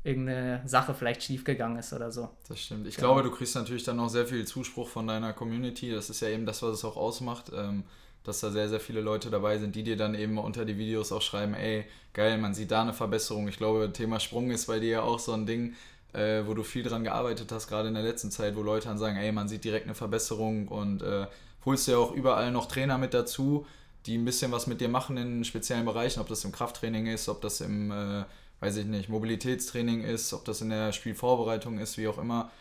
irgendeine 0.05 0.63
Sache 0.67 0.95
vielleicht 0.95 1.23
schiefgegangen 1.23 1.79
ist 1.79 1.93
oder 1.93 2.11
so. 2.11 2.31
Das 2.49 2.61
stimmt. 2.61 2.87
Ich 2.87 2.97
genau. 2.97 3.15
glaube, 3.15 3.29
du 3.29 3.35
kriegst 3.35 3.55
natürlich 3.55 3.85
dann 3.85 3.97
noch 3.97 4.09
sehr 4.09 4.27
viel 4.27 4.45
Zuspruch 4.45 4.89
von 4.89 5.07
deiner 5.07 5.33
Community. 5.33 5.93
Das 5.93 6.11
ist 6.11 6.21
ja 6.21 6.29
eben 6.29 6.45
das, 6.45 6.63
was 6.63 6.79
es 6.79 6.85
auch 6.85 6.97
ausmacht, 6.97 7.53
ähm, 7.55 7.85
dass 8.25 8.41
da 8.41 8.51
sehr, 8.51 8.69
sehr 8.69 8.81
viele 8.81 9.01
Leute 9.01 9.31
dabei 9.31 9.59
sind, 9.59 9.77
die 9.77 9.85
dir 9.85 9.97
dann 9.97 10.15
eben 10.15 10.39
unter 10.39 10.65
die 10.65 10.77
Videos 10.77 11.13
auch 11.13 11.23
schreiben, 11.23 11.55
ey, 11.55 11.85
geil, 12.15 12.39
man 12.39 12.55
sieht 12.55 12.71
da 12.71 12.83
eine 12.83 12.93
Verbesserung. 12.93 13.49
Ich 13.49 13.59
glaube, 13.59 13.93
Thema 13.93 14.19
Sprung 14.19 14.51
ist 14.51 14.67
bei 14.67 14.81
dir 14.81 14.91
ja 14.91 15.03
auch 15.03 15.19
so 15.19 15.33
ein 15.33 15.47
Ding, 15.47 15.75
äh, 16.13 16.43
wo 16.47 16.55
du 16.55 16.63
viel 16.63 16.83
dran 16.83 17.05
gearbeitet 17.05 17.51
hast, 17.53 17.69
gerade 17.69 17.89
in 17.89 17.95
der 17.95 18.03
letzten 18.03 18.31
Zeit, 18.31 18.57
wo 18.57 18.63
Leute 18.63 18.89
dann 18.89 18.99
sagen, 18.99 19.17
ey, 19.17 19.33
man 19.33 19.49
sieht 19.49 19.65
direkt 19.65 19.87
eine 19.87 19.95
Verbesserung 19.95 20.69
und 20.69 21.03
äh, 21.03 21.27
holst 21.65 21.89
ja 21.89 21.97
auch 21.99 22.13
überall 22.13 22.51
noch 22.51 22.67
Trainer 22.67 22.99
mit 22.99 23.15
dazu, 23.15 23.67
die 24.07 24.17
ein 24.19 24.25
bisschen 24.25 24.53
was 24.53 24.67
mit 24.67 24.81
dir 24.81 24.89
machen 24.89 25.17
in 25.17 25.45
speziellen 25.45 25.85
Bereichen, 25.85 26.21
ob 26.21 26.29
das 26.29 26.45
im 26.45 26.53
Krafttraining 26.53 27.07
ist, 27.07 27.29
ob 27.29 27.41
das 27.41 27.61
im 27.61 27.91
äh, 27.91 28.25
weiß 28.63 28.77
ich 28.77 28.87
nicht, 28.87 29.09
Mobilitätstraining 29.09 30.05
ist, 30.05 30.33
ob 30.33 30.45
das 30.45 30.61
in 30.61 30.71
der 30.71 30.93
Spielvorbereitung 30.93 31.81
ist, 31.81 31.99
wie 31.99 32.07
auch 32.07 32.17
immer. 32.17 32.53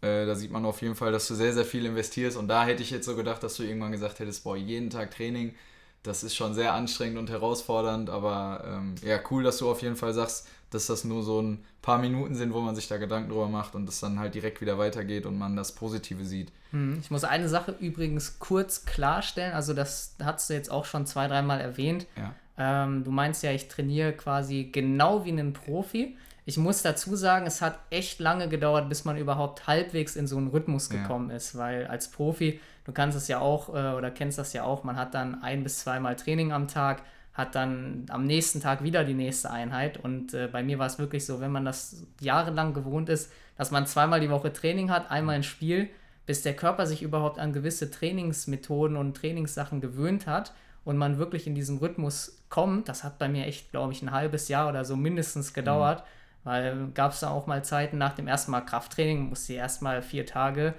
Äh, 0.00 0.24
da 0.24 0.34
sieht 0.34 0.50
man 0.50 0.64
auf 0.64 0.80
jeden 0.80 0.94
Fall, 0.94 1.12
dass 1.12 1.28
du 1.28 1.34
sehr, 1.34 1.52
sehr 1.52 1.66
viel 1.66 1.84
investierst. 1.84 2.38
Und 2.38 2.48
da 2.48 2.64
hätte 2.64 2.82
ich 2.82 2.90
jetzt 2.90 3.04
so 3.04 3.14
gedacht, 3.14 3.42
dass 3.42 3.56
du 3.56 3.62
irgendwann 3.62 3.92
gesagt 3.92 4.18
hättest, 4.18 4.44
boah, 4.44 4.56
jeden 4.56 4.88
Tag 4.88 5.10
Training, 5.14 5.54
das 6.02 6.24
ist 6.24 6.34
schon 6.34 6.54
sehr 6.54 6.72
anstrengend 6.72 7.18
und 7.18 7.28
herausfordernd. 7.28 8.08
Aber 8.08 8.64
ähm, 8.66 8.94
ja, 9.04 9.20
cool, 9.30 9.42
dass 9.42 9.58
du 9.58 9.70
auf 9.70 9.82
jeden 9.82 9.94
Fall 9.94 10.14
sagst, 10.14 10.48
dass 10.74 10.86
das 10.86 11.04
nur 11.04 11.22
so 11.22 11.40
ein 11.40 11.64
paar 11.82 11.98
Minuten 11.98 12.34
sind, 12.34 12.52
wo 12.54 12.60
man 12.60 12.74
sich 12.74 12.88
da 12.88 12.96
Gedanken 12.96 13.30
drüber 13.30 13.48
macht 13.48 13.74
und 13.74 13.88
es 13.88 14.00
dann 14.00 14.18
halt 14.18 14.34
direkt 14.34 14.60
wieder 14.60 14.78
weitergeht 14.78 15.26
und 15.26 15.38
man 15.38 15.56
das 15.56 15.72
Positive 15.72 16.24
sieht. 16.24 16.52
Hm, 16.70 16.98
ich 17.00 17.10
muss 17.10 17.24
eine 17.24 17.48
Sache 17.48 17.74
übrigens 17.80 18.38
kurz 18.38 18.84
klarstellen, 18.84 19.52
also 19.52 19.74
das 19.74 20.16
hast 20.22 20.48
du 20.48 20.54
jetzt 20.54 20.70
auch 20.70 20.84
schon 20.84 21.06
zwei, 21.06 21.28
dreimal 21.28 21.60
erwähnt. 21.60 22.06
Ja. 22.16 22.34
Ähm, 22.58 23.04
du 23.04 23.10
meinst 23.10 23.42
ja, 23.42 23.50
ich 23.52 23.68
trainiere 23.68 24.12
quasi 24.12 24.68
genau 24.70 25.24
wie 25.24 25.30
ein 25.30 25.52
Profi. 25.52 26.16
Ich 26.44 26.58
muss 26.58 26.82
dazu 26.82 27.14
sagen, 27.14 27.46
es 27.46 27.62
hat 27.62 27.78
echt 27.90 28.18
lange 28.18 28.48
gedauert, 28.48 28.88
bis 28.88 29.04
man 29.04 29.16
überhaupt 29.16 29.66
halbwegs 29.66 30.16
in 30.16 30.26
so 30.26 30.36
einen 30.36 30.48
Rhythmus 30.48 30.90
gekommen 30.90 31.30
ja. 31.30 31.36
ist, 31.36 31.56
weil 31.56 31.86
als 31.86 32.10
Profi, 32.10 32.60
du 32.84 32.92
kannst 32.92 33.16
es 33.16 33.28
ja 33.28 33.38
auch 33.38 33.68
äh, 33.68 33.96
oder 33.96 34.10
kennst 34.10 34.38
das 34.38 34.52
ja 34.52 34.64
auch, 34.64 34.82
man 34.82 34.96
hat 34.96 35.14
dann 35.14 35.42
ein 35.42 35.62
bis 35.62 35.78
zweimal 35.80 36.16
Training 36.16 36.52
am 36.52 36.66
Tag, 36.66 37.02
hat 37.34 37.54
dann 37.54 38.06
am 38.10 38.26
nächsten 38.26 38.60
Tag 38.60 38.82
wieder 38.82 39.04
die 39.04 39.14
nächste 39.14 39.50
Einheit 39.50 39.96
und 40.02 40.34
äh, 40.34 40.48
bei 40.48 40.62
mir 40.62 40.78
war 40.78 40.86
es 40.86 40.98
wirklich 40.98 41.24
so, 41.24 41.40
wenn 41.40 41.52
man 41.52 41.64
das 41.64 42.04
jahrelang 42.20 42.74
gewohnt 42.74 43.08
ist, 43.08 43.32
dass 43.56 43.70
man 43.70 43.86
zweimal 43.86 44.20
die 44.20 44.30
Woche 44.30 44.52
Training 44.52 44.90
hat, 44.90 45.10
einmal 45.10 45.36
ein 45.36 45.42
Spiel, 45.42 45.88
bis 46.26 46.42
der 46.42 46.54
Körper 46.54 46.86
sich 46.86 47.02
überhaupt 47.02 47.38
an 47.38 47.52
gewisse 47.52 47.90
Trainingsmethoden 47.90 48.96
und 48.96 49.16
Trainingssachen 49.16 49.80
gewöhnt 49.80 50.26
hat 50.26 50.52
und 50.84 50.96
man 50.96 51.18
wirklich 51.18 51.46
in 51.46 51.54
diesen 51.54 51.78
Rhythmus 51.78 52.42
kommt, 52.48 52.88
das 52.88 53.02
hat 53.02 53.18
bei 53.18 53.28
mir 53.28 53.46
echt, 53.46 53.70
glaube 53.70 53.92
ich, 53.92 54.02
ein 54.02 54.12
halbes 54.12 54.48
Jahr 54.48 54.68
oder 54.68 54.84
so 54.84 54.96
mindestens 54.96 55.54
gedauert, 55.54 56.00
mhm. 56.00 56.48
weil 56.48 56.88
gab 56.94 57.12
es 57.12 57.20
da 57.20 57.30
auch 57.30 57.46
mal 57.46 57.64
Zeiten 57.64 57.98
nach 57.98 58.14
dem 58.14 58.28
ersten 58.28 58.50
Mal 58.50 58.60
Krafttraining, 58.60 59.30
musste 59.30 59.54
ich 59.54 59.58
erst 59.58 59.80
mal 59.80 60.02
vier 60.02 60.26
Tage 60.26 60.74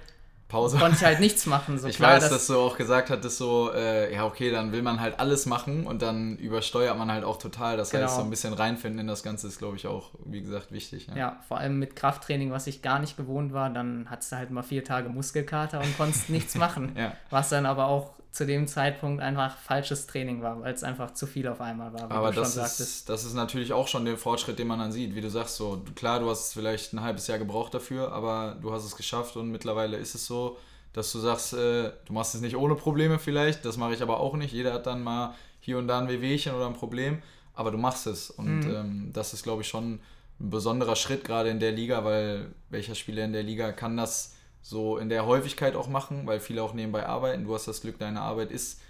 Pause. 0.54 0.78
Konnte 0.78 0.96
ich 0.96 1.04
halt 1.04 1.18
nichts 1.18 1.46
machen. 1.46 1.78
So 1.78 1.88
ich 1.88 1.96
klar, 1.96 2.12
weiß, 2.12 2.22
dass, 2.22 2.30
dass, 2.30 2.46
du 2.46 2.58
auch 2.58 2.76
gesagt 2.76 3.10
hattest, 3.10 3.38
so, 3.38 3.72
äh, 3.74 4.14
ja, 4.14 4.24
okay, 4.24 4.52
dann 4.52 4.70
will 4.70 4.82
man 4.82 5.00
halt 5.00 5.18
alles 5.18 5.46
machen 5.46 5.84
und 5.84 6.00
dann 6.00 6.36
übersteuert 6.36 6.96
man 6.96 7.10
halt 7.10 7.24
auch 7.24 7.38
total. 7.38 7.76
Das 7.76 7.90
genau. 7.90 8.04
heißt, 8.04 8.16
so 8.16 8.22
ein 8.22 8.30
bisschen 8.30 8.54
reinfinden 8.54 9.00
in 9.00 9.08
das 9.08 9.24
Ganze 9.24 9.48
ist, 9.48 9.58
glaube 9.58 9.76
ich, 9.76 9.88
auch, 9.88 10.10
wie 10.24 10.42
gesagt, 10.42 10.70
wichtig. 10.70 11.08
Ja. 11.08 11.16
ja. 11.16 11.36
vor 11.48 11.58
allem 11.58 11.80
mit 11.80 11.96
Krafttraining, 11.96 12.52
was 12.52 12.68
ich 12.68 12.82
gar 12.82 13.00
nicht 13.00 13.16
gewohnt 13.16 13.52
war, 13.52 13.68
dann 13.68 14.06
hattest 14.08 14.30
du 14.30 14.36
halt 14.36 14.50
mal 14.52 14.62
vier 14.62 14.84
Tage 14.84 15.08
Muskelkater 15.08 15.80
und 15.80 15.96
konntest 15.96 16.30
nichts 16.30 16.54
machen. 16.54 16.92
Ja. 16.96 17.14
Was 17.30 17.48
dann 17.48 17.66
aber 17.66 17.86
auch 17.86 18.12
zu 18.34 18.44
dem 18.44 18.66
Zeitpunkt 18.66 19.22
einfach 19.22 19.56
falsches 19.58 20.08
Training 20.08 20.42
war, 20.42 20.60
weil 20.60 20.74
es 20.74 20.82
einfach 20.82 21.12
zu 21.14 21.24
viel 21.24 21.46
auf 21.46 21.60
einmal 21.60 21.92
war. 21.92 22.10
Aber 22.10 22.32
das 22.32 22.56
ist, 22.56 23.08
das 23.08 23.24
ist 23.24 23.34
natürlich 23.34 23.72
auch 23.72 23.86
schon 23.86 24.04
der 24.04 24.18
Fortschritt, 24.18 24.58
den 24.58 24.66
man 24.66 24.80
dann 24.80 24.90
sieht. 24.90 25.14
Wie 25.14 25.20
du 25.20 25.30
sagst, 25.30 25.54
so 25.54 25.84
klar, 25.94 26.18
du 26.18 26.28
hast 26.28 26.52
vielleicht 26.52 26.92
ein 26.92 27.00
halbes 27.00 27.28
Jahr 27.28 27.38
gebraucht 27.38 27.74
dafür, 27.74 28.10
aber 28.10 28.56
du 28.60 28.72
hast 28.72 28.84
es 28.84 28.96
geschafft 28.96 29.36
und 29.36 29.52
mittlerweile 29.52 29.98
ist 29.98 30.16
es 30.16 30.26
so, 30.26 30.58
dass 30.92 31.12
du 31.12 31.20
sagst, 31.20 31.52
äh, 31.52 31.92
du 32.06 32.12
machst 32.12 32.34
es 32.34 32.40
nicht 32.40 32.56
ohne 32.56 32.74
Probleme 32.74 33.20
vielleicht, 33.20 33.64
das 33.64 33.76
mache 33.76 33.94
ich 33.94 34.02
aber 34.02 34.18
auch 34.18 34.34
nicht. 34.34 34.52
Jeder 34.52 34.72
hat 34.72 34.86
dann 34.88 35.04
mal 35.04 35.32
hier 35.60 35.78
und 35.78 35.86
da 35.86 36.00
ein 36.00 36.08
Wehwehchen 36.08 36.54
oder 36.54 36.66
ein 36.66 36.74
Problem, 36.74 37.22
aber 37.54 37.70
du 37.70 37.78
machst 37.78 38.08
es. 38.08 38.30
Und 38.30 38.66
mhm. 38.66 38.74
ähm, 38.74 39.10
das 39.12 39.32
ist, 39.32 39.44
glaube 39.44 39.62
ich, 39.62 39.68
schon 39.68 40.00
ein 40.40 40.50
besonderer 40.50 40.96
Schritt 40.96 41.22
gerade 41.22 41.50
in 41.50 41.60
der 41.60 41.70
Liga, 41.70 42.04
weil 42.04 42.52
welcher 42.68 42.96
Spieler 42.96 43.24
in 43.24 43.32
der 43.32 43.44
Liga 43.44 43.70
kann 43.70 43.96
das 43.96 44.33
so 44.64 44.96
in 44.96 45.10
der 45.10 45.26
Häufigkeit 45.26 45.76
auch 45.76 45.88
machen, 45.88 46.26
weil 46.26 46.40
viele 46.40 46.62
auch 46.62 46.72
nebenbei 46.72 47.04
arbeiten. 47.06 47.44
Du 47.44 47.54
hast 47.54 47.68
das 47.68 47.82
Glück, 47.82 47.98
deine 47.98 48.22
Arbeit 48.22 48.50
ist 48.50 48.80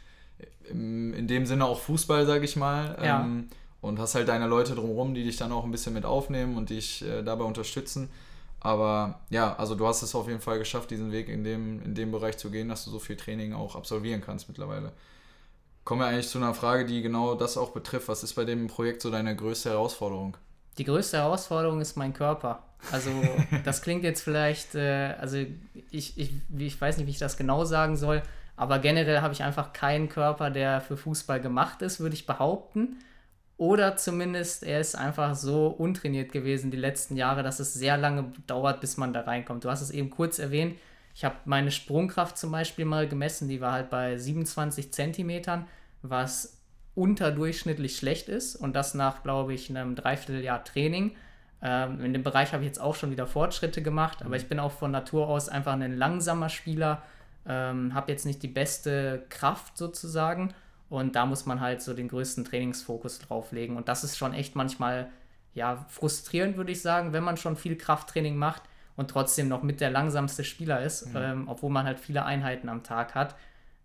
in 0.71 1.27
dem 1.27 1.47
Sinne 1.47 1.65
auch 1.65 1.81
Fußball, 1.81 2.27
sag 2.27 2.45
ich 2.45 2.55
mal. 2.55 2.97
Ja. 3.03 3.21
Ähm, 3.21 3.49
und 3.81 3.99
hast 3.99 4.15
halt 4.15 4.29
deine 4.29 4.47
Leute 4.47 4.75
drumherum, 4.75 5.15
die 5.15 5.25
dich 5.25 5.37
dann 5.37 5.53
auch 5.53 5.65
ein 5.65 5.71
bisschen 5.71 5.93
mit 5.93 6.07
aufnehmen 6.07 6.57
und 6.57 6.71
dich 6.71 7.05
äh, 7.05 7.23
dabei 7.23 7.45
unterstützen. 7.45 8.09
Aber 8.61 9.21
ja, 9.29 9.57
also 9.57 9.75
du 9.75 9.87
hast 9.87 10.03
es 10.03 10.15
auf 10.15 10.29
jeden 10.29 10.41
Fall 10.41 10.59
geschafft, 10.59 10.91
diesen 10.91 11.13
Weg 11.13 11.29
in 11.29 11.45
dem, 11.45 11.83
in 11.83 11.95
dem 11.95 12.13
Bereich 12.13 12.39
zu 12.39 12.51
gehen, 12.51 12.69
dass 12.69 12.85
du 12.85 12.91
so 12.91 12.99
viel 12.99 13.17
Training 13.17 13.53
auch 13.53 13.77
absolvieren 13.77 14.23
kannst 14.23 14.49
mittlerweile. 14.49 14.93
Kommen 15.85 16.01
wir 16.01 16.07
eigentlich 16.07 16.29
zu 16.29 16.39
einer 16.39 16.55
Frage, 16.55 16.87
die 16.87 17.03
genau 17.03 17.35
das 17.35 17.59
auch 17.59 17.73
betrifft. 17.73 18.09
Was 18.09 18.23
ist 18.23 18.35
bei 18.35 18.45
dem 18.45 18.69
Projekt 18.69 19.03
so 19.03 19.11
deine 19.11 19.37
größte 19.37 19.71
Herausforderung? 19.71 20.37
Die 20.79 20.85
größte 20.85 21.19
Herausforderung 21.19 21.81
ist 21.83 21.97
mein 21.97 22.15
Körper. 22.15 22.63
Also 22.93 23.11
das 23.65 23.83
klingt 23.83 24.05
jetzt 24.05 24.23
vielleicht, 24.23 24.75
äh, 24.75 25.15
also 25.21 25.39
ich, 25.91 26.19
ich, 26.19 26.33
ich 26.57 26.81
weiß 26.81 26.97
nicht, 26.97 27.07
wie 27.07 27.11
ich 27.13 27.19
das 27.19 27.37
genau 27.37 27.65
sagen 27.65 27.97
soll, 27.97 28.23
aber 28.57 28.79
generell 28.79 29.21
habe 29.21 29.33
ich 29.35 29.43
einfach 29.43 29.73
keinen 29.73 30.09
Körper, 30.09 30.51
der 30.51 30.81
für 30.81 30.97
Fußball 30.97 31.41
gemacht 31.41 31.83
ist, 31.83 32.01
würde 32.01 32.15
ich 32.15 32.27
behaupten. 32.27 32.99
Oder 33.57 33.97
zumindest 33.97 34.65
er 34.65 34.81
ist 34.81 34.97
einfach 34.97 35.35
so 35.35 35.69
untrainiert 35.69 36.33
gewesen 36.33 36.71
die 36.71 36.77
letzten 36.77 37.17
Jahre, 37.17 37.43
dass 37.43 37.61
es 37.61 37.73
sehr 37.73 37.97
lange 37.97 38.33
dauert, 38.47 38.81
bis 38.81 38.97
man 38.97 39.13
da 39.13 39.21
reinkommt. 39.21 39.65
Du 39.65 39.71
hast 39.71 39.81
es 39.81 39.91
eben 39.91 40.11
kurz 40.11 40.39
erwähnt. 40.39 40.77
Ich 41.15 41.25
habe 41.25 41.37
meine 41.45 41.71
Sprungkraft 41.71 42.37
zum 42.37 42.51
Beispiel 42.51 42.85
mal 42.85 43.09
gemessen, 43.09 43.49
die 43.49 43.61
war 43.61 43.73
halt 43.73 43.91
bei 43.91 44.17
27 44.17 44.93
Zentimetern, 44.93 45.67
was 46.03 46.61
unterdurchschnittlich 46.97 47.97
schlecht 47.97 48.29
ist 48.29 48.57
und 48.57 48.75
das 48.75 48.95
nach, 48.95 49.23
glaube 49.23 49.55
ich, 49.55 49.71
einem 49.71 49.95
Dreivierteljahr 49.95 50.65
Training. 50.65 51.17
Ähm, 51.67 52.05
in 52.05 52.13
dem 52.13 52.23
Bereich 52.23 52.53
habe 52.53 52.63
ich 52.63 52.69
jetzt 52.69 52.81
auch 52.81 52.95
schon 52.95 53.11
wieder 53.11 53.27
Fortschritte 53.27 53.83
gemacht, 53.83 54.21
aber 54.21 54.31
mhm. 54.31 54.35
ich 54.35 54.49
bin 54.49 54.61
auch 54.61 54.73
von 54.73 54.91
Natur 54.91 55.29
aus 55.29 55.49
einfach 55.49 55.73
ein 55.73 55.97
langsamer 55.97 56.51
Spieler, 56.51 57.03
ähm, 57.47 57.95
habe 57.95 58.13
jetzt 58.13 58.27
nicht 58.27 58.43
die 58.43 58.49
beste 58.49 59.25
Kraft 59.31 59.79
sozusagen 59.79 60.53
und 60.91 61.17
da 61.17 61.25
muss 61.25 61.47
man 61.47 61.61
halt 61.61 61.81
so 61.81 61.95
den 61.95 62.09
größten 62.09 62.45
Trainingsfokus 62.45 63.19
drauf 63.19 63.51
legen 63.53 63.79
und 63.79 63.89
das 63.89 64.05
ist 64.05 64.19
schon 64.19 64.35
echt 64.35 64.57
manchmal 64.57 65.09
ja 65.55 65.87
frustrierend, 65.89 66.59
würde 66.59 66.73
ich 66.73 66.83
sagen, 66.83 67.15
wenn 67.15 67.25
man 67.25 67.39
schon 67.39 67.57
viel 67.57 67.77
Krafttraining 67.77 68.37
macht 68.37 68.63
und 68.97 69.11
trotzdem 69.11 69.49
noch 69.49 69.63
mit 69.63 69.81
der 69.81 69.91
langsamste 69.91 70.45
Spieler 70.45 70.83
ist, 70.83 71.09
mhm. 71.09 71.17
ähm, 71.17 71.49
obwohl 71.49 71.71
man 71.71 71.87
halt 71.87 71.99
viele 71.99 72.27
Einheiten 72.27 72.69
am 72.69 72.83
Tag 72.83 73.15
hat. 73.15 73.37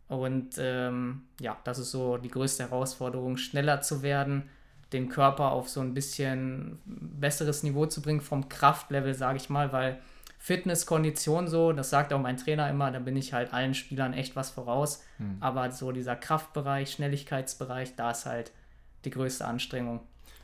Und 0.10 0.56
ähm, 0.58 1.24
ja, 1.40 1.56
das 1.64 1.78
ist 1.80 1.92
so 1.92 2.18
die 2.18 2.30
größte 2.30 2.64
Herausforderung, 2.64 3.38
schneller 3.38 3.82
zu 3.82 4.02
werden, 4.02 4.50
den 4.94 5.10
Körper 5.10 5.52
auf 5.52 5.70
so 5.70 5.82
ein 5.82 5.94
bisschen 5.94 6.80
besseres 6.86 7.64
Niveau 7.64 7.86
zu 7.86 8.02
bringen 8.02 8.22
vom 8.22 8.50
Kraftlevel, 8.50 9.14
sage 9.14 9.38
ich 9.38 9.50
mal, 9.50 9.72
weil 9.72 10.00
Fitness, 10.40 10.86
Kondition 10.86 11.48
so, 11.48 11.74
das 11.74 11.90
sagt 11.90 12.14
auch 12.14 12.20
mein 12.20 12.38
Trainer 12.38 12.70
immer, 12.70 12.92
da 12.92 13.00
bin 13.00 13.18
ich 13.18 13.34
halt 13.34 13.54
allen 13.54 13.74
Spielern 13.74 14.14
echt 14.14 14.36
was 14.36 14.50
voraus. 14.50 15.04
Hm. 15.18 15.38
Aber 15.42 15.70
so 15.72 15.92
dieser 15.92 16.16
Kraftbereich, 16.16 16.92
Schnelligkeitsbereich, 16.92 17.96
da 17.96 18.12
ist 18.12 18.26
halt 18.26 18.52
die 19.04 19.10
größte 19.10 19.46
Anstrengung. 19.46 20.00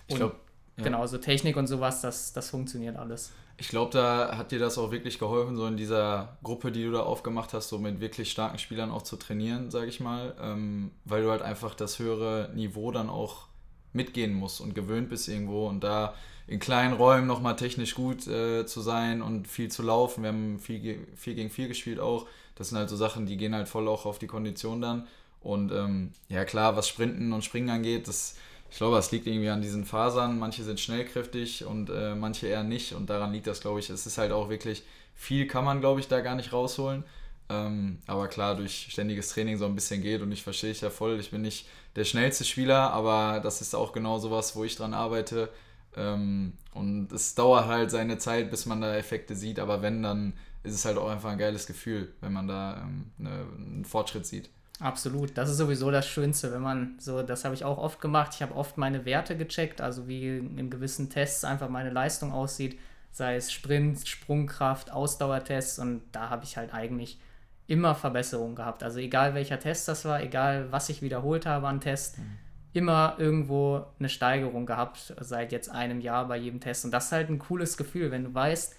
Ich 0.07 0.15
glaube, 0.15 0.35
ja. 0.77 0.83
genau, 0.83 1.07
so 1.07 1.17
Technik 1.17 1.55
und 1.55 1.67
sowas, 1.67 2.01
das, 2.01 2.33
das 2.33 2.49
funktioniert 2.49 2.97
alles. 2.97 3.31
Ich 3.57 3.69
glaube, 3.69 3.91
da 3.91 4.37
hat 4.37 4.51
dir 4.51 4.59
das 4.59 4.77
auch 4.77 4.91
wirklich 4.91 5.17
geholfen, 5.17 5.55
so 5.55 5.65
in 5.65 5.77
dieser 5.77 6.37
Gruppe, 6.43 6.73
die 6.73 6.83
du 6.83 6.91
da 6.91 6.99
aufgemacht 6.99 7.53
hast, 7.53 7.69
so 7.69 7.79
mit 7.79 8.01
wirklich 8.01 8.29
starken 8.29 8.57
Spielern 8.57 8.91
auch 8.91 9.03
zu 9.03 9.15
trainieren, 9.15 9.71
sage 9.71 9.87
ich 9.87 10.01
mal, 10.01 10.35
ähm, 10.41 10.91
weil 11.05 11.23
du 11.23 11.31
halt 11.31 11.41
einfach 11.41 11.73
das 11.73 11.99
höhere 11.99 12.51
Niveau 12.53 12.91
dann 12.91 13.09
auch 13.09 13.47
mitgehen 13.95 14.33
musst 14.33 14.61
und 14.61 14.75
gewöhnt 14.75 15.09
bist 15.09 15.27
irgendwo 15.27 15.67
und 15.67 15.83
da 15.83 16.13
in 16.47 16.59
kleinen 16.59 16.93
Räumen 16.93 17.25
nochmal 17.25 17.55
technisch 17.55 17.95
gut 17.95 18.27
äh, 18.27 18.65
zu 18.65 18.81
sein 18.81 19.21
und 19.21 19.47
viel 19.47 19.71
zu 19.71 19.81
laufen. 19.81 20.23
Wir 20.23 20.29
haben 20.29 20.59
viel, 20.59 20.99
viel 21.15 21.33
gegen 21.33 21.49
viel 21.49 21.67
gespielt 21.67 21.99
auch. 21.99 22.27
Das 22.55 22.69
sind 22.69 22.77
halt 22.77 22.89
so 22.89 22.95
Sachen, 22.95 23.25
die 23.25 23.37
gehen 23.37 23.55
halt 23.55 23.67
voll 23.67 23.87
auch 23.87 24.05
auf 24.05 24.19
die 24.19 24.27
Kondition 24.27 24.79
dann. 24.81 25.07
Und 25.41 25.71
ähm, 25.71 26.11
ja 26.29 26.45
klar, 26.45 26.75
was 26.75 26.87
Sprinten 26.87 27.33
und 27.33 27.43
Springen 27.43 27.69
angeht, 27.69 28.07
das 28.07 28.35
ich 28.75 28.77
glaube, 28.77 28.97
es 28.97 29.11
liegt 29.11 29.27
irgendwie 29.27 29.49
an 29.49 29.61
diesen 29.61 29.85
Fasern. 29.85 30.37
Manche 30.37 30.63
sind 30.63 30.79
schnellkräftig 30.79 31.65
und 31.65 31.89
äh, 31.89 32.13
manche 32.15 32.47
eher 32.47 32.63
nicht. 32.63 32.93
Und 32.93 33.09
daran 33.09 33.31
liegt 33.31 33.47
das, 33.47 33.61
glaube 33.61 33.79
ich. 33.79 33.89
Es 33.89 34.05
ist 34.05 34.17
halt 34.17 34.31
auch 34.31 34.49
wirklich 34.49 34.83
viel, 35.15 35.47
kann 35.47 35.63
man, 35.63 35.79
glaube 35.79 35.99
ich, 36.01 36.07
da 36.07 36.19
gar 36.19 36.35
nicht 36.35 36.51
rausholen. 36.51 37.03
Ähm, 37.49 37.99
aber 38.07 38.27
klar, 38.27 38.55
durch 38.55 38.87
ständiges 38.89 39.29
Training 39.29 39.57
so 39.57 39.65
ein 39.65 39.75
bisschen 39.75 40.01
geht 40.01 40.21
und 40.21 40.31
ich 40.31 40.43
verstehe 40.43 40.71
ich 40.71 40.81
ja 40.81 40.89
voll. 40.89 41.19
Ich 41.19 41.31
bin 41.31 41.41
nicht 41.41 41.67
der 41.95 42.03
schnellste 42.03 42.43
Spieler, 42.43 42.91
aber 42.91 43.39
das 43.39 43.61
ist 43.61 43.75
auch 43.75 43.93
genau 43.93 44.17
sowas, 44.17 44.55
wo 44.55 44.63
ich 44.63 44.75
dran 44.75 44.93
arbeite. 44.93 45.49
Ähm, 45.95 46.53
und 46.73 47.11
es 47.11 47.35
dauert 47.35 47.67
halt 47.67 47.91
seine 47.91 48.17
Zeit, 48.17 48.49
bis 48.51 48.65
man 48.65 48.81
da 48.81 48.95
Effekte 48.95 49.35
sieht. 49.35 49.59
Aber 49.59 49.81
wenn, 49.81 50.03
dann 50.03 50.33
ist 50.63 50.73
es 50.73 50.85
halt 50.85 50.97
auch 50.97 51.09
einfach 51.09 51.29
ein 51.29 51.37
geiles 51.37 51.67
Gefühl, 51.67 52.13
wenn 52.21 52.33
man 52.33 52.47
da 52.47 52.81
ähm, 52.81 53.11
ne, 53.17 53.45
einen 53.57 53.85
Fortschritt 53.85 54.25
sieht. 54.25 54.49
Absolut, 54.79 55.37
das 55.37 55.49
ist 55.49 55.57
sowieso 55.57 55.89
das 55.89 56.05
Schönste, 56.05 56.51
wenn 56.51 56.61
man 56.61 56.95
so, 56.99 57.23
das 57.23 57.45
habe 57.45 57.55
ich 57.55 57.63
auch 57.63 57.77
oft 57.77 58.01
gemacht. 58.01 58.33
Ich 58.35 58.41
habe 58.41 58.55
oft 58.55 58.77
meine 58.77 59.05
Werte 59.05 59.37
gecheckt, 59.37 59.79
also 59.79 60.09
wie 60.09 60.37
in 60.37 60.69
gewissen 60.69 61.09
Tests 61.09 61.45
einfach 61.45 61.69
meine 61.69 61.91
Leistung 61.91 62.33
aussieht, 62.33 62.77
sei 63.09 63.37
es 63.37 63.53
Sprint, 63.53 64.05
Sprungkraft, 64.05 64.91
Ausdauertests 64.91 65.79
und 65.79 66.01
da 66.11 66.29
habe 66.29 66.43
ich 66.43 66.57
halt 66.57 66.73
eigentlich 66.73 67.19
immer 67.67 67.95
Verbesserungen 67.95 68.55
gehabt. 68.55 68.83
Also 68.83 68.99
egal 68.99 69.33
welcher 69.33 69.59
Test 69.59 69.87
das 69.87 70.05
war, 70.05 70.21
egal 70.21 70.71
was 70.71 70.89
ich 70.89 71.01
wiederholt 71.01 71.45
habe 71.45 71.67
an 71.67 71.81
Test, 71.81 72.19
mhm. 72.19 72.37
immer 72.73 73.15
irgendwo 73.17 73.85
eine 73.99 74.09
Steigerung 74.09 74.65
gehabt 74.65 75.13
seit 75.19 75.51
jetzt 75.51 75.69
einem 75.69 76.01
Jahr 76.01 76.27
bei 76.27 76.37
jedem 76.37 76.59
Test 76.59 76.85
und 76.85 76.91
das 76.91 77.05
ist 77.05 77.11
halt 77.11 77.29
ein 77.29 77.39
cooles 77.39 77.77
Gefühl, 77.77 78.11
wenn 78.11 78.23
du 78.23 78.33
weißt, 78.33 78.75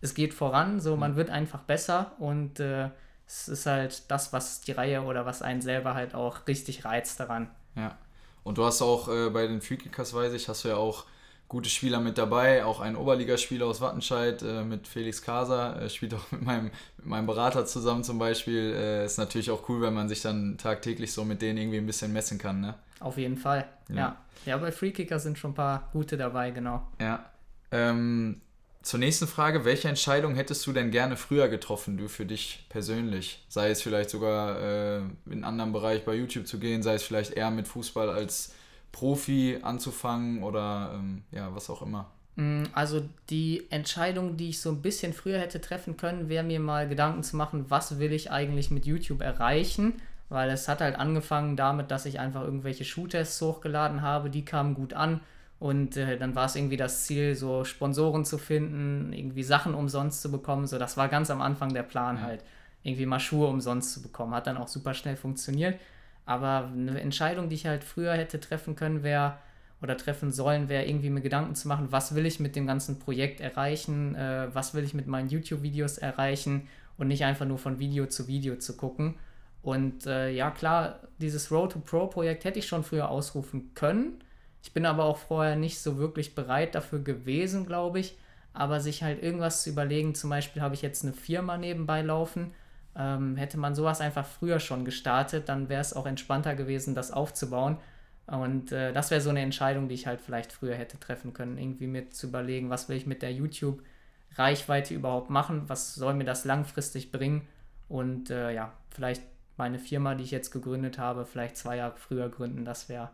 es 0.00 0.14
geht 0.14 0.34
voran, 0.34 0.80
so 0.80 0.96
man 0.96 1.12
mhm. 1.12 1.16
wird 1.16 1.30
einfach 1.30 1.60
besser 1.60 2.12
und 2.18 2.60
äh, 2.60 2.90
es 3.26 3.48
ist 3.48 3.66
halt 3.66 4.10
das, 4.10 4.32
was 4.32 4.60
die 4.60 4.72
Reihe 4.72 5.02
oder 5.02 5.26
was 5.26 5.42
einen 5.42 5.60
selber 5.60 5.94
halt 5.94 6.14
auch 6.14 6.46
richtig 6.46 6.84
reizt 6.84 7.18
daran. 7.18 7.50
Ja. 7.74 7.98
Und 8.44 8.58
du 8.58 8.64
hast 8.64 8.82
auch 8.82 9.08
äh, 9.08 9.30
bei 9.30 9.46
den 9.48 9.60
Freekickers, 9.60 10.14
weiß 10.14 10.32
ich, 10.32 10.48
hast 10.48 10.64
du 10.64 10.68
ja 10.68 10.76
auch 10.76 11.06
gute 11.48 11.70
Spieler 11.70 12.00
mit 12.00 12.18
dabei, 12.18 12.64
auch 12.64 12.80
ein 12.80 12.96
Oberligaspieler 12.96 13.66
aus 13.66 13.80
Wattenscheid 13.80 14.42
äh, 14.42 14.64
mit 14.64 14.88
Felix 14.88 15.22
Casa, 15.22 15.78
äh, 15.78 15.90
spielt 15.90 16.14
auch 16.14 16.30
mit 16.32 16.42
meinem, 16.42 16.70
mit 16.96 17.06
meinem 17.06 17.26
Berater 17.26 17.66
zusammen 17.66 18.02
zum 18.04 18.18
Beispiel. 18.18 18.74
Äh, 18.74 19.04
ist 19.04 19.18
natürlich 19.18 19.50
auch 19.50 19.68
cool, 19.68 19.80
wenn 19.80 19.94
man 19.94 20.08
sich 20.08 20.22
dann 20.22 20.58
tagtäglich 20.58 21.12
so 21.12 21.24
mit 21.24 21.42
denen 21.42 21.58
irgendwie 21.58 21.78
ein 21.78 21.86
bisschen 21.86 22.12
messen 22.12 22.38
kann. 22.38 22.60
Ne? 22.60 22.74
Auf 23.00 23.16
jeden 23.16 23.36
Fall, 23.36 23.68
ja. 23.88 23.96
Ja, 23.96 24.16
ja 24.46 24.56
bei 24.58 24.72
Freekicker 24.72 25.18
sind 25.18 25.38
schon 25.38 25.52
ein 25.52 25.54
paar 25.54 25.88
gute 25.92 26.16
dabei, 26.16 26.50
genau. 26.50 26.86
Ja. 27.00 27.30
Ähm, 27.70 28.40
zur 28.82 29.00
nächsten 29.00 29.26
Frage, 29.26 29.64
welche 29.64 29.88
Entscheidung 29.88 30.36
hättest 30.36 30.64
du 30.66 30.72
denn 30.72 30.92
gerne 30.92 31.16
früher 31.16 31.48
getroffen, 31.48 31.96
du 31.96 32.08
für 32.08 32.24
dich 32.24 32.66
persönlich? 32.68 33.44
Sei 33.48 33.70
es 33.70 33.82
vielleicht 33.82 34.10
sogar 34.10 34.60
äh, 34.60 34.96
in 34.98 35.12
einen 35.26 35.44
anderen 35.44 35.72
Bereich 35.72 36.04
bei 36.04 36.14
YouTube 36.14 36.46
zu 36.46 36.60
gehen, 36.60 36.84
sei 36.84 36.94
es 36.94 37.02
vielleicht 37.02 37.32
eher 37.32 37.50
mit 37.50 37.66
Fußball 37.66 38.10
als 38.10 38.54
Profi 38.96 39.58
anzufangen 39.60 40.42
oder 40.42 40.92
ähm, 40.94 41.22
ja, 41.30 41.54
was 41.54 41.68
auch 41.68 41.82
immer. 41.82 42.10
Mm, 42.36 42.62
also 42.72 43.02
die 43.28 43.66
Entscheidung, 43.68 44.38
die 44.38 44.48
ich 44.48 44.62
so 44.62 44.70
ein 44.70 44.80
bisschen 44.80 45.12
früher 45.12 45.38
hätte 45.38 45.60
treffen 45.60 45.98
können, 45.98 46.30
wäre 46.30 46.42
mir 46.42 46.60
mal 46.60 46.88
Gedanken 46.88 47.22
zu 47.22 47.36
machen, 47.36 47.66
was 47.68 47.98
will 47.98 48.12
ich 48.14 48.30
eigentlich 48.30 48.70
mit 48.70 48.86
YouTube 48.86 49.20
erreichen? 49.20 50.00
Weil 50.30 50.48
es 50.48 50.66
hat 50.66 50.80
halt 50.80 50.98
angefangen 50.98 51.56
damit, 51.56 51.90
dass 51.90 52.06
ich 52.06 52.18
einfach 52.20 52.42
irgendwelche 52.42 52.86
Schuhtests 52.86 53.40
hochgeladen 53.42 54.00
habe, 54.00 54.30
die 54.30 54.46
kamen 54.46 54.72
gut 54.72 54.94
an 54.94 55.20
und 55.58 55.98
äh, 55.98 56.16
dann 56.16 56.34
war 56.34 56.46
es 56.46 56.56
irgendwie 56.56 56.78
das 56.78 57.04
Ziel, 57.04 57.34
so 57.34 57.64
Sponsoren 57.64 58.24
zu 58.24 58.38
finden, 58.38 59.12
irgendwie 59.12 59.42
Sachen 59.42 59.74
umsonst 59.74 60.22
zu 60.22 60.30
bekommen. 60.30 60.66
So, 60.66 60.78
das 60.78 60.96
war 60.96 61.08
ganz 61.08 61.30
am 61.30 61.42
Anfang 61.42 61.74
der 61.74 61.82
Plan 61.82 62.22
halt, 62.22 62.42
irgendwie 62.82 63.06
mal 63.06 63.20
Schuhe 63.20 63.48
umsonst 63.48 63.92
zu 63.92 64.02
bekommen. 64.02 64.34
Hat 64.34 64.46
dann 64.46 64.56
auch 64.56 64.68
super 64.68 64.94
schnell 64.94 65.16
funktioniert. 65.16 65.78
Aber 66.26 66.70
eine 66.72 67.00
Entscheidung, 67.00 67.48
die 67.48 67.54
ich 67.54 67.66
halt 67.66 67.84
früher 67.84 68.12
hätte 68.12 68.40
treffen 68.40 68.76
können, 68.76 69.02
wäre 69.02 69.38
oder 69.80 69.96
treffen 69.96 70.32
sollen, 70.32 70.68
wäre 70.68 70.84
irgendwie 70.84 71.10
mir 71.10 71.20
Gedanken 71.20 71.54
zu 71.54 71.68
machen, 71.68 71.88
was 71.90 72.14
will 72.14 72.26
ich 72.26 72.40
mit 72.40 72.56
dem 72.56 72.66
ganzen 72.66 72.98
Projekt 72.98 73.40
erreichen, 73.40 74.14
äh, 74.14 74.48
was 74.52 74.74
will 74.74 74.84
ich 74.84 74.92
mit 74.92 75.06
meinen 75.06 75.28
YouTube-Videos 75.28 75.98
erreichen 75.98 76.68
und 76.98 77.08
nicht 77.08 77.24
einfach 77.24 77.46
nur 77.46 77.58
von 77.58 77.78
Video 77.78 78.06
zu 78.06 78.26
Video 78.26 78.56
zu 78.56 78.76
gucken. 78.76 79.14
Und 79.62 80.06
äh, 80.06 80.30
ja, 80.30 80.50
klar, 80.50 81.00
dieses 81.18 81.50
Road 81.50 81.72
to 81.72 81.78
Pro-Projekt 81.80 82.44
hätte 82.44 82.58
ich 82.58 82.66
schon 82.66 82.84
früher 82.84 83.08
ausrufen 83.08 83.72
können 83.74 84.18
ich 84.66 84.72
bin 84.72 84.84
aber 84.84 85.04
auch 85.04 85.18
vorher 85.18 85.54
nicht 85.54 85.78
so 85.78 85.96
wirklich 85.96 86.34
bereit 86.34 86.74
dafür 86.74 86.98
gewesen, 86.98 87.66
glaube 87.66 88.00
ich. 88.00 88.18
Aber 88.52 88.80
sich 88.80 89.04
halt 89.04 89.22
irgendwas 89.22 89.62
zu 89.62 89.70
überlegen, 89.70 90.16
zum 90.16 90.28
Beispiel 90.28 90.60
habe 90.60 90.74
ich 90.74 90.82
jetzt 90.82 91.04
eine 91.04 91.12
Firma 91.12 91.56
nebenbei 91.56 92.02
laufen, 92.02 92.52
ähm, 92.96 93.36
hätte 93.36 93.58
man 93.58 93.74
sowas 93.74 94.00
einfach 94.00 94.26
früher 94.26 94.60
schon 94.60 94.84
gestartet, 94.84 95.48
dann 95.48 95.68
wäre 95.68 95.80
es 95.80 95.94
auch 95.94 96.06
entspannter 96.06 96.54
gewesen, 96.54 96.94
das 96.94 97.10
aufzubauen. 97.10 97.78
Und 98.26 98.72
äh, 98.72 98.92
das 98.92 99.10
wäre 99.10 99.20
so 99.20 99.30
eine 99.30 99.40
Entscheidung, 99.40 99.88
die 99.88 99.94
ich 99.94 100.06
halt 100.06 100.20
vielleicht 100.20 100.52
früher 100.52 100.74
hätte 100.74 100.98
treffen 100.98 101.32
können, 101.32 101.58
irgendwie 101.58 101.86
mir 101.86 102.10
zu 102.10 102.26
überlegen, 102.26 102.70
was 102.70 102.88
will 102.88 102.96
ich 102.96 103.06
mit 103.06 103.22
der 103.22 103.32
YouTube-Reichweite 103.32 104.94
überhaupt 104.94 105.30
machen, 105.30 105.68
was 105.68 105.94
soll 105.94 106.14
mir 106.14 106.24
das 106.24 106.44
langfristig 106.44 107.12
bringen 107.12 107.46
und 107.88 108.30
äh, 108.30 108.52
ja, 108.52 108.72
vielleicht 108.90 109.22
meine 109.56 109.78
Firma, 109.78 110.14
die 110.14 110.24
ich 110.24 110.32
jetzt 110.32 110.50
gegründet 110.50 110.98
habe, 110.98 111.24
vielleicht 111.24 111.56
zwei 111.56 111.76
Jahre 111.76 111.96
früher 111.96 112.28
gründen, 112.28 112.64
das 112.64 112.88
wäre 112.88 113.10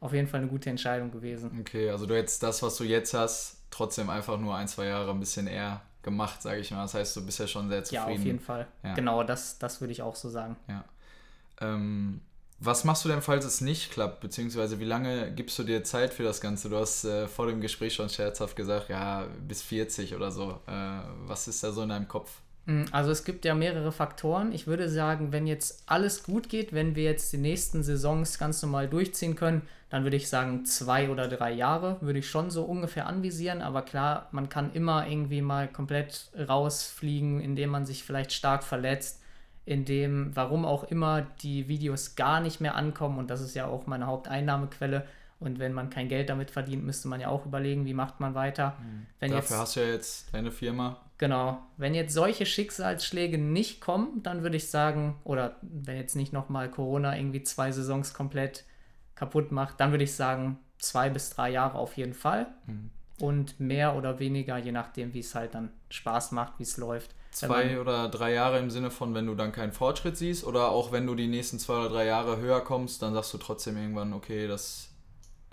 auf 0.00 0.12
jeden 0.12 0.28
Fall 0.28 0.40
eine 0.40 0.50
gute 0.50 0.68
Entscheidung 0.68 1.10
gewesen. 1.10 1.56
Okay, 1.60 1.88
also 1.88 2.04
du 2.04 2.14
hättest 2.14 2.42
das, 2.42 2.62
was 2.62 2.76
du 2.76 2.84
jetzt 2.84 3.14
hast, 3.14 3.62
trotzdem 3.70 4.10
einfach 4.10 4.38
nur 4.38 4.54
ein, 4.54 4.68
zwei 4.68 4.86
Jahre 4.86 5.10
ein 5.10 5.20
bisschen 5.20 5.46
eher 5.46 5.80
gemacht, 6.04 6.40
sage 6.42 6.60
ich 6.60 6.70
mal. 6.70 6.82
Das 6.82 6.94
heißt, 6.94 7.16
du 7.16 7.26
bist 7.26 7.40
ja 7.40 7.46
schon 7.46 7.68
sehr 7.68 7.82
zufrieden. 7.82 8.08
Ja, 8.08 8.14
auf 8.14 8.24
jeden 8.24 8.40
Fall. 8.40 8.68
Ja. 8.82 8.94
Genau, 8.94 9.24
das, 9.24 9.58
das 9.58 9.80
würde 9.80 9.92
ich 9.92 10.02
auch 10.02 10.14
so 10.14 10.28
sagen. 10.28 10.56
Ja. 10.68 10.84
Ähm, 11.60 12.20
was 12.60 12.84
machst 12.84 13.04
du 13.04 13.08
denn, 13.08 13.20
falls 13.20 13.44
es 13.44 13.60
nicht 13.60 13.90
klappt? 13.90 14.20
Beziehungsweise 14.20 14.78
wie 14.78 14.84
lange 14.84 15.32
gibst 15.32 15.58
du 15.58 15.64
dir 15.64 15.82
Zeit 15.82 16.14
für 16.14 16.22
das 16.22 16.40
Ganze? 16.40 16.70
Du 16.70 16.78
hast 16.78 17.04
äh, 17.04 17.26
vor 17.26 17.46
dem 17.46 17.60
Gespräch 17.60 17.94
schon 17.94 18.08
scherzhaft 18.08 18.54
gesagt, 18.54 18.88
ja, 18.88 19.26
bis 19.46 19.62
40 19.62 20.14
oder 20.14 20.30
so. 20.30 20.60
Äh, 20.66 21.00
was 21.26 21.48
ist 21.48 21.64
da 21.64 21.72
so 21.72 21.82
in 21.82 21.88
deinem 21.88 22.08
Kopf? 22.08 22.30
Mm, 22.66 22.84
also 22.92 23.10
es 23.10 23.24
gibt 23.24 23.44
ja 23.44 23.54
mehrere 23.54 23.92
Faktoren. 23.92 24.52
Ich 24.52 24.66
würde 24.66 24.88
sagen, 24.88 25.32
wenn 25.32 25.46
jetzt 25.46 25.82
alles 25.86 26.22
gut 26.22 26.48
geht, 26.48 26.72
wenn 26.72 26.96
wir 26.96 27.04
jetzt 27.04 27.32
die 27.32 27.38
nächsten 27.38 27.82
Saisons 27.82 28.38
ganz 28.38 28.62
normal 28.62 28.88
durchziehen 28.88 29.36
können, 29.36 29.62
dann 29.90 30.02
würde 30.02 30.16
ich 30.16 30.28
sagen 30.28 30.64
zwei 30.64 31.08
oder 31.10 31.28
drei 31.28 31.52
Jahre 31.52 31.98
würde 32.00 32.18
ich 32.18 32.28
schon 32.28 32.50
so 32.50 32.64
ungefähr 32.64 33.06
anvisieren. 33.06 33.62
Aber 33.62 33.82
klar, 33.82 34.28
man 34.32 34.48
kann 34.48 34.72
immer 34.72 35.06
irgendwie 35.06 35.42
mal 35.42 35.68
komplett 35.68 36.30
rausfliegen, 36.48 37.40
indem 37.40 37.70
man 37.70 37.86
sich 37.86 38.02
vielleicht 38.02 38.32
stark 38.32 38.64
verletzt, 38.64 39.20
indem, 39.66 40.34
warum 40.34 40.64
auch 40.64 40.84
immer, 40.84 41.22
die 41.42 41.68
Videos 41.68 42.16
gar 42.16 42.40
nicht 42.40 42.60
mehr 42.60 42.74
ankommen. 42.74 43.18
Und 43.18 43.30
das 43.30 43.40
ist 43.40 43.54
ja 43.54 43.66
auch 43.66 43.86
meine 43.86 44.06
Haupteinnahmequelle. 44.06 45.06
Und 45.40 45.58
wenn 45.58 45.72
man 45.72 45.90
kein 45.90 46.08
Geld 46.08 46.30
damit 46.30 46.50
verdient, 46.50 46.84
müsste 46.84 47.08
man 47.08 47.20
ja 47.20 47.28
auch 47.28 47.44
überlegen, 47.44 47.84
wie 47.84 47.94
macht 47.94 48.20
man 48.20 48.34
weiter. 48.34 48.76
Mhm. 48.80 49.06
Wenn 49.20 49.30
Dafür 49.32 49.42
jetzt, 49.42 49.60
hast 49.60 49.76
du 49.76 49.80
ja 49.80 49.86
jetzt 49.88 50.34
deine 50.34 50.50
Firma. 50.50 51.00
Genau. 51.18 51.58
Wenn 51.76 51.94
jetzt 51.94 52.14
solche 52.14 52.46
Schicksalsschläge 52.46 53.38
nicht 53.38 53.80
kommen, 53.80 54.22
dann 54.22 54.42
würde 54.42 54.56
ich 54.56 54.70
sagen, 54.70 55.16
oder 55.24 55.56
wenn 55.62 55.96
jetzt 55.96 56.16
nicht 56.16 56.32
nochmal 56.32 56.70
Corona 56.70 57.16
irgendwie 57.16 57.42
zwei 57.42 57.72
Saisons 57.72 58.14
komplett 58.14 58.64
kaputt 59.14 59.52
macht, 59.52 59.80
dann 59.80 59.90
würde 59.90 60.04
ich 60.04 60.14
sagen, 60.14 60.58
zwei 60.78 61.10
bis 61.10 61.30
drei 61.30 61.50
Jahre 61.50 61.78
auf 61.78 61.96
jeden 61.96 62.14
Fall. 62.14 62.46
Mhm. 62.66 62.90
Und 63.20 63.60
mehr 63.60 63.94
oder 63.94 64.18
weniger, 64.18 64.58
je 64.58 64.72
nachdem, 64.72 65.14
wie 65.14 65.20
es 65.20 65.34
halt 65.34 65.54
dann 65.54 65.70
Spaß 65.88 66.32
macht, 66.32 66.58
wie 66.58 66.64
es 66.64 66.76
läuft. 66.76 67.14
Zwei 67.30 67.80
oder 67.80 68.08
drei 68.08 68.32
Jahre 68.32 68.58
im 68.58 68.70
Sinne 68.70 68.90
von, 68.90 69.14
wenn 69.14 69.26
du 69.26 69.34
dann 69.34 69.52
keinen 69.52 69.72
Fortschritt 69.72 70.16
siehst, 70.16 70.44
oder 70.44 70.70
auch 70.70 70.92
wenn 70.92 71.06
du 71.06 71.14
die 71.14 71.26
nächsten 71.26 71.58
zwei 71.58 71.78
oder 71.78 71.88
drei 71.88 72.06
Jahre 72.06 72.38
höher 72.38 72.60
kommst, 72.60 73.02
dann 73.02 73.12
sagst 73.12 73.34
du 73.34 73.38
trotzdem 73.38 73.76
irgendwann, 73.76 74.12
okay, 74.12 74.46
das 74.46 74.93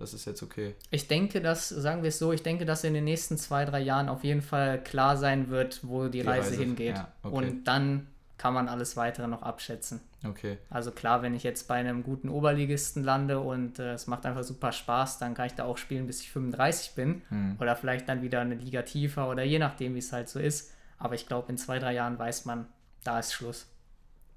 das 0.01 0.13
ist 0.13 0.25
jetzt 0.25 0.43
okay. 0.43 0.75
Ich 0.89 1.07
denke, 1.07 1.41
dass, 1.41 1.69
sagen 1.69 2.01
wir 2.03 2.09
es 2.09 2.19
so, 2.19 2.33
ich 2.33 2.43
denke, 2.43 2.65
dass 2.65 2.83
in 2.83 2.93
den 2.93 3.03
nächsten 3.03 3.37
zwei, 3.37 3.65
drei 3.65 3.79
Jahren 3.79 4.09
auf 4.09 4.23
jeden 4.23 4.41
Fall 4.41 4.83
klar 4.83 5.15
sein 5.15 5.49
wird, 5.49 5.79
wo 5.83 6.05
die, 6.05 6.19
die 6.19 6.21
Reise, 6.21 6.51
Reise, 6.51 6.61
hingeht. 6.61 6.97
Ja, 6.97 7.11
okay. 7.23 7.35
Und 7.35 7.63
dann 7.65 8.07
kann 8.37 8.53
man 8.55 8.67
alles 8.67 8.97
weitere 8.97 9.27
noch 9.27 9.43
abschätzen. 9.43 10.01
Okay. 10.27 10.57
Also 10.69 10.91
klar, 10.91 11.21
wenn 11.21 11.35
ich 11.35 11.43
jetzt 11.43 11.67
bei 11.67 11.75
einem 11.75 12.03
guten 12.03 12.29
Oberligisten 12.29 13.03
lande 13.03 13.39
und 13.39 13.77
äh, 13.77 13.93
es 13.93 14.07
macht 14.07 14.25
einfach 14.25 14.43
super 14.43 14.71
Spaß, 14.71 15.19
dann 15.19 15.35
kann 15.35 15.45
ich 15.45 15.53
da 15.53 15.65
auch 15.65 15.77
spielen, 15.77 16.07
bis 16.07 16.21
ich 16.21 16.31
35 16.31 16.95
bin. 16.95 17.21
Hm. 17.29 17.57
Oder 17.59 17.75
vielleicht 17.75 18.09
dann 18.09 18.23
wieder 18.23 18.41
eine 18.41 18.55
Liga 18.55 18.81
tiefer 18.81 19.29
oder 19.29 19.43
je 19.43 19.59
nachdem, 19.59 19.93
wie 19.93 19.99
es 19.99 20.11
halt 20.11 20.27
so 20.27 20.39
ist. 20.39 20.73
Aber 20.97 21.13
ich 21.15 21.27
glaube, 21.27 21.51
in 21.51 21.57
zwei, 21.57 21.77
drei 21.79 21.93
Jahren 21.93 22.17
weiß 22.17 22.45
man, 22.45 22.67
da 23.03 23.19
ist 23.19 23.33
Schluss. 23.33 23.67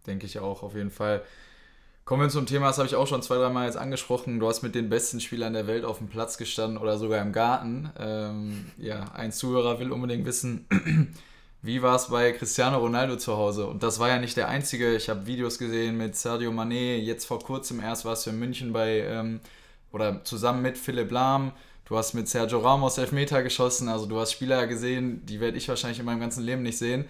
Denke 0.06 0.26
ich 0.26 0.38
auch, 0.38 0.62
auf 0.62 0.74
jeden 0.74 0.90
Fall. 0.90 1.22
Kommen 2.04 2.20
wir 2.20 2.28
zum 2.28 2.44
Thema, 2.44 2.66
das 2.66 2.76
habe 2.76 2.86
ich 2.86 2.96
auch 2.96 3.06
schon 3.06 3.22
zwei, 3.22 3.36
dreimal 3.36 3.64
jetzt 3.64 3.78
angesprochen. 3.78 4.38
Du 4.38 4.46
hast 4.46 4.60
mit 4.62 4.74
den 4.74 4.90
besten 4.90 5.20
Spielern 5.20 5.54
der 5.54 5.66
Welt 5.66 5.86
auf 5.86 5.98
dem 5.98 6.08
Platz 6.08 6.36
gestanden 6.36 6.76
oder 6.76 6.98
sogar 6.98 7.22
im 7.22 7.32
Garten. 7.32 7.90
Ähm, 7.98 8.66
ja, 8.76 9.04
ein 9.14 9.32
Zuhörer 9.32 9.80
will 9.80 9.90
unbedingt 9.90 10.26
wissen, 10.26 10.66
wie 11.62 11.80
war 11.80 11.96
es 11.96 12.08
bei 12.08 12.32
Cristiano 12.32 12.76
Ronaldo 12.76 13.16
zu 13.16 13.38
Hause? 13.38 13.66
Und 13.66 13.82
das 13.82 14.00
war 14.00 14.10
ja 14.10 14.18
nicht 14.18 14.36
der 14.36 14.48
einzige. 14.48 14.94
Ich 14.94 15.08
habe 15.08 15.26
Videos 15.26 15.58
gesehen 15.58 15.96
mit 15.96 16.14
Sergio 16.14 16.50
Mané. 16.50 16.96
Jetzt 16.96 17.24
vor 17.24 17.38
kurzem 17.38 17.80
erst 17.80 18.04
warst 18.04 18.26
du 18.26 18.30
in 18.30 18.38
München 18.38 18.74
bei, 18.74 18.98
ähm, 19.00 19.40
oder 19.90 20.22
zusammen 20.24 20.60
mit 20.60 20.76
Philipp 20.76 21.10
Lahm. 21.10 21.52
Du 21.86 21.96
hast 21.96 22.12
mit 22.12 22.28
Sergio 22.28 22.58
Ramos 22.58 22.98
Elfmeter 22.98 23.42
geschossen. 23.42 23.88
Also 23.88 24.04
du 24.04 24.20
hast 24.20 24.32
Spieler 24.32 24.66
gesehen, 24.66 25.24
die 25.24 25.40
werde 25.40 25.56
ich 25.56 25.70
wahrscheinlich 25.70 26.00
in 26.00 26.04
meinem 26.04 26.20
ganzen 26.20 26.44
Leben 26.44 26.62
nicht 26.62 26.76
sehen. 26.76 27.06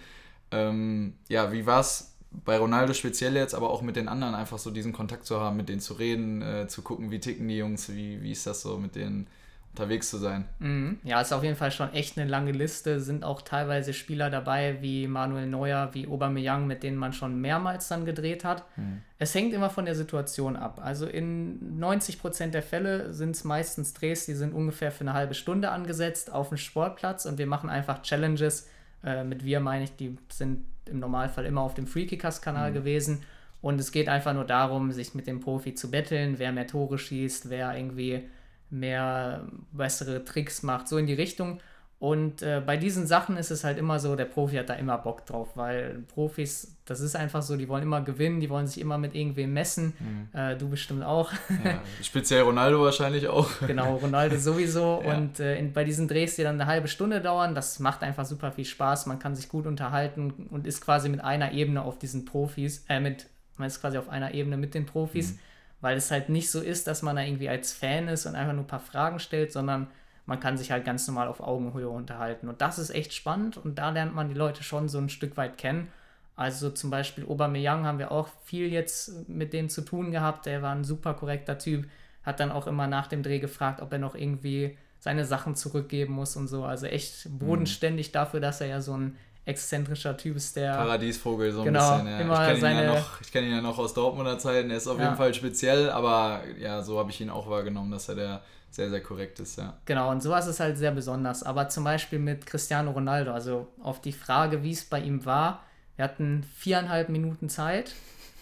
Ähm, 0.51 1.15
ja, 1.27 1.51
wie 1.51 1.65
war 1.65 1.81
es 1.81 2.14
bei 2.31 2.57
Ronaldo 2.57 2.93
speziell 2.93 3.35
jetzt, 3.35 3.53
aber 3.53 3.69
auch 3.69 3.81
mit 3.81 3.95
den 3.95 4.07
anderen 4.07 4.35
einfach 4.35 4.57
so 4.57 4.71
diesen 4.71 4.93
Kontakt 4.93 5.25
zu 5.25 5.39
haben, 5.39 5.57
mit 5.57 5.69
denen 5.69 5.79
zu 5.79 5.93
reden, 5.93 6.41
äh, 6.41 6.67
zu 6.67 6.81
gucken, 6.81 7.11
wie 7.11 7.19
ticken 7.19 7.47
die 7.47 7.57
Jungs, 7.57 7.89
wie, 7.89 8.21
wie 8.21 8.31
ist 8.31 8.45
das 8.45 8.61
so, 8.61 8.77
mit 8.77 8.95
denen 8.95 9.27
unterwegs 9.75 10.09
zu 10.09 10.17
sein. 10.17 10.45
Mhm. 10.59 10.99
Ja, 11.03 11.19
ist 11.19 11.33
auf 11.33 11.43
jeden 11.43 11.57
Fall 11.57 11.71
schon 11.71 11.91
echt 11.93 12.17
eine 12.17 12.29
lange 12.29 12.53
Liste. 12.53 13.01
Sind 13.01 13.25
auch 13.25 13.41
teilweise 13.41 13.93
Spieler 13.93 14.29
dabei 14.29 14.77
wie 14.81 15.05
Manuel 15.05 15.47
Neuer, 15.47 15.89
wie 15.93 16.07
Aubameyang, 16.07 16.65
mit 16.65 16.81
denen 16.81 16.95
man 16.95 17.11
schon 17.11 17.41
mehrmals 17.41 17.89
dann 17.89 18.05
gedreht 18.05 18.45
hat. 18.45 18.63
Mhm. 18.77 19.01
Es 19.19 19.35
hängt 19.35 19.53
immer 19.53 19.69
von 19.69 19.83
der 19.83 19.95
Situation 19.95 20.55
ab. 20.55 20.79
Also 20.81 21.07
in 21.07 21.77
90 21.77 22.21
Prozent 22.21 22.53
der 22.53 22.63
Fälle 22.63 23.13
sind 23.13 23.31
es 23.31 23.43
meistens 23.43 23.93
Drehs, 23.93 24.25
die 24.25 24.33
sind 24.33 24.53
ungefähr 24.53 24.91
für 24.91 25.01
eine 25.01 25.13
halbe 25.13 25.33
Stunde 25.33 25.71
angesetzt 25.71 26.31
auf 26.31 26.49
dem 26.49 26.57
Sportplatz 26.57 27.25
und 27.25 27.37
wir 27.37 27.47
machen 27.47 27.69
einfach 27.69 28.01
Challenges. 28.01 28.69
Äh, 29.05 29.23
mit 29.23 29.45
wir 29.45 29.59
meine 29.59 29.85
ich, 29.85 29.95
die 29.95 30.17
sind 30.29 30.65
im 30.85 30.99
Normalfall 30.99 31.45
immer 31.45 31.61
auf 31.61 31.75
dem 31.75 31.87
Freekickers-Kanal 31.87 32.71
mhm. 32.71 32.73
gewesen. 32.73 33.21
Und 33.61 33.79
es 33.79 33.91
geht 33.91 34.09
einfach 34.09 34.33
nur 34.33 34.45
darum, 34.45 34.91
sich 34.91 35.15
mit 35.15 35.27
dem 35.27 35.39
Profi 35.39 35.73
zu 35.73 35.89
betteln, 35.89 36.37
wer 36.37 36.51
mehr 36.51 36.67
Tore 36.67 36.97
schießt, 36.97 37.49
wer 37.49 37.75
irgendwie 37.75 38.29
mehr 38.69 39.47
bessere 39.71 40.23
Tricks 40.25 40.63
macht, 40.63 40.87
so 40.87 40.97
in 40.97 41.07
die 41.07 41.13
Richtung. 41.13 41.59
Und 41.97 42.41
äh, 42.41 42.61
bei 42.63 42.77
diesen 42.77 43.07
Sachen 43.07 43.37
ist 43.37 43.51
es 43.51 43.63
halt 43.63 43.77
immer 43.77 43.99
so, 43.99 44.15
der 44.15 44.25
Profi 44.25 44.57
hat 44.57 44.69
da 44.69 44.73
immer 44.73 44.97
Bock 44.97 45.25
drauf, 45.25 45.55
weil 45.55 46.03
Profis, 46.07 46.74
das 46.85 46.99
ist 46.99 47.15
einfach 47.15 47.41
so, 47.41 47.57
die 47.57 47.67
wollen 47.67 47.81
immer 47.81 48.01
gewinnen, 48.01 48.39
die 48.39 48.49
wollen 48.49 48.67
sich 48.67 48.79
immer 48.79 48.99
mit 48.99 49.15
irgendwem 49.15 49.53
messen. 49.53 49.93
Mhm. 49.99 50.39
Äh, 50.39 50.55
du 50.55 50.69
bestimmt 50.69 51.03
auch. 51.03 51.31
Ja, 51.63 51.81
speziell 52.03 52.43
Ronaldo 52.43 52.83
wahrscheinlich 52.83 53.27
auch. 53.27 53.49
Genau, 53.65 53.95
Ronaldo 53.95 54.37
sowieso. 54.37 55.01
ja. 55.05 55.17
Und 55.17 55.39
äh, 55.39 55.57
in, 55.57 55.73
bei 55.73 55.83
diesen 55.83 56.07
Drehs, 56.07 56.35
die 56.35 56.43
dann 56.43 56.61
eine 56.61 56.69
halbe 56.69 56.87
Stunde 56.87 57.21
dauern, 57.21 57.55
das 57.55 57.79
macht 57.79 58.03
einfach 58.03 58.25
super 58.25 58.51
viel 58.51 58.65
Spaß. 58.65 59.07
Man 59.07 59.17
kann 59.17 59.35
sich 59.35 59.49
gut 59.49 59.65
unterhalten 59.65 60.47
und 60.51 60.67
ist 60.67 60.79
quasi 60.79 61.09
mit 61.09 61.21
einer 61.21 61.53
Ebene 61.53 61.81
auf 61.81 61.97
diesen 61.97 62.23
Profis, 62.23 62.85
äh, 62.87 62.99
mit, 62.99 63.25
man 63.57 63.67
ist 63.67 63.81
quasi 63.81 63.97
auf 63.97 64.07
einer 64.09 64.35
Ebene 64.35 64.55
mit 64.55 64.75
den 64.75 64.85
Profis, 64.85 65.33
mhm. 65.33 65.39
weil 65.81 65.97
es 65.97 66.11
halt 66.11 66.29
nicht 66.29 66.51
so 66.51 66.61
ist, 66.61 66.85
dass 66.85 67.01
man 67.01 67.15
da 67.15 67.23
irgendwie 67.23 67.49
als 67.49 67.73
Fan 67.73 68.07
ist 68.09 68.27
und 68.27 68.35
einfach 68.35 68.53
nur 68.53 68.63
ein 68.63 68.67
paar 68.67 68.79
Fragen 68.79 69.17
stellt, 69.17 69.51
sondern 69.51 69.87
man 70.27 70.39
kann 70.39 70.55
sich 70.55 70.71
halt 70.71 70.85
ganz 70.85 71.07
normal 71.07 71.27
auf 71.29 71.39
Augenhöhe 71.39 71.89
unterhalten. 71.89 72.47
Und 72.47 72.61
das 72.61 72.77
ist 72.77 72.91
echt 72.91 73.11
spannend 73.11 73.57
und 73.57 73.79
da 73.79 73.89
lernt 73.89 74.13
man 74.13 74.27
die 74.27 74.35
Leute 74.35 74.61
schon 74.61 74.87
so 74.87 74.99
ein 74.99 75.09
Stück 75.09 75.35
weit 75.35 75.57
kennen. 75.57 75.87
Also 76.35 76.69
zum 76.69 76.89
Beispiel 76.89 77.25
Aubameyang 77.25 77.85
haben 77.85 77.99
wir 77.99 78.11
auch 78.11 78.27
viel 78.43 78.71
jetzt 78.71 79.29
mit 79.29 79.53
dem 79.53 79.69
zu 79.69 79.81
tun 79.81 80.11
gehabt. 80.11 80.45
Der 80.45 80.61
war 80.61 80.73
ein 80.75 80.83
super 80.83 81.13
korrekter 81.13 81.57
Typ, 81.57 81.87
hat 82.23 82.39
dann 82.39 82.51
auch 82.51 82.67
immer 82.67 82.87
nach 82.87 83.07
dem 83.07 83.23
Dreh 83.23 83.39
gefragt, 83.39 83.81
ob 83.81 83.91
er 83.93 83.99
noch 83.99 84.15
irgendwie 84.15 84.77
seine 84.99 85.23
Sachen 85.25 85.55
zurückgeben 85.55 86.13
muss 86.13 86.35
und 86.35 86.47
so. 86.47 86.65
Also 86.65 86.87
echt 86.87 87.27
bodenständig 87.29 88.11
dafür, 88.11 88.39
dass 88.39 88.59
er 88.59 88.67
ja 88.67 88.81
so 88.81 88.97
ein 88.97 89.17
exzentrischer 89.45 90.17
Typ 90.17 90.35
ist, 90.35 90.55
der. 90.55 90.73
Paradiesvogel, 90.73 91.51
so 91.51 91.63
genau, 91.63 91.91
ein 91.91 92.03
bisschen, 92.03 92.11
ja. 92.11 92.19
Immer 92.19 92.51
ich 92.51 92.61
kenne 92.61 92.83
ihn, 92.83 92.93
ja 92.93 93.05
kenn 93.31 93.43
ihn 93.45 93.51
ja 93.51 93.61
noch 93.61 93.77
aus 93.77 93.93
Dortmunder 93.93 94.39
Zeiten. 94.39 94.71
Er 94.71 94.77
ist 94.77 94.87
auf 94.87 94.97
ja. 94.97 95.05
jeden 95.05 95.15
Fall 95.15 95.33
speziell, 95.33 95.89
aber 95.89 96.41
ja, 96.59 96.81
so 96.81 96.97
habe 96.99 97.11
ich 97.11 97.21
ihn 97.21 97.29
auch 97.29 97.49
wahrgenommen, 97.49 97.91
dass 97.91 98.09
er 98.09 98.15
der 98.15 98.41
sehr, 98.71 98.89
sehr 98.89 99.01
korrekt 99.01 99.39
ist, 99.39 99.57
ja. 99.57 99.77
Genau, 99.85 100.11
und 100.11 100.21
sowas 100.21 100.47
ist 100.47 100.59
halt 100.59 100.77
sehr 100.77 100.91
besonders. 100.91 101.43
Aber 101.43 101.69
zum 101.69 101.83
Beispiel 101.83 102.19
mit 102.19 102.45
Cristiano 102.45 102.91
Ronaldo, 102.91 103.31
also 103.31 103.67
auf 103.81 104.01
die 104.01 104.11
Frage, 104.11 104.63
wie 104.63 104.71
es 104.71 104.83
bei 104.83 104.99
ihm 104.99 105.25
war, 105.25 105.63
wir 105.95 106.05
hatten 106.05 106.43
viereinhalb 106.57 107.09
Minuten 107.09 107.49
Zeit 107.49 107.93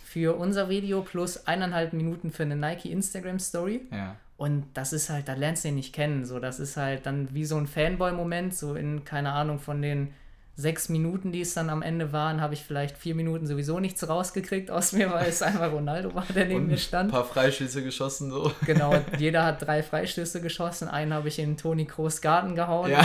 für 0.06 0.38
unser 0.38 0.70
Video 0.70 1.02
plus 1.02 1.48
eineinhalb 1.48 1.94
Minuten 1.94 2.32
für 2.32 2.44
eine 2.44 2.56
Nike 2.56 2.92
Instagram 2.92 3.39
Story. 3.39 3.82
Ja. 3.92 4.16
Und 4.38 4.66
das 4.74 4.94
ist 4.94 5.10
halt, 5.10 5.28
da 5.28 5.34
lernst 5.34 5.63
du 5.63 5.70
ihn 5.70 5.76
nicht 5.76 5.94
kennen. 5.94 6.26
So, 6.26 6.39
das 6.39 6.60
ist 6.60 6.78
halt 6.78 7.06
dann 7.06 7.34
wie 7.34 7.46
so 7.46 7.58
ein 7.58 7.68
Fanboy-Moment, 7.68 8.54
so 8.56 8.76
in, 8.76 9.06
keine 9.06 9.32
Ahnung, 9.32 9.60
von 9.60 9.82
den 9.82 10.13
sechs 10.56 10.89
Minuten, 10.89 11.32
die 11.32 11.42
es 11.42 11.54
dann 11.56 11.70
am 11.70 11.82
Ende 11.82 12.12
waren, 12.13 12.39
habe 12.39 12.54
ich 12.54 12.63
vielleicht 12.63 12.98
vier 12.98 13.16
Minuten 13.16 13.48
sowieso 13.48 13.80
nichts 13.80 14.08
rausgekriegt 14.08 14.70
aus 14.70 14.92
mir, 14.92 15.12
weil 15.12 15.28
es 15.28 15.42
einfach 15.42 15.72
Ronaldo 15.72 16.13
war, 16.13 16.26
der 16.36 16.46
neben 16.46 16.68
mir 16.68 16.78
stand. 16.78 17.10
Ein 17.10 17.12
paar 17.12 17.26
Freistöße 17.26 17.84
geschossen 17.84 18.30
so. 18.30 18.52
Genau, 18.66 18.94
jeder 19.18 19.46
hat 19.46 19.66
drei 19.66 19.82
Freistöße 19.82 20.42
geschossen. 20.42 20.88
Einen 20.88 21.13
habe 21.13 21.28
ich 21.28 21.39
in 21.39 21.58
Toni 21.58 21.86
Kroos 21.86 22.22
Garten 22.22 22.56
gehauen. 22.56 22.92
Ja. 22.92 23.04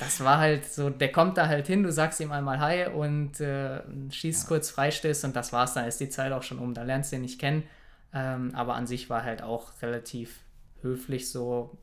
Das 0.00 0.24
war 0.24 0.38
halt 0.38 0.64
so, 0.64 0.90
der 0.90 1.12
kommt 1.12 1.36
da 1.36 1.46
halt 1.46 1.66
hin, 1.66 1.82
du 1.82 1.92
sagst 1.92 2.18
ihm 2.20 2.32
einmal 2.32 2.58
Hi 2.58 2.86
und 2.86 3.38
äh, 3.40 3.80
schießt 4.10 4.44
ja. 4.44 4.48
kurz 4.48 4.70
Freistöße 4.70 5.26
und 5.26 5.36
das 5.36 5.52
war's, 5.52 5.74
dann 5.74 5.86
ist 5.86 6.00
die 6.00 6.08
Zeit 6.08 6.32
auch 6.32 6.42
schon 6.42 6.58
um. 6.58 6.74
Da 6.74 6.82
lernst 6.82 7.12
du 7.12 7.16
ihn 7.16 7.22
nicht 7.22 7.38
kennen. 7.38 7.62
Ähm, 8.12 8.52
aber 8.54 8.74
an 8.74 8.86
sich 8.86 9.08
war 9.08 9.22
halt 9.22 9.42
auch 9.42 9.70
relativ 9.82 10.40
höflich 10.82 11.30
so 11.30 11.78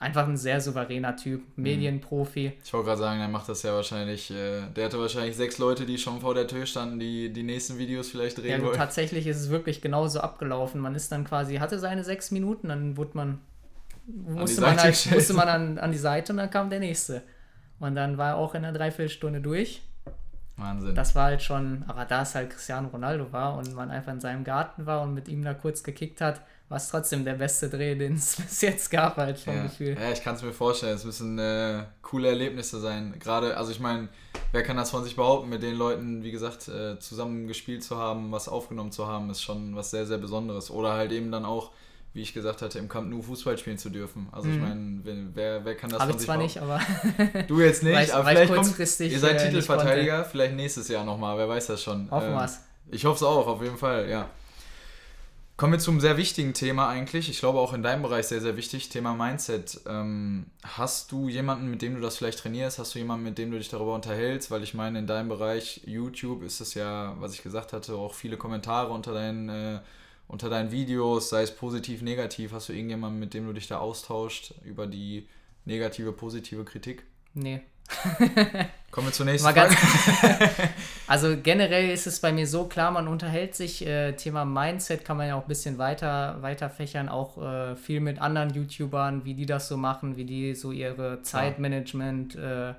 einfach 0.00 0.26
ein 0.26 0.36
sehr 0.36 0.60
souveräner 0.60 1.14
Typ, 1.14 1.42
mhm. 1.56 1.62
Medienprofi. 1.62 2.52
Ich 2.64 2.72
wollte 2.72 2.86
gerade 2.86 3.00
sagen, 3.00 3.20
der 3.20 3.28
macht 3.28 3.48
das 3.48 3.62
ja 3.62 3.74
wahrscheinlich, 3.74 4.30
äh, 4.30 4.62
der 4.74 4.86
hatte 4.86 4.98
wahrscheinlich 4.98 5.36
sechs 5.36 5.58
Leute, 5.58 5.86
die 5.86 5.98
schon 5.98 6.20
vor 6.20 6.34
der 6.34 6.48
Tür 6.48 6.66
standen, 6.66 6.98
die 6.98 7.32
die 7.32 7.42
nächsten 7.42 7.78
Videos 7.78 8.10
vielleicht 8.10 8.38
drehen 8.38 8.60
ja, 8.60 8.66
wollen. 8.66 8.76
Tatsächlich 8.76 9.26
ist 9.26 9.36
es 9.36 9.50
wirklich 9.50 9.82
genauso 9.82 10.20
abgelaufen. 10.20 10.80
Man 10.80 10.94
ist 10.94 11.12
dann 11.12 11.24
quasi, 11.24 11.56
hatte 11.56 11.78
seine 11.78 12.02
sechs 12.02 12.30
Minuten, 12.30 12.68
dann 12.68 12.96
wurde 12.96 13.10
man, 13.14 13.40
musste 14.06 14.62
man, 14.62 14.80
halt, 14.80 15.06
musste 15.12 15.34
man 15.34 15.48
an, 15.48 15.78
an 15.78 15.92
die 15.92 15.98
Seite 15.98 16.32
und 16.32 16.38
dann 16.38 16.50
kam 16.50 16.70
der 16.70 16.80
nächste. 16.80 17.22
Und 17.80 17.96
dann 17.96 18.18
war 18.18 18.30
er 18.30 18.36
auch 18.36 18.54
in 18.54 18.64
einer 18.64 18.76
Dreiviertelstunde 18.76 19.40
durch. 19.40 19.82
Wahnsinn. 20.56 20.94
Das 20.94 21.14
war 21.14 21.24
halt 21.24 21.42
schon, 21.42 21.84
aber 21.88 22.04
da 22.04 22.22
es 22.22 22.34
halt 22.34 22.50
Cristiano 22.50 22.88
Ronaldo 22.88 23.32
war 23.32 23.56
und 23.56 23.74
man 23.74 23.90
einfach 23.90 24.12
in 24.12 24.20
seinem 24.20 24.44
Garten 24.44 24.86
war 24.86 25.02
und 25.02 25.14
mit 25.14 25.26
ihm 25.28 25.42
da 25.42 25.54
kurz 25.54 25.82
gekickt 25.82 26.20
hat, 26.20 26.42
war 26.68 26.76
es 26.76 26.88
trotzdem 26.88 27.24
der 27.24 27.34
beste 27.34 27.68
Dreh, 27.68 27.94
den 27.98 28.14
es 28.14 28.36
bis 28.36 28.60
jetzt 28.60 28.90
gab, 28.90 29.16
halt 29.16 29.38
vom 29.38 29.56
ja. 29.56 29.62
Gefühl. 29.64 29.96
Ja, 30.00 30.10
ich 30.12 30.22
kann 30.22 30.36
es 30.36 30.42
mir 30.42 30.52
vorstellen. 30.52 30.94
Es 30.94 31.04
müssen 31.04 31.38
äh, 31.38 31.84
coole 32.02 32.28
Erlebnisse 32.28 32.78
sein. 32.80 33.14
Gerade, 33.18 33.56
also 33.56 33.72
ich 33.72 33.80
meine, 33.80 34.08
wer 34.52 34.62
kann 34.62 34.76
das 34.76 34.90
von 34.90 35.02
sich 35.02 35.16
behaupten, 35.16 35.48
mit 35.48 35.62
den 35.62 35.74
Leuten, 35.74 36.22
wie 36.22 36.30
gesagt, 36.30 36.68
äh, 36.68 36.98
zusammen 36.98 37.48
gespielt 37.48 37.82
zu 37.82 37.96
haben, 37.96 38.30
was 38.30 38.48
aufgenommen 38.48 38.92
zu 38.92 39.06
haben, 39.06 39.30
ist 39.30 39.42
schon 39.42 39.74
was 39.74 39.90
sehr, 39.90 40.06
sehr 40.06 40.18
Besonderes. 40.18 40.70
Oder 40.70 40.92
halt 40.92 41.10
eben 41.12 41.32
dann 41.32 41.44
auch 41.44 41.72
wie 42.12 42.22
ich 42.22 42.34
gesagt 42.34 42.62
hatte, 42.62 42.78
im 42.78 42.88
Camp 42.88 43.08
Nou 43.08 43.22
Fußball 43.22 43.56
spielen 43.56 43.78
zu 43.78 43.90
dürfen. 43.90 44.28
Also 44.32 44.48
mhm. 44.48 44.54
ich 44.54 44.60
meine, 44.60 45.30
wer, 45.34 45.64
wer 45.64 45.76
kann 45.76 45.90
das 45.90 46.00
Habe 46.00 46.12
ich 46.12 46.18
zwar 46.18 46.36
nicht, 46.36 46.58
aber... 46.58 46.80
du 47.48 47.60
jetzt 47.60 47.82
nicht, 47.82 47.94
weil, 47.94 48.10
aber 48.10 48.28
vielleicht 48.28 48.54
kommt... 48.54 49.00
Ihr 49.00 49.18
seid 49.18 49.40
äh, 49.40 49.46
Titelverteidiger, 49.46 50.24
vielleicht 50.24 50.54
nächstes 50.54 50.88
Jahr 50.88 51.04
nochmal, 51.04 51.38
wer 51.38 51.48
weiß 51.48 51.68
das 51.68 51.82
schon. 51.82 52.10
Hoffen 52.10 52.32
ähm, 52.32 52.48
Ich 52.90 53.04
hoffe 53.04 53.16
es 53.16 53.22
auch, 53.22 53.46
auf 53.46 53.62
jeden 53.62 53.76
Fall, 53.76 54.08
ja. 54.08 54.28
Kommen 55.60 55.74
wir 55.74 55.78
zum 55.78 56.00
sehr 56.00 56.16
wichtigen 56.16 56.54
Thema 56.54 56.88
eigentlich. 56.88 57.28
Ich 57.28 57.38
glaube 57.38 57.58
auch 57.58 57.74
in 57.74 57.82
deinem 57.82 58.00
Bereich 58.00 58.28
sehr, 58.28 58.40
sehr 58.40 58.56
wichtig, 58.56 58.88
Thema 58.88 59.12
Mindset. 59.12 59.82
Ähm, 59.86 60.46
hast 60.62 61.12
du 61.12 61.28
jemanden, 61.28 61.70
mit 61.70 61.82
dem 61.82 61.96
du 61.96 62.00
das 62.00 62.16
vielleicht 62.16 62.38
trainierst? 62.38 62.78
Hast 62.78 62.94
du 62.94 62.98
jemanden, 62.98 63.24
mit 63.24 63.36
dem 63.36 63.50
du 63.50 63.58
dich 63.58 63.68
darüber 63.68 63.94
unterhältst? 63.94 64.50
Weil 64.50 64.62
ich 64.62 64.72
meine, 64.72 65.00
in 65.00 65.06
deinem 65.06 65.28
Bereich 65.28 65.82
YouTube 65.84 66.42
ist 66.44 66.62
es 66.62 66.72
ja, 66.72 67.14
was 67.20 67.34
ich 67.34 67.42
gesagt 67.42 67.74
hatte, 67.74 67.94
auch 67.96 68.14
viele 68.14 68.38
Kommentare 68.38 68.90
unter 68.90 69.12
deinen, 69.12 69.50
äh, 69.50 69.80
unter 70.30 70.48
deinen 70.48 70.70
Videos, 70.70 71.28
sei 71.28 71.42
es 71.42 71.54
positiv, 71.54 72.02
negativ. 72.02 72.52
Hast 72.52 72.68
du 72.68 72.72
irgendjemanden, 72.72 73.18
mit 73.18 73.34
dem 73.34 73.46
du 73.46 73.52
dich 73.52 73.66
da 73.66 73.78
austauscht 73.78 74.54
über 74.64 74.86
die 74.86 75.28
negative, 75.64 76.12
positive 76.12 76.64
Kritik? 76.64 77.02
Nee. 77.34 77.60
Kommen 78.92 79.08
wir 79.08 79.12
zur 79.12 79.26
nächsten 79.26 79.52
Frage. 79.52 79.76
also 81.08 81.36
generell 81.42 81.90
ist 81.90 82.06
es 82.06 82.20
bei 82.20 82.32
mir 82.32 82.46
so 82.46 82.66
klar, 82.66 82.92
man 82.92 83.08
unterhält 83.08 83.56
sich. 83.56 83.84
Äh, 83.84 84.12
Thema 84.12 84.44
Mindset 84.44 85.04
kann 85.04 85.16
man 85.16 85.26
ja 85.26 85.34
auch 85.34 85.42
ein 85.42 85.48
bisschen 85.48 85.78
weiter, 85.78 86.40
weiter 86.40 86.70
fächern, 86.70 87.08
auch 87.08 87.38
äh, 87.42 87.74
viel 87.74 87.98
mit 87.98 88.20
anderen 88.20 88.50
YouTubern, 88.50 89.24
wie 89.24 89.34
die 89.34 89.46
das 89.46 89.66
so 89.66 89.76
machen, 89.76 90.16
wie 90.16 90.24
die 90.24 90.54
so 90.54 90.70
ihre 90.70 91.22
Zeitmanagement 91.22 92.36
äh, 92.36 92.74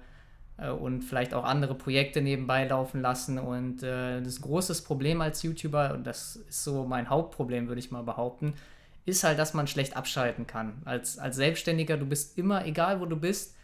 und 0.57 1.01
vielleicht 1.01 1.33
auch 1.33 1.43
andere 1.43 1.75
Projekte 1.75 2.21
nebenbei 2.21 2.65
laufen 2.65 3.01
lassen. 3.01 3.39
Und 3.39 3.83
äh, 3.83 4.21
das 4.21 4.41
große 4.41 4.83
Problem 4.83 5.21
als 5.21 5.41
YouTuber, 5.43 5.93
und 5.93 6.05
das 6.05 6.35
ist 6.35 6.63
so 6.63 6.85
mein 6.85 7.09
Hauptproblem, 7.09 7.67
würde 7.67 7.79
ich 7.79 7.91
mal 7.91 8.03
behaupten, 8.03 8.53
ist 9.05 9.23
halt, 9.23 9.39
dass 9.39 9.53
man 9.53 9.67
schlecht 9.67 9.97
abschalten 9.97 10.45
kann. 10.45 10.81
Als, 10.85 11.17
als 11.17 11.35
Selbstständiger, 11.35 11.97
du 11.97 12.05
bist 12.05 12.37
immer, 12.37 12.65
egal 12.65 13.01
wo 13.01 13.05
du 13.05 13.15
bist, 13.15 13.55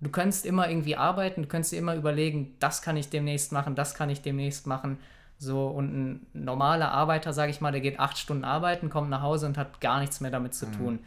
du 0.00 0.10
kannst 0.10 0.44
immer 0.44 0.68
irgendwie 0.68 0.96
arbeiten, 0.96 1.42
du 1.42 1.48
kannst 1.48 1.72
dir 1.72 1.78
immer 1.78 1.94
überlegen, 1.94 2.54
das 2.58 2.82
kann 2.82 2.96
ich 2.96 3.08
demnächst 3.08 3.52
machen, 3.52 3.74
das 3.74 3.94
kann 3.94 4.10
ich 4.10 4.20
demnächst 4.20 4.66
machen. 4.66 4.98
So, 5.38 5.68
und 5.68 5.94
ein 5.94 6.26
normaler 6.34 6.92
Arbeiter, 6.92 7.32
sage 7.32 7.50
ich 7.50 7.60
mal, 7.60 7.72
der 7.72 7.80
geht 7.80 7.98
acht 7.98 8.18
Stunden 8.18 8.44
arbeiten, 8.44 8.90
kommt 8.90 9.10
nach 9.10 9.22
Hause 9.22 9.46
und 9.46 9.58
hat 9.58 9.80
gar 9.80 10.00
nichts 10.00 10.20
mehr 10.20 10.30
damit 10.30 10.54
zu 10.54 10.66
mhm. 10.66 10.72
tun. 10.72 10.98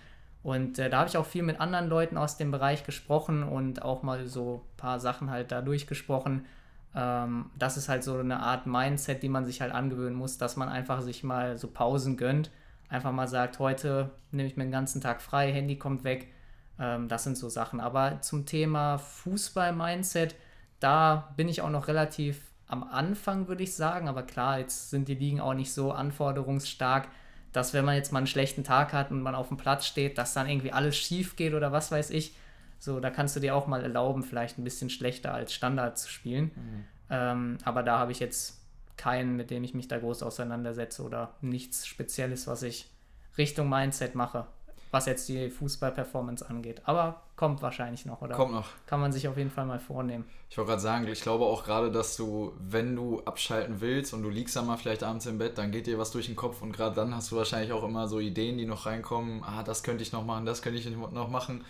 Und 0.45 0.77
äh, 0.77 0.91
da 0.91 0.99
habe 0.99 1.09
ich 1.09 1.17
auch 1.17 1.25
viel 1.25 1.41
mit 1.41 1.59
anderen 1.59 1.87
Leuten 1.87 2.17
aus 2.17 2.37
dem 2.37 2.51
Bereich 2.51 2.83
gesprochen 2.83 3.41
und 3.41 3.81
auch 3.81 4.03
mal 4.03 4.27
so 4.27 4.61
ein 4.63 4.77
paar 4.77 4.99
Sachen 4.99 5.31
halt 5.31 5.51
da 5.51 5.59
durchgesprochen. 5.63 6.45
Ähm, 6.93 7.49
das 7.57 7.77
ist 7.77 7.89
halt 7.89 8.03
so 8.03 8.15
eine 8.19 8.41
Art 8.41 8.67
Mindset, 8.67 9.23
die 9.23 9.27
man 9.27 9.43
sich 9.43 9.59
halt 9.61 9.73
angewöhnen 9.73 10.15
muss, 10.15 10.37
dass 10.37 10.55
man 10.55 10.69
einfach 10.69 11.01
sich 11.01 11.23
mal 11.23 11.57
so 11.57 11.67
Pausen 11.67 12.15
gönnt. 12.15 12.51
Einfach 12.89 13.11
mal 13.11 13.27
sagt, 13.27 13.57
heute 13.57 14.11
nehme 14.29 14.47
ich 14.47 14.55
mir 14.55 14.65
den 14.65 14.71
ganzen 14.71 15.01
Tag 15.01 15.23
frei, 15.23 15.51
Handy 15.51 15.79
kommt 15.79 16.03
weg. 16.03 16.31
Ähm, 16.77 17.07
das 17.07 17.23
sind 17.23 17.39
so 17.39 17.49
Sachen. 17.49 17.79
Aber 17.79 18.21
zum 18.21 18.45
Thema 18.45 18.99
Fußball-Mindset, 18.99 20.35
da 20.79 21.33
bin 21.35 21.49
ich 21.49 21.63
auch 21.63 21.71
noch 21.71 21.87
relativ 21.87 22.39
am 22.67 22.83
Anfang, 22.83 23.47
würde 23.47 23.63
ich 23.63 23.73
sagen. 23.73 24.07
Aber 24.07 24.21
klar, 24.21 24.59
jetzt 24.59 24.91
sind 24.91 25.07
die 25.07 25.15
Ligen 25.15 25.41
auch 25.41 25.55
nicht 25.55 25.73
so 25.73 25.91
anforderungsstark, 25.91 27.07
dass 27.55 27.73
wenn 27.73 27.85
man 27.85 27.95
jetzt 27.95 28.11
mal 28.11 28.19
einen 28.19 28.27
schlechten 28.27 28.63
Tag 28.63 28.93
hat 28.93 29.11
und 29.11 29.21
man 29.21 29.35
auf 29.35 29.47
dem 29.47 29.57
Platz 29.57 29.85
steht, 29.85 30.17
dass 30.17 30.33
dann 30.33 30.49
irgendwie 30.49 30.71
alles 30.71 30.97
schief 30.97 31.35
geht 31.35 31.53
oder 31.53 31.71
was 31.71 31.91
weiß 31.91 32.09
ich. 32.09 32.35
So, 32.79 32.99
da 32.99 33.09
kannst 33.09 33.35
du 33.35 33.39
dir 33.39 33.55
auch 33.55 33.67
mal 33.67 33.81
erlauben, 33.81 34.23
vielleicht 34.23 34.57
ein 34.57 34.63
bisschen 34.63 34.89
schlechter 34.89 35.33
als 35.33 35.53
Standard 35.53 35.97
zu 35.97 36.09
spielen. 36.09 36.51
Mhm. 36.55 36.85
Ähm, 37.09 37.57
aber 37.63 37.83
da 37.83 37.99
habe 37.99 38.11
ich 38.11 38.19
jetzt 38.19 38.61
keinen, 38.97 39.35
mit 39.35 39.51
dem 39.51 39.63
ich 39.63 39.73
mich 39.73 39.87
da 39.87 39.97
groß 39.97 40.23
auseinandersetze 40.23 41.03
oder 41.03 41.33
nichts 41.41 41.87
Spezielles, 41.87 42.47
was 42.47 42.63
ich 42.63 42.89
Richtung 43.37 43.69
Mindset 43.69 44.15
mache 44.15 44.47
was 44.91 45.05
jetzt 45.05 45.27
die 45.27 45.49
Fußball-Performance 45.49 46.49
angeht. 46.49 46.81
Aber 46.85 47.21
kommt 47.35 47.61
wahrscheinlich 47.61 48.05
noch, 48.05 48.21
oder? 48.21 48.35
Kommt 48.35 48.53
noch. 48.53 48.67
Kann 48.85 49.01
man 49.01 49.11
sich 49.11 49.27
auf 49.27 49.37
jeden 49.37 49.51
Fall 49.51 49.65
mal 49.65 49.79
vornehmen. 49.79 50.25
Ich 50.49 50.57
wollte 50.57 50.69
gerade 50.69 50.81
sagen, 50.81 51.07
ich 51.07 51.21
glaube 51.21 51.45
auch 51.45 51.65
gerade, 51.65 51.91
dass 51.91 52.15
du, 52.15 52.53
wenn 52.59 52.95
du 52.95 53.21
abschalten 53.25 53.81
willst 53.81 54.13
und 54.13 54.23
du 54.23 54.29
liegst 54.29 54.55
dann 54.55 54.67
mal 54.67 54.77
vielleicht 54.77 55.03
abends 55.03 55.25
im 55.25 55.37
Bett, 55.37 55.57
dann 55.57 55.71
geht 55.71 55.87
dir 55.87 55.97
was 55.97 56.11
durch 56.11 56.27
den 56.27 56.35
Kopf 56.35 56.61
und 56.61 56.71
gerade 56.71 56.95
dann 56.95 57.13
hast 57.13 57.31
du 57.31 57.35
wahrscheinlich 57.35 57.73
auch 57.73 57.83
immer 57.83 58.07
so 58.07 58.19
Ideen, 58.19 58.57
die 58.57 58.65
noch 58.65 58.85
reinkommen. 58.85 59.43
Ah, 59.43 59.63
das 59.63 59.83
könnte 59.83 60.03
ich 60.03 60.11
noch 60.11 60.23
machen, 60.23 60.45
das 60.45 60.61
könnte 60.61 60.79
ich 60.79 60.89
noch 60.89 61.29
machen. 61.29 61.65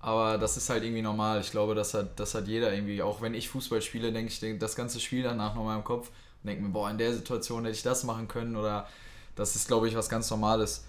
Aber 0.00 0.38
das 0.38 0.56
ist 0.56 0.68
halt 0.68 0.84
irgendwie 0.84 1.02
normal. 1.02 1.40
Ich 1.40 1.50
glaube, 1.50 1.74
das 1.74 1.94
hat, 1.94 2.20
das 2.20 2.34
hat 2.34 2.46
jeder 2.46 2.72
irgendwie. 2.72 3.02
Auch 3.02 3.22
wenn 3.22 3.34
ich 3.34 3.48
Fußball 3.48 3.82
spiele, 3.82 4.12
denke 4.12 4.30
ich 4.30 4.58
das 4.58 4.76
ganze 4.76 5.00
Spiel 5.00 5.22
danach 5.22 5.54
nochmal 5.54 5.78
im 5.78 5.84
Kopf 5.84 6.10
und 6.42 6.48
denke 6.48 6.62
mir, 6.62 6.68
boah, 6.68 6.90
in 6.90 6.98
der 6.98 7.12
Situation 7.12 7.64
hätte 7.64 7.76
ich 7.76 7.82
das 7.82 8.04
machen 8.04 8.28
können 8.28 8.54
oder 8.56 8.86
das 9.34 9.56
ist, 9.56 9.66
glaube 9.66 9.88
ich, 9.88 9.96
was 9.96 10.08
ganz 10.08 10.30
Normales. 10.30 10.84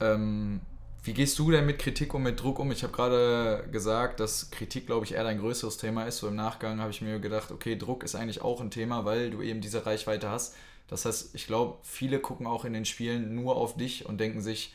Ähm, 0.00 0.60
wie 1.06 1.14
gehst 1.14 1.38
du 1.38 1.50
denn 1.50 1.66
mit 1.66 1.78
Kritik 1.78 2.14
und 2.14 2.22
mit 2.22 2.42
Druck 2.42 2.58
um? 2.58 2.72
Ich 2.72 2.82
habe 2.82 2.92
gerade 2.92 3.68
gesagt, 3.70 4.18
dass 4.18 4.50
Kritik, 4.50 4.86
glaube 4.86 5.04
ich, 5.04 5.14
eher 5.14 5.22
dein 5.22 5.38
größeres 5.38 5.76
Thema 5.76 6.04
ist. 6.04 6.18
So 6.18 6.28
im 6.28 6.34
Nachgang 6.34 6.80
habe 6.80 6.90
ich 6.90 7.00
mir 7.00 7.20
gedacht, 7.20 7.52
okay, 7.52 7.76
Druck 7.76 8.02
ist 8.02 8.16
eigentlich 8.16 8.42
auch 8.42 8.60
ein 8.60 8.70
Thema, 8.70 9.04
weil 9.04 9.30
du 9.30 9.40
eben 9.40 9.60
diese 9.60 9.86
Reichweite 9.86 10.28
hast. 10.28 10.56
Das 10.88 11.04
heißt, 11.04 11.34
ich 11.34 11.46
glaube, 11.46 11.78
viele 11.82 12.18
gucken 12.18 12.46
auch 12.46 12.64
in 12.64 12.72
den 12.72 12.84
Spielen 12.84 13.34
nur 13.34 13.56
auf 13.56 13.76
dich 13.76 14.06
und 14.06 14.18
denken 14.18 14.40
sich, 14.40 14.74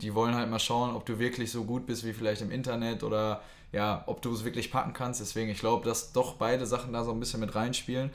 die 0.00 0.14
wollen 0.14 0.34
halt 0.34 0.50
mal 0.50 0.58
schauen, 0.58 0.94
ob 0.94 1.06
du 1.06 1.18
wirklich 1.18 1.52
so 1.52 1.64
gut 1.64 1.86
bist 1.86 2.04
wie 2.04 2.12
vielleicht 2.12 2.42
im 2.42 2.50
Internet 2.50 3.02
oder 3.02 3.42
ja, 3.72 4.02
ob 4.06 4.22
du 4.22 4.32
es 4.32 4.44
wirklich 4.44 4.72
packen 4.72 4.92
kannst. 4.92 5.20
Deswegen, 5.20 5.50
ich 5.50 5.60
glaube, 5.60 5.84
dass 5.84 6.12
doch 6.12 6.34
beide 6.34 6.66
Sachen 6.66 6.92
da 6.92 7.04
so 7.04 7.12
ein 7.12 7.20
bisschen 7.20 7.40
mit 7.40 7.54
reinspielen. 7.54 8.10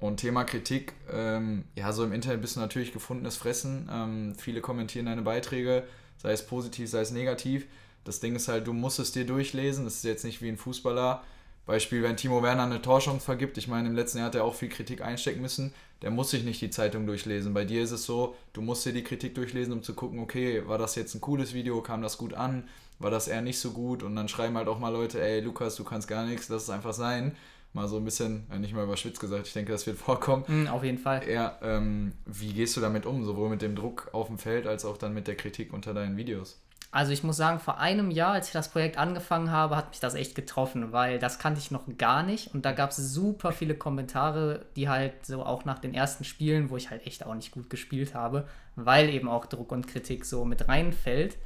Und 0.00 0.18
Thema 0.18 0.44
Kritik, 0.44 0.92
ähm, 1.10 1.64
ja, 1.74 1.92
so 1.92 2.04
im 2.04 2.12
Internet 2.12 2.40
bist 2.40 2.56
du 2.56 2.60
natürlich 2.60 2.92
gefundenes 2.92 3.36
Fressen. 3.36 3.88
Ähm, 3.92 4.34
viele 4.36 4.60
kommentieren 4.60 5.06
deine 5.06 5.22
Beiträge 5.22 5.84
sei 6.24 6.32
es 6.32 6.46
positiv, 6.46 6.88
sei 6.90 7.02
es 7.02 7.10
negativ. 7.10 7.66
Das 8.04 8.18
Ding 8.18 8.34
ist 8.34 8.48
halt, 8.48 8.66
du 8.66 8.72
musst 8.72 8.98
es 8.98 9.12
dir 9.12 9.26
durchlesen. 9.26 9.84
Das 9.84 9.96
ist 9.96 10.04
jetzt 10.04 10.24
nicht 10.24 10.40
wie 10.42 10.48
ein 10.48 10.56
Fußballer. 10.56 11.22
Beispiel, 11.66 12.02
wenn 12.02 12.16
Timo 12.16 12.42
Werner 12.42 12.64
eine 12.64 12.82
Torchance 12.82 13.24
vergibt, 13.24 13.56
ich 13.58 13.68
meine, 13.68 13.88
im 13.88 13.94
letzten 13.94 14.18
Jahr 14.18 14.26
hat 14.28 14.34
er 14.34 14.44
auch 14.44 14.54
viel 14.54 14.68
Kritik 14.68 15.02
einstecken 15.02 15.40
müssen, 15.40 15.72
der 16.02 16.10
muss 16.10 16.30
sich 16.30 16.44
nicht 16.44 16.60
die 16.60 16.70
Zeitung 16.70 17.06
durchlesen. 17.06 17.54
Bei 17.54 17.64
dir 17.64 17.82
ist 17.82 17.90
es 17.90 18.04
so, 18.04 18.36
du 18.52 18.62
musst 18.62 18.84
dir 18.84 18.92
die 18.92 19.04
Kritik 19.04 19.34
durchlesen, 19.34 19.72
um 19.72 19.82
zu 19.82 19.94
gucken, 19.94 20.18
okay, 20.18 20.66
war 20.66 20.76
das 20.78 20.94
jetzt 20.94 21.14
ein 21.14 21.22
cooles 21.22 21.54
Video, 21.54 21.80
kam 21.80 22.02
das 22.02 22.18
gut 22.18 22.34
an, 22.34 22.68
war 22.98 23.10
das 23.10 23.28
eher 23.28 23.40
nicht 23.40 23.58
so 23.58 23.72
gut 23.72 24.02
und 24.02 24.16
dann 24.16 24.28
schreiben 24.28 24.56
halt 24.56 24.68
auch 24.68 24.78
mal 24.78 24.90
Leute, 24.90 25.22
ey 25.22 25.40
Lukas, 25.40 25.76
du 25.76 25.84
kannst 25.84 26.08
gar 26.08 26.26
nichts, 26.26 26.48
lass 26.48 26.64
es 26.64 26.70
einfach 26.70 26.94
sein. 26.94 27.34
Mal 27.74 27.88
so 27.88 27.96
ein 27.96 28.04
bisschen, 28.04 28.46
äh, 28.50 28.58
nicht 28.58 28.72
mal 28.72 28.84
überschwitzt 28.84 29.20
gesagt, 29.20 29.48
ich 29.48 29.52
denke, 29.52 29.72
das 29.72 29.86
wird 29.86 29.98
vorkommen. 29.98 30.44
Mm, 30.46 30.68
auf 30.68 30.84
jeden 30.84 30.98
Fall. 30.98 31.28
Ja, 31.28 31.58
ähm, 31.60 32.12
wie 32.24 32.52
gehst 32.52 32.76
du 32.76 32.80
damit 32.80 33.04
um, 33.04 33.24
sowohl 33.24 33.50
mit 33.50 33.62
dem 33.62 33.74
Druck 33.74 34.08
auf 34.12 34.28
dem 34.28 34.38
Feld 34.38 34.66
als 34.66 34.84
auch 34.84 34.96
dann 34.96 35.12
mit 35.12 35.26
der 35.26 35.34
Kritik 35.34 35.72
unter 35.72 35.92
deinen 35.92 36.16
Videos? 36.16 36.60
Also 36.92 37.10
ich 37.10 37.24
muss 37.24 37.36
sagen, 37.36 37.58
vor 37.58 37.78
einem 37.78 38.12
Jahr, 38.12 38.34
als 38.34 38.46
ich 38.46 38.52
das 38.52 38.68
Projekt 38.68 38.98
angefangen 38.98 39.50
habe, 39.50 39.74
hat 39.74 39.88
mich 39.88 39.98
das 39.98 40.14
echt 40.14 40.36
getroffen, 40.36 40.92
weil 40.92 41.18
das 41.18 41.40
kannte 41.40 41.58
ich 41.58 41.72
noch 41.72 41.82
gar 41.98 42.22
nicht 42.22 42.54
und 42.54 42.64
da 42.64 42.70
gab 42.70 42.90
es 42.90 42.98
super 42.98 43.50
viele 43.50 43.74
Kommentare, 43.74 44.66
die 44.76 44.88
halt 44.88 45.26
so 45.26 45.42
auch 45.42 45.64
nach 45.64 45.80
den 45.80 45.92
ersten 45.92 46.22
Spielen, 46.22 46.70
wo 46.70 46.76
ich 46.76 46.90
halt 46.90 47.04
echt 47.04 47.26
auch 47.26 47.34
nicht 47.34 47.50
gut 47.50 47.68
gespielt 47.68 48.14
habe, 48.14 48.46
weil 48.76 49.08
eben 49.08 49.28
auch 49.28 49.46
Druck 49.46 49.72
und 49.72 49.88
Kritik 49.88 50.24
so 50.24 50.44
mit 50.44 50.68
reinfällt 50.68 51.36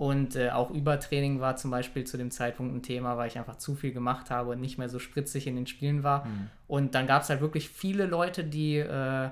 und 0.00 0.34
äh, 0.34 0.48
auch 0.48 0.70
Übertraining 0.70 1.40
war 1.40 1.56
zum 1.56 1.70
Beispiel 1.70 2.04
zu 2.04 2.16
dem 2.16 2.30
Zeitpunkt 2.30 2.74
ein 2.74 2.82
Thema, 2.82 3.18
weil 3.18 3.28
ich 3.28 3.36
einfach 3.36 3.56
zu 3.56 3.74
viel 3.74 3.92
gemacht 3.92 4.30
habe 4.30 4.52
und 4.52 4.60
nicht 4.62 4.78
mehr 4.78 4.88
so 4.88 4.98
spritzig 4.98 5.46
in 5.46 5.56
den 5.56 5.66
Spielen 5.66 6.02
war. 6.02 6.24
Mhm. 6.24 6.48
Und 6.68 6.94
dann 6.94 7.06
gab 7.06 7.20
es 7.20 7.28
halt 7.28 7.42
wirklich 7.42 7.68
viele 7.68 8.06
Leute, 8.06 8.42
die 8.42 8.78
äh, 8.78 9.28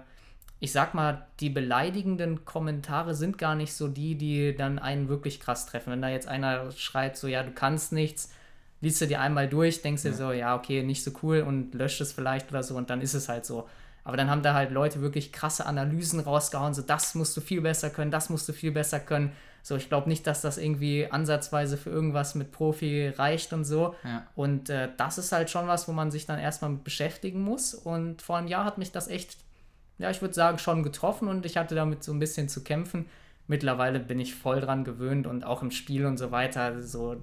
ich 0.61 0.73
sag 0.73 0.93
mal, 0.93 1.27
die 1.41 1.49
beleidigenden 1.49 2.45
Kommentare 2.45 3.15
sind 3.15 3.39
gar 3.39 3.55
nicht 3.55 3.73
so 3.73 3.89
die, 3.89 4.17
die 4.17 4.55
dann 4.55 4.79
einen 4.79 5.09
wirklich 5.09 5.41
krass 5.41 5.65
treffen. 5.65 5.91
Wenn 5.91 6.03
da 6.03 6.11
jetzt 6.11 6.29
einer 6.29 6.71
schreibt, 6.73 7.17
so, 7.17 7.29
ja, 7.29 7.43
du 7.43 7.53
kannst 7.53 7.95
nichts, 7.95 8.31
liest 8.83 9.01
du 9.01 9.07
dir 9.07 9.23
einmal 9.23 9.49
durch, 9.49 9.81
denkst 9.81 10.05
ja. 10.05 10.11
dir 10.11 10.17
so, 10.19 10.33
ja, 10.33 10.55
okay, 10.55 10.83
nicht 10.83 11.03
so 11.03 11.13
cool 11.23 11.41
und 11.41 11.75
löscht 11.75 12.03
es 12.03 12.13
vielleicht 12.13 12.51
oder 12.51 12.63
so 12.63 12.77
und 12.77 12.91
dann 12.91 13.01
ist 13.01 13.15
es 13.15 13.31
halt 13.31 13.47
so. 13.47 13.67
Aber 14.05 14.19
dann 14.19 14.29
haben 14.29 14.43
da 14.43 14.53
halt 14.53 14.71
Leute 14.71 15.01
wirklich 15.01 15.33
krasse 15.33 15.65
Analysen 15.65 16.21
rausgehauen, 16.21 16.75
so, 16.75 16.83
das 16.83 17.15
musst 17.15 17.35
du 17.39 17.41
viel 17.41 17.63
besser 17.63 17.89
können, 17.89 18.11
das 18.11 18.29
musst 18.29 18.47
du 18.51 18.53
viel 18.53 18.73
besser 18.73 19.01
können. 19.01 19.33
So, 19.63 19.77
ich 19.77 19.89
glaube 19.89 20.09
nicht, 20.09 20.27
dass 20.27 20.41
das 20.41 20.59
irgendwie 20.59 21.11
ansatzweise 21.11 21.77
für 21.77 21.91
irgendwas 21.91 22.35
mit 22.35 22.53
Profi 22.53 23.09
reicht 23.09 23.53
und 23.53 23.65
so. 23.65 23.95
Ja. 24.05 24.27
Und 24.35 24.71
äh, 24.71 24.89
das 24.97 25.19
ist 25.19 25.33
halt 25.33 25.51
schon 25.51 25.67
was, 25.67 25.89
wo 25.89 25.93
man 25.93 26.11
sich 26.11 26.27
dann 26.27 26.39
erstmal 26.39 26.71
mit 26.71 26.85
beschäftigen 26.85 27.43
muss. 27.43 27.75
Und 27.75 28.23
vor 28.23 28.39
einem 28.39 28.49
Jahr 28.49 28.65
hat 28.65 28.79
mich 28.79 28.93
das 28.93 29.09
echt 29.09 29.37
ja, 29.99 30.11
ich 30.11 30.23
würde 30.23 30.35
sagen, 30.35 30.59
schon 30.59 30.83
getroffen 30.83 31.29
und 31.29 31.45
ich 31.45 31.57
hatte 31.57 31.75
damit 31.75 32.03
so 32.03 32.13
ein 32.13 32.19
bisschen 32.19 32.49
zu 32.49 32.63
kämpfen. 32.63 33.07
Mittlerweile 33.47 33.99
bin 33.99 34.21
ich 34.21 34.35
voll 34.35 34.61
dran 34.61 34.85
gewöhnt 34.85 35.27
und 35.27 35.45
auch 35.45 35.63
im 35.63 35.71
Spiel 35.71 36.07
und 36.07 36.19
so 36.19 36.31
weiter, 36.31 36.81
so, 36.81 37.17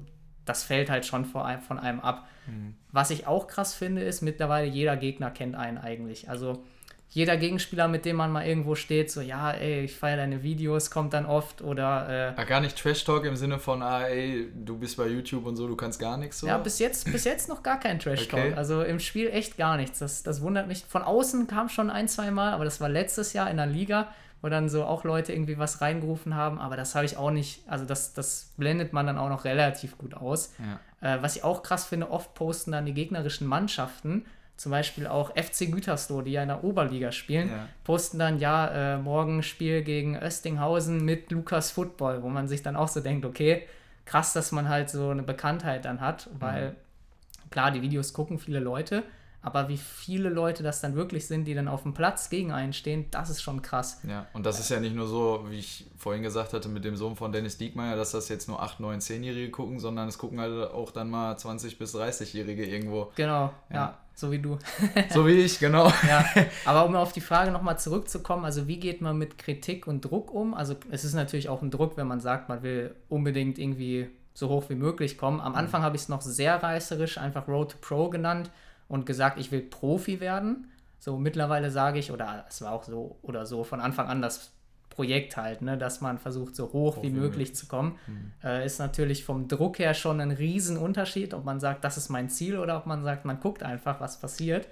das 0.43 0.63
fällt 0.63 0.89
halt 0.89 1.05
schon 1.05 1.25
von 1.25 1.43
einem, 1.43 1.61
von 1.61 1.79
einem 1.79 2.01
ab. 2.01 2.27
Mhm. 2.47 2.75
Was 2.91 3.11
ich 3.11 3.27
auch 3.27 3.47
krass 3.47 3.73
finde, 3.73 4.03
ist, 4.03 4.21
mittlerweile 4.21 4.67
jeder 4.67 4.97
Gegner 4.97 5.31
kennt 5.31 5.55
einen 5.55 5.77
eigentlich. 5.77 6.29
Also 6.29 6.65
jeder 7.09 7.37
Gegenspieler, 7.37 7.87
mit 7.87 8.03
dem 8.03 8.17
man 8.17 8.31
mal 8.31 8.45
irgendwo 8.45 8.75
steht, 8.75 9.09
so, 9.09 9.21
ja, 9.21 9.51
ey, 9.51 9.85
ich 9.85 9.95
feiere 9.95 10.17
deine 10.17 10.43
Videos, 10.43 10.91
kommt 10.91 11.13
dann 11.13 11.25
oft 11.25 11.61
oder. 11.61 12.35
Äh, 12.37 12.45
gar 12.45 12.59
nicht 12.59 12.77
Trash-Talk 12.77 13.23
im 13.25 13.35
Sinne 13.35 13.59
von, 13.59 13.81
ah, 13.81 14.03
ey, 14.03 14.49
du 14.53 14.77
bist 14.77 14.97
bei 14.97 15.07
YouTube 15.07 15.45
und 15.45 15.55
so, 15.55 15.67
du 15.67 15.75
kannst 15.75 15.99
gar 15.99 16.17
nichts 16.17 16.39
so? 16.39 16.47
Ja, 16.47 16.57
bis 16.57 16.79
jetzt, 16.79 17.11
bis 17.11 17.23
jetzt 17.23 17.47
noch 17.47 17.63
gar 17.63 17.79
kein 17.79 17.99
Trash-Talk. 17.99 18.39
Okay. 18.39 18.53
Also 18.55 18.81
im 18.83 18.99
Spiel 18.99 19.29
echt 19.29 19.57
gar 19.57 19.77
nichts. 19.77 19.99
Das, 19.99 20.23
das 20.23 20.41
wundert 20.41 20.67
mich. 20.67 20.83
Von 20.87 21.03
außen 21.03 21.47
kam 21.47 21.69
schon 21.69 21.89
ein, 21.89 22.07
zwei 22.07 22.31
Mal, 22.31 22.53
aber 22.53 22.65
das 22.65 22.81
war 22.81 22.89
letztes 22.89 23.33
Jahr 23.33 23.49
in 23.49 23.57
der 23.57 23.67
Liga, 23.67 24.09
wo 24.41 24.49
dann 24.49 24.67
so 24.69 24.83
auch 24.83 25.03
Leute 25.05 25.31
irgendwie 25.31 25.57
was 25.57 25.81
reingerufen 25.81 26.35
haben, 26.35 26.59
aber 26.59 26.75
das 26.75 26.95
habe 26.95 27.05
ich 27.05 27.17
auch 27.17 27.31
nicht, 27.31 27.63
also 27.67 27.85
das, 27.85 28.13
das 28.13 28.51
blendet 28.57 28.93
man 28.93 29.07
dann 29.07 29.17
auch 29.17 29.29
noch 29.29 29.45
relativ 29.45 29.97
gut 29.97 30.13
aus. 30.13 30.53
Ja. 31.01 31.15
Äh, 31.15 31.21
was 31.23 31.35
ich 31.35 31.43
auch 31.43 31.63
krass 31.63 31.85
finde, 31.85 32.11
oft 32.11 32.33
posten 32.33 32.71
dann 32.71 32.85
die 32.85 32.93
gegnerischen 32.93 33.47
Mannschaften 33.47 34.25
zum 34.57 34.71
Beispiel 34.71 35.07
auch 35.07 35.31
FC 35.35 35.71
Gütersloh, 35.71 36.21
die 36.21 36.31
ja 36.31 36.41
in 36.41 36.47
der 36.47 36.63
Oberliga 36.63 37.11
spielen, 37.11 37.49
ja. 37.49 37.67
posten 37.83 38.19
dann 38.19 38.39
ja 38.39 38.95
äh, 38.95 38.97
morgen 38.97 39.43
Spiel 39.43 39.83
gegen 39.83 40.15
Östinghausen 40.15 41.03
mit 41.03 41.31
Lukas 41.31 41.71
Football, 41.71 42.23
wo 42.23 42.29
man 42.29 42.47
sich 42.47 42.63
dann 42.63 42.75
auch 42.75 42.87
so 42.87 43.01
denkt, 43.01 43.25
okay, 43.25 43.63
krass, 44.05 44.33
dass 44.33 44.51
man 44.51 44.69
halt 44.69 44.89
so 44.89 45.09
eine 45.09 45.23
Bekanntheit 45.23 45.85
dann 45.85 45.99
hat, 45.99 46.29
weil 46.39 46.69
mhm. 46.69 47.49
klar, 47.49 47.71
die 47.71 47.81
Videos 47.81 48.13
gucken 48.13 48.39
viele 48.39 48.59
Leute, 48.59 49.03
aber 49.41 49.67
wie 49.67 49.77
viele 49.77 50.29
Leute 50.29 50.63
das 50.63 50.81
dann 50.81 50.95
wirklich 50.95 51.27
sind, 51.27 51.45
die 51.45 51.53
dann 51.53 51.67
auf 51.67 51.83
dem 51.83 51.93
Platz 51.93 52.29
gegen 52.29 52.51
einen 52.51 52.73
stehen, 52.73 53.05
das 53.11 53.29
ist 53.29 53.43
schon 53.43 53.61
krass. 53.61 54.01
Ja, 54.07 54.25
und 54.33 54.45
das 54.45 54.59
ist 54.59 54.69
ja 54.69 54.79
nicht 54.79 54.95
nur 54.95 55.07
so, 55.07 55.45
wie 55.49 55.59
ich 55.59 55.85
vorhin 55.97 56.23
gesagt 56.23 56.53
hatte, 56.53 56.69
mit 56.69 56.83
dem 56.83 56.95
Sohn 56.95 57.15
von 57.15 57.31
Dennis 57.31 57.57
Diekmeyer, 57.57 57.95
dass 57.95 58.11
das 58.11 58.29
jetzt 58.29 58.47
nur 58.47 58.61
8, 58.61 58.79
9, 58.79 58.99
10-Jährige 58.99 59.51
gucken, 59.51 59.79
sondern 59.79 60.07
es 60.07 60.17
gucken 60.17 60.39
halt 60.39 60.71
auch 60.71 60.89
dann 60.91 61.11
mal 61.11 61.35
20- 61.35 61.77
bis 61.77 61.93
30-Jährige 61.93 62.65
irgendwo. 62.65 63.11
Genau, 63.15 63.53
ja. 63.69 63.75
ja. 63.75 63.97
So 64.15 64.31
wie 64.31 64.39
du. 64.39 64.57
so 65.09 65.27
wie 65.27 65.33
ich, 65.33 65.59
genau. 65.59 65.87
ja, 66.07 66.25
aber 66.63 66.85
um 66.85 66.95
auf 66.95 67.11
die 67.11 67.21
Frage 67.21 67.51
nochmal 67.51 67.77
zurückzukommen, 67.77 68.45
also 68.45 68.67
wie 68.67 68.79
geht 68.79 69.01
man 69.01 69.17
mit 69.17 69.37
Kritik 69.37 69.87
und 69.87 70.01
Druck 70.05 70.33
um? 70.33 70.53
Also 70.53 70.75
es 70.89 71.03
ist 71.03 71.13
natürlich 71.13 71.49
auch 71.49 71.61
ein 71.61 71.69
Druck, 71.69 71.97
wenn 71.97 72.07
man 72.07 72.21
sagt, 72.21 72.47
man 72.47 72.63
will 72.63 72.95
unbedingt 73.09 73.59
irgendwie 73.59 74.09
so 74.33 74.49
hoch 74.49 74.69
wie 74.69 74.75
möglich 74.75 75.17
kommen. 75.17 75.41
Am 75.41 75.53
Anfang 75.53 75.81
habe 75.81 75.97
ich 75.97 76.03
es 76.03 76.09
noch 76.09 76.21
sehr 76.21 76.63
reißerisch 76.63 77.17
einfach 77.17 77.47
Road 77.47 77.71
to 77.71 77.77
Pro 77.81 78.09
genannt 78.09 78.51
und 78.87 79.05
gesagt, 79.05 79.37
ich 79.37 79.51
will 79.51 79.61
Profi 79.61 80.21
werden. 80.21 80.71
So 80.99 81.17
mittlerweile 81.17 81.69
sage 81.69 81.99
ich, 81.99 82.11
oder 82.11 82.45
es 82.47 82.61
war 82.61 82.71
auch 82.71 82.83
so 82.83 83.17
oder 83.21 83.45
so 83.45 83.63
von 83.63 83.81
Anfang 83.81 84.07
an 84.07 84.21
das 84.21 84.51
Projekt 84.95 85.35
halt, 85.35 85.61
ne, 85.61 85.77
dass 85.77 86.01
man 86.01 86.17
versucht, 86.17 86.55
so 86.55 86.71
hoch, 86.71 86.97
hoch 86.97 87.03
wie, 87.03 87.09
möglich, 87.09 87.21
möglich 87.21 87.55
zu 87.55 87.67
kommen, 87.67 87.99
mhm. 88.07 88.31
äh, 88.43 88.65
ist 88.65 88.79
natürlich 88.79 89.25
vom 89.25 89.47
Druck 89.47 89.79
her 89.79 89.93
schon 89.93 90.21
ein 90.21 90.31
Riesenunterschied, 90.31 91.33
ob 91.33 91.43
man 91.43 91.59
sagt, 91.59 91.83
das 91.83 91.97
ist 91.97 92.09
mein 92.09 92.29
Ziel 92.29 92.57
oder 92.57 92.77
ob 92.77 92.85
man 92.85 93.03
sagt, 93.03 93.25
man 93.25 93.39
guckt 93.39 93.61
einfach, 93.61 93.99
was 93.99 94.19
passiert. 94.19 94.67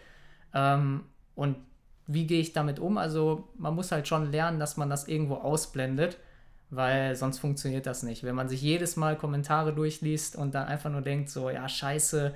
Ähm, 0.54 1.04
und 1.36 1.58
wie 2.08 2.26
gehe 2.26 2.40
ich 2.40 2.54
damit 2.54 2.80
um? 2.80 2.98
Also 2.98 3.50
man 3.58 3.76
muss 3.76 3.92
halt 3.92 4.08
schon 4.08 4.32
lernen, 4.32 4.60
dass 4.60 4.78
man 4.78 4.90
das 4.90 5.08
irgendwo 5.08 5.36
ausblendet, 5.36 6.18
weil 6.70 7.16
sonst 7.16 7.40
funktioniert 7.40 7.86
das 7.86 8.04
nicht. 8.04 8.24
Wenn 8.24 8.36
man 8.36 8.50
sich 8.50 8.62
jedes 8.62 8.96
Mal 8.96 9.18
Kommentare 9.18 9.74
durchliest 9.74 10.36
und 10.36 10.56
dann 10.56 10.68
einfach 10.68 10.90
nur 10.90 11.02
denkt, 11.02 11.30
so, 11.30 11.50
ja, 11.50 11.68
scheiße, 11.68 12.34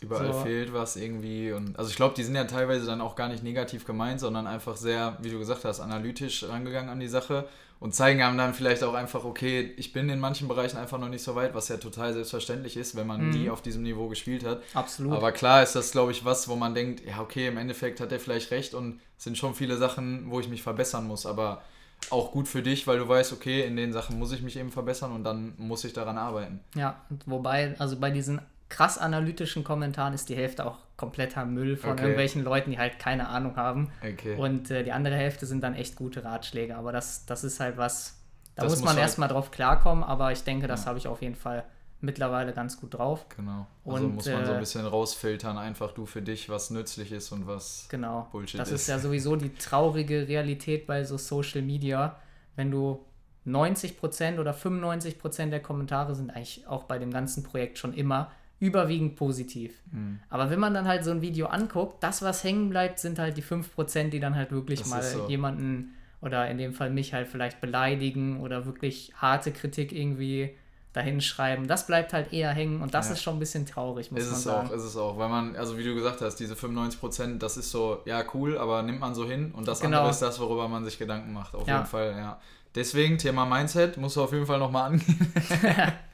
Überall 0.00 0.32
so. 0.32 0.40
fehlt 0.40 0.72
was 0.72 0.96
irgendwie. 0.96 1.52
Und, 1.52 1.78
also 1.78 1.90
ich 1.90 1.96
glaube, 1.96 2.14
die 2.14 2.22
sind 2.22 2.34
ja 2.34 2.44
teilweise 2.44 2.86
dann 2.86 3.00
auch 3.00 3.16
gar 3.16 3.28
nicht 3.28 3.42
negativ 3.42 3.84
gemeint, 3.86 4.20
sondern 4.20 4.46
einfach 4.46 4.76
sehr, 4.76 5.16
wie 5.22 5.30
du 5.30 5.38
gesagt 5.38 5.64
hast, 5.64 5.80
analytisch 5.80 6.44
rangegangen 6.44 6.90
an 6.90 7.00
die 7.00 7.08
Sache 7.08 7.48
und 7.78 7.94
zeigen 7.94 8.22
einem 8.22 8.38
dann 8.38 8.54
vielleicht 8.54 8.82
auch 8.82 8.94
einfach, 8.94 9.24
okay, 9.24 9.74
ich 9.76 9.92
bin 9.92 10.08
in 10.08 10.18
manchen 10.18 10.48
Bereichen 10.48 10.78
einfach 10.78 10.98
noch 10.98 11.08
nicht 11.08 11.22
so 11.22 11.34
weit, 11.34 11.54
was 11.54 11.68
ja 11.68 11.76
total 11.76 12.12
selbstverständlich 12.14 12.76
ist, 12.76 12.96
wenn 12.96 13.06
man 13.06 13.26
mhm. 13.26 13.30
nie 13.30 13.50
auf 13.50 13.62
diesem 13.62 13.82
Niveau 13.82 14.08
gespielt 14.08 14.44
hat. 14.44 14.62
Absolut. 14.74 15.12
Aber 15.12 15.32
klar 15.32 15.62
ist 15.62 15.74
das, 15.74 15.92
glaube 15.92 16.12
ich, 16.12 16.24
was, 16.24 16.48
wo 16.48 16.56
man 16.56 16.74
denkt, 16.74 17.02
ja, 17.06 17.20
okay, 17.20 17.48
im 17.48 17.58
Endeffekt 17.58 18.00
hat 18.00 18.12
er 18.12 18.20
vielleicht 18.20 18.50
recht 18.50 18.74
und 18.74 19.00
es 19.18 19.24
sind 19.24 19.36
schon 19.36 19.54
viele 19.54 19.76
Sachen, 19.76 20.30
wo 20.30 20.40
ich 20.40 20.48
mich 20.48 20.62
verbessern 20.62 21.06
muss, 21.06 21.26
aber 21.26 21.62
auch 22.10 22.32
gut 22.32 22.48
für 22.48 22.62
dich, 22.62 22.86
weil 22.86 22.98
du 22.98 23.08
weißt, 23.08 23.32
okay, 23.32 23.64
in 23.64 23.76
den 23.76 23.92
Sachen 23.92 24.18
muss 24.18 24.32
ich 24.32 24.42
mich 24.42 24.56
eben 24.56 24.70
verbessern 24.70 25.12
und 25.12 25.24
dann 25.24 25.54
muss 25.58 25.84
ich 25.84 25.92
daran 25.92 26.18
arbeiten. 26.18 26.60
Ja, 26.74 27.00
wobei, 27.26 27.74
also 27.78 27.98
bei 27.98 28.10
diesen 28.10 28.40
krass 28.68 28.98
analytischen 28.98 29.64
Kommentaren 29.64 30.14
ist 30.14 30.28
die 30.28 30.36
Hälfte 30.36 30.66
auch 30.66 30.78
kompletter 30.96 31.44
Müll 31.44 31.76
von 31.76 31.92
okay. 31.92 32.02
irgendwelchen 32.02 32.42
Leuten, 32.42 32.70
die 32.70 32.78
halt 32.78 32.98
keine 32.98 33.28
Ahnung 33.28 33.56
haben. 33.56 33.92
Okay. 34.02 34.36
Und 34.36 34.70
äh, 34.70 34.82
die 34.82 34.92
andere 34.92 35.14
Hälfte 35.14 35.46
sind 35.46 35.62
dann 35.62 35.74
echt 35.74 35.96
gute 35.96 36.24
Ratschläge. 36.24 36.76
Aber 36.76 36.92
das, 36.92 37.26
das 37.26 37.44
ist 37.44 37.60
halt 37.60 37.76
was, 37.76 38.18
da 38.54 38.62
das 38.62 38.72
muss 38.72 38.80
man 38.80 38.94
halt 38.94 39.00
erstmal 39.00 39.28
drauf 39.28 39.50
klarkommen, 39.50 40.02
aber 40.02 40.32
ich 40.32 40.42
denke, 40.42 40.66
das 40.66 40.82
ja. 40.82 40.88
habe 40.88 40.98
ich 40.98 41.06
auf 41.06 41.20
jeden 41.22 41.34
Fall 41.34 41.64
mittlerweile 42.00 42.52
ganz 42.52 42.80
gut 42.80 42.94
drauf. 42.94 43.26
Genau. 43.36 43.66
Also 43.84 44.04
und, 44.04 44.14
muss 44.14 44.26
man 44.26 44.44
so 44.44 44.52
ein 44.52 44.56
äh, 44.56 44.60
bisschen 44.60 44.86
rausfiltern, 44.86 45.58
einfach 45.58 45.92
du 45.92 46.06
für 46.06 46.22
dich, 46.22 46.48
was 46.48 46.70
nützlich 46.70 47.12
ist 47.12 47.32
und 47.32 47.46
was 47.46 47.86
genau. 47.88 48.28
Bullshit 48.32 48.60
das 48.60 48.68
ist. 48.68 48.74
Das 48.74 48.80
ist 48.82 48.88
ja 48.88 48.98
sowieso 48.98 49.36
die 49.36 49.54
traurige 49.54 50.28
Realität 50.28 50.86
bei 50.86 51.04
so 51.04 51.18
Social 51.18 51.62
Media, 51.62 52.16
wenn 52.54 52.70
du 52.70 53.04
90% 53.46 54.40
oder 54.40 54.52
95% 54.52 55.50
der 55.50 55.60
Kommentare 55.60 56.14
sind 56.14 56.30
eigentlich 56.30 56.66
auch 56.66 56.84
bei 56.84 56.98
dem 56.98 57.12
ganzen 57.12 57.42
Projekt 57.42 57.78
schon 57.78 57.94
immer 57.94 58.30
überwiegend 58.58 59.16
positiv. 59.16 59.74
Mhm. 59.92 60.20
Aber 60.30 60.50
wenn 60.50 60.58
man 60.58 60.72
dann 60.72 60.88
halt 60.88 61.04
so 61.04 61.10
ein 61.10 61.20
Video 61.20 61.46
anguckt, 61.46 62.02
das, 62.02 62.22
was 62.22 62.42
hängen 62.42 62.70
bleibt, 62.70 62.98
sind 62.98 63.18
halt 63.18 63.36
die 63.36 63.42
5%, 63.42 64.08
die 64.10 64.20
dann 64.20 64.34
halt 64.34 64.50
wirklich 64.50 64.80
das 64.80 64.88
mal 64.88 65.02
so. 65.02 65.26
jemanden 65.28 65.94
oder 66.22 66.48
in 66.50 66.58
dem 66.58 66.72
Fall 66.72 66.90
mich 66.90 67.12
halt 67.12 67.28
vielleicht 67.28 67.60
beleidigen 67.60 68.40
oder 68.40 68.64
wirklich 68.64 69.12
harte 69.16 69.52
Kritik 69.52 69.92
irgendwie 69.92 70.56
dahin 70.94 71.20
schreiben. 71.20 71.68
Das 71.68 71.86
bleibt 71.86 72.14
halt 72.14 72.32
eher 72.32 72.50
hängen 72.50 72.80
und 72.80 72.94
das 72.94 73.08
ja. 73.08 73.12
ist 73.12 73.22
schon 73.22 73.36
ein 73.36 73.38
bisschen 73.38 73.66
traurig, 73.66 74.10
muss 74.10 74.22
ist 74.22 74.28
man 74.28 74.36
es 74.36 74.42
sagen. 74.44 74.68
Auch, 74.68 74.72
ist 74.72 74.82
es 74.82 74.96
auch, 74.96 75.18
weil 75.18 75.28
man, 75.28 75.54
also 75.54 75.76
wie 75.76 75.84
du 75.84 75.94
gesagt 75.94 76.22
hast, 76.22 76.36
diese 76.36 76.54
95%, 76.54 77.36
das 77.36 77.58
ist 77.58 77.70
so, 77.70 78.00
ja 78.06 78.24
cool, 78.32 78.56
aber 78.56 78.82
nimmt 78.82 79.00
man 79.00 79.14
so 79.14 79.26
hin 79.26 79.52
und 79.52 79.68
das 79.68 79.80
genau. 79.80 79.98
andere 79.98 80.10
ist 80.10 80.22
das, 80.22 80.40
worüber 80.40 80.68
man 80.68 80.84
sich 80.86 80.98
Gedanken 80.98 81.34
macht, 81.34 81.54
auf 81.54 81.68
ja. 81.68 81.76
jeden 81.76 81.86
Fall, 81.86 82.14
ja. 82.16 82.40
Deswegen, 82.74 83.18
Thema 83.18 83.44
Mindset, 83.44 83.98
musst 83.98 84.16
du 84.16 84.22
auf 84.22 84.32
jeden 84.32 84.46
Fall 84.46 84.58
nochmal 84.58 84.92
angehen. 84.92 85.32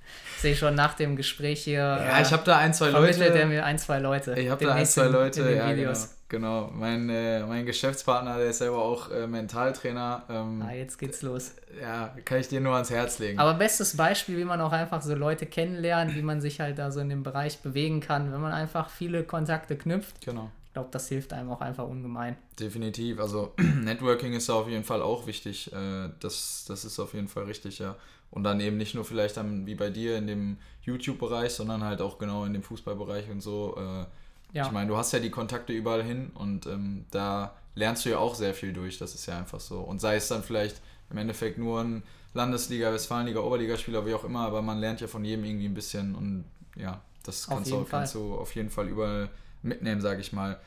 sehe 0.42 0.56
schon 0.56 0.74
nach 0.74 0.94
dem 0.94 1.16
Gespräch 1.16 1.64
hier. 1.64 1.80
Ja, 1.80 2.20
ich 2.20 2.32
habe 2.32 2.44
da 2.44 2.58
ein, 2.58 2.74
zwei 2.74 2.90
Leute. 2.90 3.24
er 3.24 3.46
mir 3.46 3.64
ein, 3.64 3.78
zwei 3.78 3.98
Leute. 3.98 4.34
Ich 4.38 4.50
habe 4.50 4.64
da 4.64 4.74
ein, 4.74 4.86
zwei 4.86 5.06
Leute, 5.06 5.50
ja, 5.54 5.70
Videos. 5.70 6.10
genau. 6.28 6.68
genau. 6.68 6.72
Mein, 6.74 7.08
äh, 7.08 7.44
mein 7.46 7.64
Geschäftspartner, 7.64 8.36
der 8.36 8.48
ist 8.48 8.58
selber 8.58 8.82
auch 8.82 9.10
äh, 9.10 9.26
Mentaltrainer. 9.26 10.24
Ähm, 10.28 10.62
ah, 10.62 10.72
jetzt 10.72 10.98
geht's 10.98 11.22
los. 11.22 11.52
Ja, 11.80 12.14
kann 12.24 12.40
ich 12.40 12.48
dir 12.48 12.60
nur 12.60 12.74
ans 12.74 12.90
Herz 12.90 13.18
legen. 13.18 13.38
Aber 13.38 13.54
bestes 13.54 13.96
Beispiel, 13.96 14.36
wie 14.36 14.44
man 14.44 14.60
auch 14.60 14.72
einfach 14.72 15.00
so 15.00 15.14
Leute 15.14 15.46
kennenlernt, 15.46 16.14
wie 16.14 16.22
man 16.22 16.40
sich 16.40 16.60
halt 16.60 16.78
da 16.78 16.90
so 16.90 17.00
in 17.00 17.08
dem 17.08 17.22
Bereich 17.22 17.60
bewegen 17.60 18.00
kann, 18.00 18.32
wenn 18.32 18.40
man 18.40 18.52
einfach 18.52 18.90
viele 18.90 19.24
Kontakte 19.24 19.76
knüpft. 19.76 20.20
Genau. 20.24 20.50
Ich 20.66 20.74
glaube, 20.74 20.88
das 20.90 21.08
hilft 21.08 21.34
einem 21.34 21.50
auch 21.50 21.60
einfach 21.60 21.86
ungemein. 21.86 22.36
Definitiv. 22.58 23.20
Also 23.20 23.52
Networking 23.58 24.32
ist 24.32 24.48
auf 24.50 24.68
jeden 24.68 24.84
Fall 24.84 25.02
auch 25.02 25.26
wichtig. 25.26 25.70
Äh, 25.72 26.08
das, 26.18 26.64
das 26.66 26.84
ist 26.84 26.98
auf 26.98 27.14
jeden 27.14 27.28
Fall 27.28 27.44
richtig, 27.44 27.78
ja. 27.78 27.94
Und 28.32 28.44
dann 28.44 28.60
eben 28.60 28.78
nicht 28.78 28.94
nur 28.94 29.04
vielleicht 29.04 29.36
dann 29.36 29.66
wie 29.66 29.74
bei 29.74 29.90
dir 29.90 30.16
in 30.16 30.26
dem 30.26 30.56
YouTube-Bereich, 30.82 31.52
sondern 31.52 31.84
halt 31.84 32.00
auch 32.00 32.18
genau 32.18 32.44
in 32.44 32.54
dem 32.54 32.62
Fußballbereich 32.62 33.30
und 33.30 33.42
so. 33.42 33.76
Äh, 33.78 34.56
ja. 34.56 34.66
Ich 34.66 34.72
meine, 34.72 34.88
du 34.88 34.96
hast 34.96 35.12
ja 35.12 35.20
die 35.20 35.30
Kontakte 35.30 35.72
überall 35.72 36.02
hin 36.02 36.30
und 36.34 36.66
ähm, 36.66 37.04
da 37.10 37.54
lernst 37.74 38.04
du 38.04 38.10
ja 38.10 38.18
auch 38.18 38.34
sehr 38.34 38.54
viel 38.54 38.72
durch. 38.72 38.98
Das 38.98 39.14
ist 39.14 39.26
ja 39.26 39.38
einfach 39.38 39.60
so. 39.60 39.80
Und 39.80 40.00
sei 40.00 40.16
es 40.16 40.28
dann 40.28 40.42
vielleicht 40.42 40.80
im 41.10 41.18
Endeffekt 41.18 41.58
nur 41.58 41.80
ein 41.80 42.02
Landesliga, 42.34 42.92
Westfalenliga, 42.92 43.40
Oberligaspieler, 43.40 44.06
wie 44.06 44.14
auch 44.14 44.24
immer, 44.24 44.40
aber 44.40 44.62
man 44.62 44.78
lernt 44.78 45.00
ja 45.00 45.06
von 45.06 45.24
jedem 45.24 45.44
irgendwie 45.44 45.66
ein 45.66 45.74
bisschen 45.74 46.14
und 46.14 46.44
ja, 46.76 47.00
das 47.24 47.46
kannst, 47.46 47.70
du, 47.70 47.84
kannst 47.84 48.14
du 48.14 48.34
auf 48.34 48.54
jeden 48.54 48.70
Fall 48.70 48.88
überall 48.88 49.28
mitnehmen, 49.62 50.00
sage 50.00 50.20
ich 50.20 50.32
mal. 50.32 50.58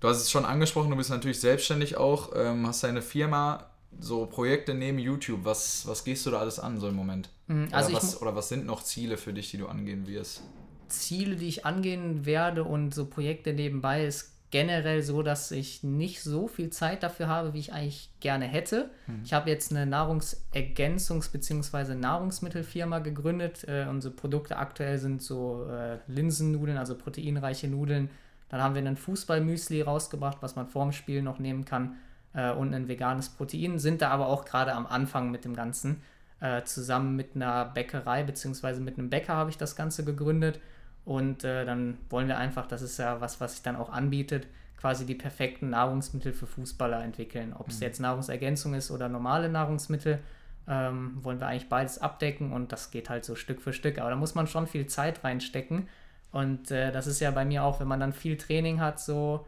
Du 0.00 0.08
hast 0.08 0.18
es 0.18 0.30
schon 0.30 0.44
angesprochen, 0.44 0.90
du 0.90 0.96
bist 0.96 1.08
natürlich 1.08 1.40
selbstständig 1.40 1.96
auch, 1.96 2.32
ähm, 2.36 2.66
hast 2.66 2.84
deine 2.84 3.00
Firma 3.00 3.64
so 4.00 4.26
Projekte 4.26 4.74
neben 4.74 4.98
YouTube, 4.98 5.44
was, 5.44 5.86
was 5.86 6.04
gehst 6.04 6.26
du 6.26 6.30
da 6.30 6.38
alles 6.38 6.58
an 6.58 6.78
so 6.78 6.88
im 6.88 6.94
Moment? 6.94 7.30
Mhm, 7.46 7.68
also 7.72 7.90
oder, 7.90 7.96
was, 7.96 8.22
oder 8.22 8.36
was 8.36 8.48
sind 8.48 8.66
noch 8.66 8.82
Ziele 8.82 9.16
für 9.16 9.32
dich, 9.32 9.50
die 9.50 9.58
du 9.58 9.66
angehen 9.66 10.06
wirst? 10.06 10.42
Ziele, 10.88 11.36
die 11.36 11.48
ich 11.48 11.66
angehen 11.66 12.26
werde 12.26 12.64
und 12.64 12.94
so 12.94 13.06
Projekte 13.06 13.52
nebenbei 13.52 14.04
ist 14.04 14.32
generell 14.50 15.02
so, 15.02 15.22
dass 15.22 15.50
ich 15.50 15.82
nicht 15.82 16.22
so 16.22 16.46
viel 16.46 16.70
Zeit 16.70 17.02
dafür 17.02 17.26
habe, 17.26 17.54
wie 17.54 17.58
ich 17.58 17.72
eigentlich 17.72 18.10
gerne 18.20 18.44
hätte. 18.44 18.90
Mhm. 19.08 19.22
Ich 19.24 19.32
habe 19.32 19.50
jetzt 19.50 19.72
eine 19.72 19.84
Nahrungsergänzungs- 19.84 21.32
bzw. 21.32 21.96
Nahrungsmittelfirma 21.96 23.00
gegründet. 23.00 23.64
Äh, 23.66 23.86
unsere 23.90 24.14
Produkte 24.14 24.56
aktuell 24.56 24.98
sind 24.98 25.22
so 25.22 25.66
äh, 25.68 25.98
Linsennudeln, 26.06 26.78
also 26.78 26.96
proteinreiche 26.96 27.66
Nudeln. 27.66 28.10
Dann 28.48 28.62
haben 28.62 28.74
wir 28.74 28.82
einen 28.82 28.96
Fußballmüsli 28.96 29.82
rausgebracht, 29.82 30.38
was 30.40 30.54
man 30.54 30.68
vorm 30.68 30.92
Spiel 30.92 31.22
noch 31.22 31.40
nehmen 31.40 31.64
kann 31.64 31.96
äh, 32.34 32.52
und 32.52 32.74
ein 32.74 32.88
veganes 32.88 33.30
Protein, 33.30 33.78
sind 33.78 34.02
da 34.02 34.10
aber 34.10 34.28
auch 34.28 34.44
gerade 34.44 34.72
am 34.74 34.86
Anfang 34.86 35.30
mit 35.30 35.44
dem 35.44 35.54
Ganzen. 35.54 36.02
Äh, 36.40 36.64
zusammen 36.64 37.16
mit 37.16 37.36
einer 37.36 37.64
Bäckerei 37.64 38.22
bzw. 38.22 38.80
mit 38.80 38.98
einem 38.98 39.08
Bäcker 39.08 39.34
habe 39.34 39.50
ich 39.50 39.56
das 39.56 39.76
Ganze 39.76 40.04
gegründet 40.04 40.60
und 41.04 41.44
äh, 41.44 41.64
dann 41.64 41.98
wollen 42.10 42.28
wir 42.28 42.38
einfach, 42.38 42.66
das 42.66 42.82
ist 42.82 42.98
ja 42.98 43.20
was, 43.20 43.40
was 43.40 43.54
sich 43.54 43.62
dann 43.62 43.76
auch 43.76 43.90
anbietet, 43.90 44.46
quasi 44.78 45.06
die 45.06 45.14
perfekten 45.14 45.70
Nahrungsmittel 45.70 46.32
für 46.32 46.46
Fußballer 46.46 47.02
entwickeln. 47.02 47.54
Ob 47.58 47.68
es 47.68 47.76
mhm. 47.76 47.82
jetzt 47.84 48.00
Nahrungsergänzung 48.00 48.74
ist 48.74 48.90
oder 48.90 49.08
normale 49.08 49.48
Nahrungsmittel, 49.48 50.18
ähm, 50.66 51.18
wollen 51.22 51.40
wir 51.40 51.46
eigentlich 51.46 51.68
beides 51.68 51.98
abdecken 51.98 52.52
und 52.52 52.72
das 52.72 52.90
geht 52.90 53.10
halt 53.10 53.24
so 53.24 53.34
Stück 53.34 53.60
für 53.60 53.72
Stück. 53.72 53.98
Aber 53.98 54.10
da 54.10 54.16
muss 54.16 54.34
man 54.34 54.46
schon 54.46 54.66
viel 54.66 54.86
Zeit 54.86 55.24
reinstecken. 55.24 55.88
Und 56.32 56.70
äh, 56.70 56.90
das 56.90 57.06
ist 57.06 57.20
ja 57.20 57.30
bei 57.30 57.44
mir 57.44 57.64
auch, 57.64 57.80
wenn 57.80 57.88
man 57.88 58.00
dann 58.00 58.12
viel 58.12 58.36
Training 58.36 58.80
hat, 58.80 58.98
so 58.98 59.46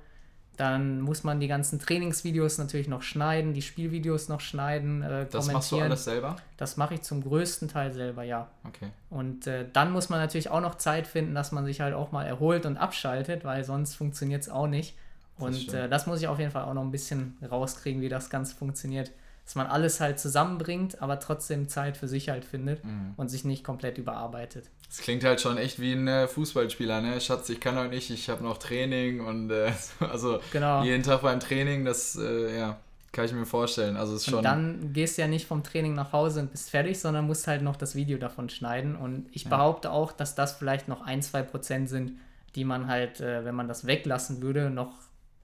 dann 0.57 1.01
muss 1.01 1.25
man 1.25 1.41
die 1.41 1.49
ganzen 1.49 1.79
Trainingsvideos 1.79 2.59
natürlich 2.59 2.89
noch 2.89 3.03
schneiden, 3.03 3.53
die 3.53 3.63
Spielvideos 3.63 4.29
noch 4.29 4.41
schneiden, 4.41 5.03
äh, 5.03 5.27
Das 5.31 5.51
machst 5.51 5.73
du 5.73 5.81
alles 5.81 6.05
selber? 6.05 6.37
Das 6.57 6.77
mache 6.77 6.95
ich 6.95 7.03
zum 7.03 7.23
größten 7.23 7.69
Teil 7.69 7.93
selber, 7.93 8.23
ja. 8.23 8.49
Okay. 8.65 8.91
Und 9.11 9.47
äh, 9.47 9.67
dann 9.73 9.93
muss 9.93 10.09
man 10.09 10.19
natürlich 10.19 10.51
auch 10.51 10.61
noch 10.61 10.77
Zeit 10.77 11.07
finden, 11.07 11.35
dass 11.35 11.53
man 11.53 11.65
sich 11.65 11.81
halt 11.81 11.95
auch 11.95 12.13
mal 12.13 12.25
erholt 12.25 12.67
und 12.67 12.77
abschaltet, 12.77 13.45
weil 13.45 13.65
sonst 13.65 13.95
funktioniert 13.95 14.43
es 14.43 14.49
auch 14.49 14.67
nicht. 14.67 14.97
Und 15.39 15.69
das, 15.69 15.75
äh, 15.75 15.89
das 15.89 16.07
muss 16.07 16.21
ich 16.21 16.29
auf 16.29 16.39
jeden 16.39 16.51
Fall 16.51 16.65
auch 16.65 16.75
noch 16.75 16.83
ein 16.83 16.91
bisschen 16.91 17.37
rauskriegen, 17.49 18.01
wie 18.01 18.09
das 18.09 18.31
Ganze 18.31 18.55
funktioniert 18.55 19.13
dass 19.47 19.55
man 19.55 19.69
alles 19.69 20.01
halt 20.01 20.19
zusammenbringt, 20.19 21.01
aber 21.01 21.21
trotzdem 21.21 21.69
Zeit 21.69 21.97
für 21.97 22.09
sich 22.09 22.31
halt 22.31 22.45
findet 22.45 22.85
mhm. 22.85 23.15
und 23.17 23.29
sich 23.29 23.45
nicht 23.45 23.63
komplett 23.63 23.97
überarbeitet. 23.97 24.71
Das 24.89 24.99
klingt 24.99 25.25
halt 25.25 25.41
schon 25.41 25.59
echt 25.59 25.81
wie 25.81 25.93
ein 25.93 26.07
äh, 26.09 26.29
Fußballspieler, 26.29 27.01
ne? 27.01 27.21
Schatz, 27.21 27.49
ich 27.49 27.61
kann 27.61 27.77
heute 27.77 27.91
nicht, 27.91 28.11
ich 28.11 28.29
habe 28.29 28.43
noch 28.43 28.59
Training 28.59 29.21
und 29.21 29.51
äh, 29.51 29.73
also 30.01 30.41
genau. 30.53 30.83
jeden 30.83 31.03
Tag 31.03 31.23
beim 31.23 31.41
Training, 31.41 31.85
das 31.85 32.17
äh, 32.17 32.59
ja, 32.59 32.79
kann 33.13 33.25
ich 33.25 33.33
mir 33.33 33.47
vorstellen. 33.47 33.97
Also 33.97 34.15
ist 34.17 34.27
schon. 34.27 34.39
Und 34.39 34.45
dann 34.45 34.93
gehst 34.93 35.19
du 35.19 35.23
ja 35.23 35.29
nicht 35.29 35.47
vom 35.47 35.65
Training 35.65 35.95
nach 35.95 36.13
Hause 36.13 36.41
und 36.41 36.53
bist 36.53 36.71
fertig, 36.71 37.01
sondern 37.01 37.27
musst 37.27 37.47
halt 37.47 37.63
noch 37.63 37.77
das 37.77 37.95
Video 37.95 38.19
davon 38.19 38.49
schneiden. 38.49 38.95
Und 38.95 39.29
ich 39.33 39.45
ja. 39.45 39.51
behaupte 39.51 39.91
auch, 39.91 40.13
dass 40.13 40.35
das 40.35 40.53
vielleicht 40.53 40.89
noch 40.89 41.03
ein, 41.03 41.23
zwei 41.23 41.43
Prozent 41.43 41.89
sind, 41.89 42.13
die 42.55 42.65
man 42.65 42.87
halt, 42.87 43.21
äh, 43.21 43.45
wenn 43.45 43.55
man 43.55 43.69
das 43.69 43.87
weglassen 43.87 44.41
würde, 44.41 44.71
noch 44.71 44.93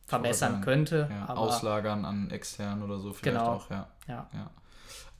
verbessern 0.06 0.60
könnte. 0.60 1.08
Ja, 1.10 1.34
auslagern 1.34 2.04
an 2.04 2.30
extern 2.30 2.82
oder 2.82 2.98
so 2.98 3.12
vielleicht 3.12 3.38
genau. 3.38 3.52
auch, 3.52 3.70
ja. 3.70 3.88
ja. 4.06 4.28
ja. 4.32 4.50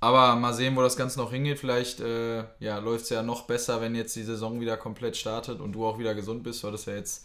Aber 0.03 0.35
mal 0.35 0.53
sehen, 0.53 0.75
wo 0.75 0.83
das 0.83 0.97
Ganze 0.97 1.21
noch 1.21 1.31
hingeht. 1.31 1.61
Vielleicht 1.61 2.01
äh, 2.01 2.43
ja, 2.59 2.79
läuft 2.79 3.05
es 3.05 3.11
ja 3.11 3.23
noch 3.23 3.43
besser, 3.43 3.81
wenn 3.81 3.95
jetzt 3.95 4.17
die 4.17 4.25
Saison 4.25 4.61
wieder 4.61 4.77
komplett 4.77 5.17
startet 5.17 5.61
und 5.61 5.71
du 5.73 5.87
auch 5.87 5.97
wieder 5.97 6.13
gesund 6.17 6.43
bist. 6.43 6.65
weil 6.65 6.73
das 6.73 6.87
ja 6.87 6.95
jetzt 6.95 7.25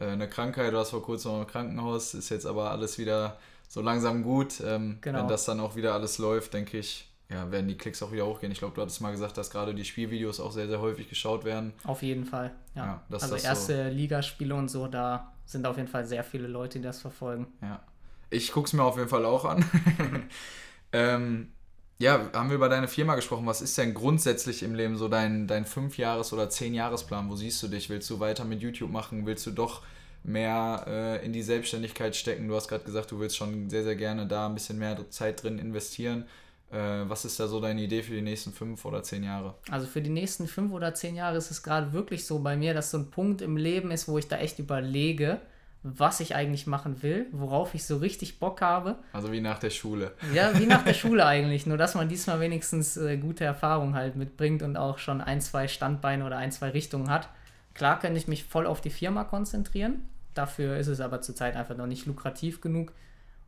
äh, 0.00 0.06
eine 0.06 0.26
Krankheit, 0.26 0.72
du 0.72 0.78
warst 0.78 0.92
vor 0.92 1.02
kurzem 1.02 1.32
noch 1.32 1.40
im 1.42 1.46
Krankenhaus, 1.46 2.14
ist 2.14 2.30
jetzt 2.30 2.46
aber 2.46 2.70
alles 2.70 2.96
wieder 2.96 3.36
so 3.68 3.82
langsam 3.82 4.22
gut. 4.22 4.54
Ähm, 4.64 4.96
genau. 5.02 5.18
Wenn 5.18 5.28
das 5.28 5.44
dann 5.44 5.60
auch 5.60 5.76
wieder 5.76 5.92
alles 5.92 6.16
läuft, 6.16 6.54
denke 6.54 6.78
ich, 6.78 7.06
ja, 7.28 7.50
werden 7.52 7.68
die 7.68 7.76
Klicks 7.76 8.02
auch 8.02 8.10
wieder 8.10 8.24
hochgehen. 8.24 8.50
Ich 8.50 8.58
glaube, 8.58 8.74
du 8.74 8.80
hattest 8.80 9.02
mal 9.02 9.10
gesagt, 9.10 9.36
dass 9.36 9.50
gerade 9.50 9.74
die 9.74 9.84
Spielvideos 9.84 10.40
auch 10.40 10.52
sehr, 10.52 10.66
sehr 10.66 10.80
häufig 10.80 11.10
geschaut 11.10 11.44
werden. 11.44 11.74
Auf 11.84 12.02
jeden 12.02 12.24
Fall, 12.24 12.52
ja. 12.74 13.02
ja 13.10 13.16
also 13.18 13.36
erste 13.36 13.90
so 13.90 13.94
Ligaspiele 13.94 14.54
und 14.54 14.70
so, 14.70 14.86
da 14.86 15.34
sind 15.44 15.66
auf 15.66 15.76
jeden 15.76 15.88
Fall 15.88 16.06
sehr 16.06 16.24
viele 16.24 16.46
Leute, 16.46 16.78
die 16.78 16.84
das 16.84 17.02
verfolgen. 17.02 17.48
Ja. 17.60 17.82
Ich 18.30 18.50
gucke 18.50 18.66
es 18.66 18.72
mir 18.72 18.82
auf 18.82 18.96
jeden 18.96 19.10
Fall 19.10 19.26
auch 19.26 19.44
an. 19.44 19.62
ähm, 20.92 21.52
ja, 21.98 22.28
haben 22.32 22.48
wir 22.48 22.56
über 22.56 22.68
deine 22.68 22.88
Firma 22.88 23.14
gesprochen. 23.14 23.46
Was 23.46 23.60
ist 23.60 23.78
denn 23.78 23.94
grundsätzlich 23.94 24.62
im 24.62 24.74
Leben 24.74 24.96
so 24.96 25.08
dein, 25.08 25.46
dein 25.46 25.64
Fünf-Jahres- 25.64 26.32
oder 26.32 26.50
Zehn-Jahres-Plan? 26.50 27.30
Wo 27.30 27.36
siehst 27.36 27.62
du 27.62 27.68
dich? 27.68 27.88
Willst 27.88 28.10
du 28.10 28.20
weiter 28.20 28.44
mit 28.44 28.62
YouTube 28.62 28.90
machen? 28.90 29.26
Willst 29.26 29.46
du 29.46 29.52
doch 29.52 29.82
mehr 30.24 30.84
äh, 30.88 31.24
in 31.24 31.32
die 31.32 31.42
Selbstständigkeit 31.42 32.16
stecken? 32.16 32.48
Du 32.48 32.56
hast 32.56 32.68
gerade 32.68 32.84
gesagt, 32.84 33.10
du 33.10 33.20
willst 33.20 33.36
schon 33.36 33.70
sehr, 33.70 33.84
sehr 33.84 33.96
gerne 33.96 34.26
da 34.26 34.46
ein 34.46 34.54
bisschen 34.54 34.78
mehr 34.78 35.08
Zeit 35.10 35.42
drin 35.42 35.58
investieren. 35.58 36.24
Äh, 36.72 37.08
was 37.08 37.24
ist 37.24 37.38
da 37.38 37.46
so 37.46 37.60
deine 37.60 37.82
Idee 37.82 38.02
für 38.02 38.14
die 38.14 38.22
nächsten 38.22 38.52
fünf 38.52 38.84
oder 38.84 39.02
zehn 39.04 39.22
Jahre? 39.22 39.54
Also 39.70 39.86
für 39.86 40.02
die 40.02 40.10
nächsten 40.10 40.48
fünf 40.48 40.72
oder 40.72 40.94
zehn 40.94 41.14
Jahre 41.14 41.36
ist 41.36 41.52
es 41.52 41.62
gerade 41.62 41.92
wirklich 41.92 42.26
so 42.26 42.40
bei 42.40 42.56
mir, 42.56 42.74
dass 42.74 42.90
so 42.90 42.98
ein 42.98 43.10
Punkt 43.10 43.40
im 43.40 43.56
Leben 43.56 43.92
ist, 43.92 44.08
wo 44.08 44.18
ich 44.18 44.26
da 44.26 44.38
echt 44.38 44.58
überlege, 44.58 45.40
was 45.86 46.20
ich 46.20 46.34
eigentlich 46.34 46.66
machen 46.66 47.02
will, 47.02 47.26
worauf 47.30 47.74
ich 47.74 47.84
so 47.84 47.98
richtig 47.98 48.38
Bock 48.38 48.62
habe. 48.62 48.96
Also 49.12 49.30
wie 49.30 49.42
nach 49.42 49.58
der 49.58 49.68
Schule. 49.68 50.12
Ja, 50.32 50.58
wie 50.58 50.64
nach 50.64 50.82
der 50.82 50.94
Schule 50.94 51.26
eigentlich, 51.26 51.66
nur 51.66 51.76
dass 51.76 51.94
man 51.94 52.08
diesmal 52.08 52.40
wenigstens 52.40 52.96
äh, 52.96 53.18
gute 53.18 53.44
Erfahrungen 53.44 53.94
halt 53.94 54.16
mitbringt 54.16 54.62
und 54.62 54.78
auch 54.78 54.96
schon 54.96 55.20
ein, 55.20 55.42
zwei 55.42 55.68
Standbeine 55.68 56.24
oder 56.24 56.38
ein, 56.38 56.50
zwei 56.52 56.70
Richtungen 56.70 57.10
hat. 57.10 57.28
Klar 57.74 58.00
könnte 58.00 58.18
ich 58.18 58.28
mich 58.28 58.44
voll 58.44 58.66
auf 58.66 58.80
die 58.80 58.90
Firma 58.90 59.24
konzentrieren, 59.24 60.08
dafür 60.32 60.78
ist 60.78 60.86
es 60.88 61.00
aber 61.00 61.20
zurzeit 61.20 61.54
einfach 61.54 61.76
noch 61.76 61.86
nicht 61.86 62.06
lukrativ 62.06 62.62
genug 62.62 62.92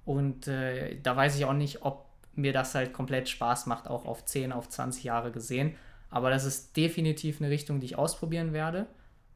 und 0.05 0.47
äh, 0.47 1.01
da 1.03 1.17
weiß 1.17 1.37
ich 1.37 1.47
auch 1.47 1.55
nicht, 1.55 1.83
ob 1.83 2.05
mir 2.35 2.53
das 2.53 2.75
halt 2.75 2.93
komplett 2.93 3.31
Spaß 3.31 3.65
macht, 3.65 3.89
auch 3.89 4.05
auf 4.05 4.27
10, 4.27 4.53
auf 4.53 4.69
20 4.69 5.05
Jahre 5.05 5.33
gesehen. 5.33 5.75
Aber 6.11 6.31
das 6.31 6.45
ist 6.45 6.77
definitiv 6.77 7.41
eine 7.41 7.51
Richtung, 7.51 7.81
die 7.81 7.87
ich 7.87 7.97
ausprobieren 7.97 8.53
werde. 8.53 8.87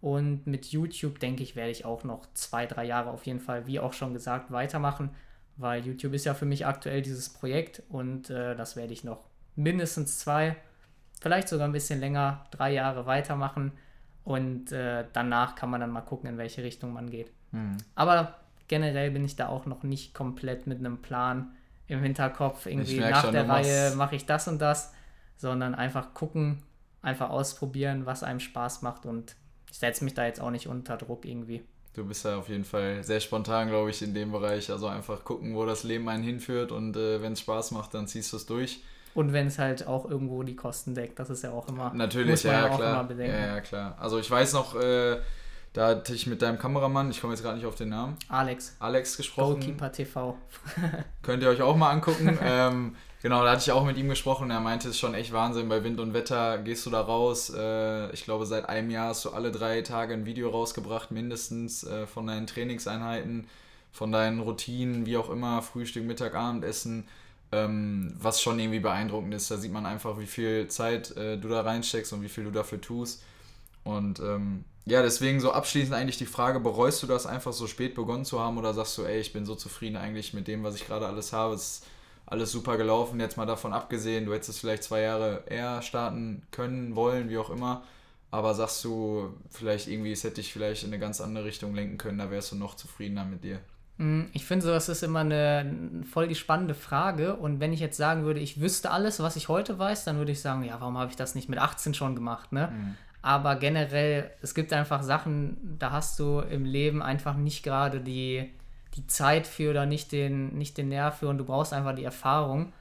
Und 0.01 0.46
mit 0.46 0.66
YouTube, 0.66 1.18
denke 1.18 1.42
ich, 1.42 1.57
werde 1.57 1.70
ich 1.70 1.84
auch 1.84 2.05
noch 2.05 2.26
zwei, 2.32 2.66
drei 2.66 2.84
Jahre 2.84 3.11
auf 3.11 3.26
jeden 3.26 3.40
Fall, 3.40 3.66
wie 3.66 3.80
auch 3.80 3.92
schon 3.92 4.14
gesagt, 4.14 4.51
weitermachen, 4.51 5.11
weil 5.57 5.84
YouTube 5.84 6.14
ist 6.14 6.24
ja 6.24 6.32
für 6.32 6.46
mich 6.46 6.66
aktuell 6.66 7.03
dieses 7.03 7.28
Projekt 7.28 7.82
und 7.90 8.30
äh, 8.30 8.57
das 8.57 8.76
werde 8.76 8.94
ich 8.94 9.05
noch 9.05 9.24
mindestens 9.57 10.18
zwei, 10.18 10.57
vielleicht 11.20 11.48
sogar 11.48 11.68
ein 11.68 11.72
bisschen 11.72 12.01
länger, 12.01 12.46
drei 12.51 12.72
Jahre 12.72 13.07
weitermachen. 13.07 13.72
Und 14.24 14.70
äh, 14.72 15.05
danach 15.12 15.55
kann 15.55 15.70
man 15.70 15.80
dann 15.80 15.90
mal 15.90 16.03
gucken, 16.03 16.30
in 16.30 16.38
welche 16.38 16.62
Richtung 16.62 16.92
man 16.92 17.11
geht. 17.11 17.32
Mhm. 17.53 17.78
Aber 17.94 18.36
generell 18.68 19.11
bin 19.11 19.24
ich 19.24 19.36
da 19.36 19.48
auch 19.48 19.66
noch 19.66 19.82
nicht 19.82 20.14
komplett 20.14 20.66
mit 20.66 20.78
einem 20.78 21.03
Plan 21.03 21.53
im 21.88 22.03
Hinterkopf, 22.03 22.66
irgendwie 22.66 23.01
nach 23.01 23.22
schon, 23.22 23.32
der 23.32 23.48
Reihe 23.48 23.94
mache 23.96 24.14
ich 24.14 24.24
das 24.24 24.46
und 24.46 24.61
das, 24.61 24.94
sondern 25.36 25.74
einfach 25.74 26.14
gucken, 26.14 26.62
einfach 27.03 27.30
ausprobieren, 27.30 28.07
was 28.07 28.22
einem 28.22 28.38
Spaß 28.38 28.82
macht 28.82 29.07
und 29.07 29.34
ich 29.71 29.79
setze 29.79 30.05
mich 30.05 30.14
da 30.14 30.27
jetzt 30.27 30.41
auch 30.41 30.51
nicht 30.51 30.66
unter 30.66 30.97
Druck 30.97 31.25
irgendwie. 31.25 31.62
Du 31.95 32.05
bist 32.05 32.25
ja 32.25 32.37
auf 32.37 32.49
jeden 32.49 32.64
Fall 32.64 33.03
sehr 33.03 33.21
spontan, 33.21 33.68
glaube 33.68 33.91
ich, 33.91 34.01
in 34.01 34.14
dem 34.14 34.31
Bereich. 34.31 34.71
Also 34.71 34.87
einfach 34.87 35.25
gucken, 35.25 35.55
wo 35.57 35.66
das 35.66 35.83
Leben 35.83 36.09
einen 36.09 36.23
hinführt 36.23 36.71
und 36.71 36.97
äh, 36.97 37.21
wenn 37.21 37.33
es 37.33 37.41
Spaß 37.41 37.73
macht, 37.73 37.95
dann 37.95 38.07
ziehst 38.07 38.33
du 38.33 38.37
es 38.37 38.47
durch. 38.47 38.83
Und 39.12 39.33
wenn 39.33 39.49
es 39.49 39.59
halt 39.59 39.87
auch 39.87 40.09
irgendwo 40.09 40.45
die 40.45 40.55
Kosten 40.55 40.95
deckt, 40.95 41.18
das 41.18 41.31
ist 41.31 41.43
ja 41.43 41.51
auch 41.51 41.68
immer. 41.68 41.93
Natürlich, 41.93 42.45
ja, 42.45 42.68
ja 42.68 42.77
klar. 42.77 43.11
Ja, 43.18 43.27
ja, 43.27 43.61
klar. 43.61 43.97
Also 43.99 44.21
ich 44.21 44.31
weiß 44.31 44.53
noch, 44.53 44.77
äh, 44.77 45.18
da 45.73 45.89
hatte 45.89 46.14
ich 46.14 46.29
mit 46.29 46.43
deinem 46.43 46.59
Kameramann, 46.59 47.11
ich 47.11 47.21
komme 47.21 47.33
jetzt 47.33 47.43
gerade 47.43 47.57
nicht 47.57 47.66
auf 47.66 47.75
den 47.75 47.89
Namen. 47.89 48.16
Alex. 48.29 48.77
Alex 48.79 49.16
gesprochen. 49.16 49.55
Goalkeeper 49.55 49.91
TV. 49.91 50.37
Könnt 51.23 51.43
ihr 51.43 51.49
euch 51.49 51.62
auch 51.62 51.77
mal 51.77 51.91
angucken. 51.91 52.39
ähm, 52.43 52.97
Genau, 53.23 53.45
da 53.45 53.51
hatte 53.53 53.62
ich 53.62 53.73
auch 53.73 53.85
mit 53.85 53.99
ihm 53.99 54.09
gesprochen. 54.09 54.51
Er 54.51 54.61
meinte, 54.61 54.89
es 54.89 54.95
ist 54.95 55.01
schon 55.01 55.12
echt 55.12 55.33
Wahnsinn. 55.33 55.68
Bei 55.68 55.85
Wind 55.85 56.01
und 56.01 56.14
Wetter 56.14 56.57
gehst 56.59 56.87
du 56.87 56.91
da 56.91 57.03
raus. 57.03 57.53
Äh, 57.55 58.11
ich 58.12 58.25
glaube, 58.25 58.47
seit 58.47 58.66
einem 58.68 58.91
Jahr 58.91 59.09
hast 59.09 59.27
du 59.27 59.31
alle 59.31 59.53
drei 59.53 59.83
Tage 59.83 60.14
ein 60.14 60.25
Video 60.25 60.49
rausgebracht, 60.49 61.11
mindestens 61.11 61.85
äh, 61.85 62.07
von 62.07 62.27
deinen 62.27 62.47
Trainingseinheiten, 62.47 63.47
von 63.93 64.11
deinen 64.11 64.41
Routinen, 64.41 65.05
wie 65.05 65.18
auch 65.18 65.29
immer, 65.29 65.61
Frühstück, 65.61 66.05
Mittag, 66.05 66.35
Abendessen. 66.35 67.07
Ähm, 67.53 68.14
was 68.18 68.41
schon 68.41 68.59
irgendwie 68.61 68.79
beeindruckend 68.79 69.35
ist. 69.35 69.51
Da 69.51 69.57
sieht 69.59 69.73
man 69.73 69.85
einfach, 69.85 70.18
wie 70.18 70.27
viel 70.27 70.68
Zeit 70.68 71.16
äh, 71.16 71.37
du 71.37 71.49
da 71.49 71.62
reinsteckst 71.62 72.12
und 72.12 72.23
wie 72.23 72.29
viel 72.29 72.45
du 72.45 72.53
dafür 72.53 72.81
tust. 72.81 73.23
Und 73.83 74.21
ähm, 74.21 74.64
ja, 74.87 75.03
deswegen 75.03 75.41
so 75.41 75.53
abschließend 75.53 75.95
eigentlich 75.95 76.16
die 76.16 76.27
Frage, 76.27 76.61
bereust 76.61 77.03
du 77.03 77.07
das 77.07 77.27
einfach 77.27 77.53
so 77.53 77.66
spät 77.66 77.97
begonnen 77.97 78.25
zu 78.25 78.41
haben 78.41 78.57
oder 78.57 78.73
sagst 78.73 78.97
du, 78.99 79.03
ey, 79.03 79.21
ich 79.21 79.33
bin 79.33 79.45
so 79.45 79.57
zufrieden 79.57 79.97
eigentlich 79.97 80.33
mit 80.33 80.47
dem, 80.49 80.62
was 80.62 80.77
ich 80.77 80.87
gerade 80.87 81.07
alles 81.09 81.33
habe? 81.33 81.55
Es 81.55 81.83
alles 82.31 82.53
super 82.53 82.76
gelaufen, 82.76 83.20
jetzt 83.20 83.37
mal 83.37 83.45
davon 83.45 83.72
abgesehen, 83.72 84.24
du 84.24 84.33
hättest 84.33 84.51
es 84.51 84.59
vielleicht 84.61 84.85
zwei 84.85 85.03
Jahre 85.03 85.43
eher 85.47 85.83
starten 85.83 86.43
können, 86.53 86.95
wollen, 86.95 87.28
wie 87.28 87.39
auch 87.39 87.51
immer. 87.51 87.83
Aber 88.31 88.55
sagst 88.55 88.85
du 88.85 89.35
vielleicht 89.51 89.89
irgendwie, 89.89 90.12
es 90.12 90.22
hätte 90.22 90.37
dich 90.37 90.53
vielleicht 90.53 90.85
in 90.85 90.91
eine 90.91 91.01
ganz 91.01 91.20
andere 91.20 91.45
Richtung 91.45 91.74
lenken 91.74 91.99
können, 91.99 92.18
da 92.18 92.31
wärst 92.31 92.53
du 92.53 92.57
noch 92.57 92.76
zufriedener 92.76 93.24
mit 93.24 93.43
dir? 93.43 93.59
Mm, 93.97 94.22
ich 94.33 94.47
finde, 94.47 94.64
sowas 94.64 94.89
ist 94.89 95.03
immer 95.03 95.20
eine 95.20 96.05
voll 96.09 96.28
die 96.28 96.37
spannende 96.37 96.74
Frage. 96.74 97.35
Und 97.35 97.59
wenn 97.59 97.72
ich 97.72 97.81
jetzt 97.81 97.97
sagen 97.97 98.24
würde, 98.24 98.39
ich 98.39 98.61
wüsste 98.61 98.93
alles, 98.93 99.18
was 99.18 99.35
ich 99.35 99.49
heute 99.49 99.81
weiß, 99.81 100.05
dann 100.05 100.18
würde 100.18 100.31
ich 100.31 100.41
sagen, 100.41 100.62
ja, 100.62 100.81
warum 100.81 100.97
habe 100.97 101.11
ich 101.11 101.16
das 101.16 101.35
nicht 101.35 101.49
mit 101.49 101.59
18 101.59 101.95
schon 101.95 102.14
gemacht, 102.14 102.53
ne? 102.53 102.72
Mhm. 102.72 102.97
Aber 103.22 103.57
generell, 103.57 104.31
es 104.41 104.55
gibt 104.55 104.72
einfach 104.72 105.03
Sachen, 105.03 105.76
da 105.78 105.91
hast 105.91 106.18
du 106.18 106.41
im 106.41 106.64
Leben 106.64 107.03
einfach 107.03 107.37
nicht 107.37 107.62
gerade 107.62 108.01
die, 108.01 108.51
die 108.97 109.07
Zeit 109.07 109.47
für 109.47 109.70
oder 109.70 109.86
nicht 109.86 110.12
den, 110.12 110.57
nicht 110.59 110.76
den 110.76 110.88
Nerv 110.88 111.18
für 111.18 111.28
und 111.28 111.38
du 111.38 111.45
brauchst 111.45 111.72
einfach 111.72 111.95
die 111.95 112.05
Erfahrung. 112.05 112.72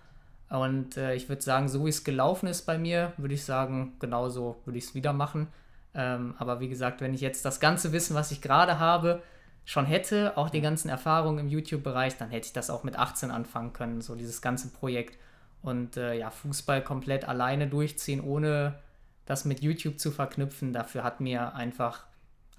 Und 0.49 0.97
äh, 0.97 1.13
ich 1.13 1.29
würde 1.29 1.41
sagen, 1.41 1.67
so 1.69 1.85
wie 1.85 1.89
es 1.89 2.03
gelaufen 2.03 2.47
ist 2.47 2.65
bei 2.65 2.77
mir, 2.77 3.13
würde 3.17 3.35
ich 3.35 3.45
sagen, 3.45 3.93
genauso 3.99 4.57
würde 4.65 4.79
ich 4.79 4.85
es 4.85 4.95
wieder 4.95 5.13
machen. 5.13 5.47
Ähm, 5.93 6.33
aber 6.39 6.59
wie 6.59 6.69
gesagt, 6.69 7.01
wenn 7.01 7.13
ich 7.13 7.21
jetzt 7.21 7.45
das 7.45 7.59
ganze 7.59 7.91
Wissen, 7.91 8.15
was 8.15 8.31
ich 8.31 8.41
gerade 8.41 8.79
habe, 8.79 9.21
schon 9.65 9.85
hätte, 9.85 10.35
auch 10.35 10.49
die 10.49 10.61
ganzen 10.61 10.89
Erfahrungen 10.89 11.39
im 11.39 11.47
YouTube-Bereich, 11.47 12.17
dann 12.17 12.31
hätte 12.31 12.47
ich 12.47 12.53
das 12.53 12.71
auch 12.71 12.83
mit 12.83 12.97
18 12.97 13.29
anfangen 13.29 13.73
können, 13.73 14.01
so 14.01 14.15
dieses 14.15 14.41
ganze 14.41 14.69
Projekt. 14.69 15.19
Und 15.61 15.97
äh, 15.97 16.15
ja, 16.15 16.31
Fußball 16.31 16.83
komplett 16.83 17.27
alleine 17.27 17.67
durchziehen, 17.67 18.21
ohne 18.21 18.79
das 19.25 19.45
mit 19.45 19.61
YouTube 19.61 19.99
zu 19.99 20.09
verknüpfen, 20.09 20.73
dafür 20.73 21.03
hat 21.03 21.21
mir 21.21 21.53
einfach 21.53 22.05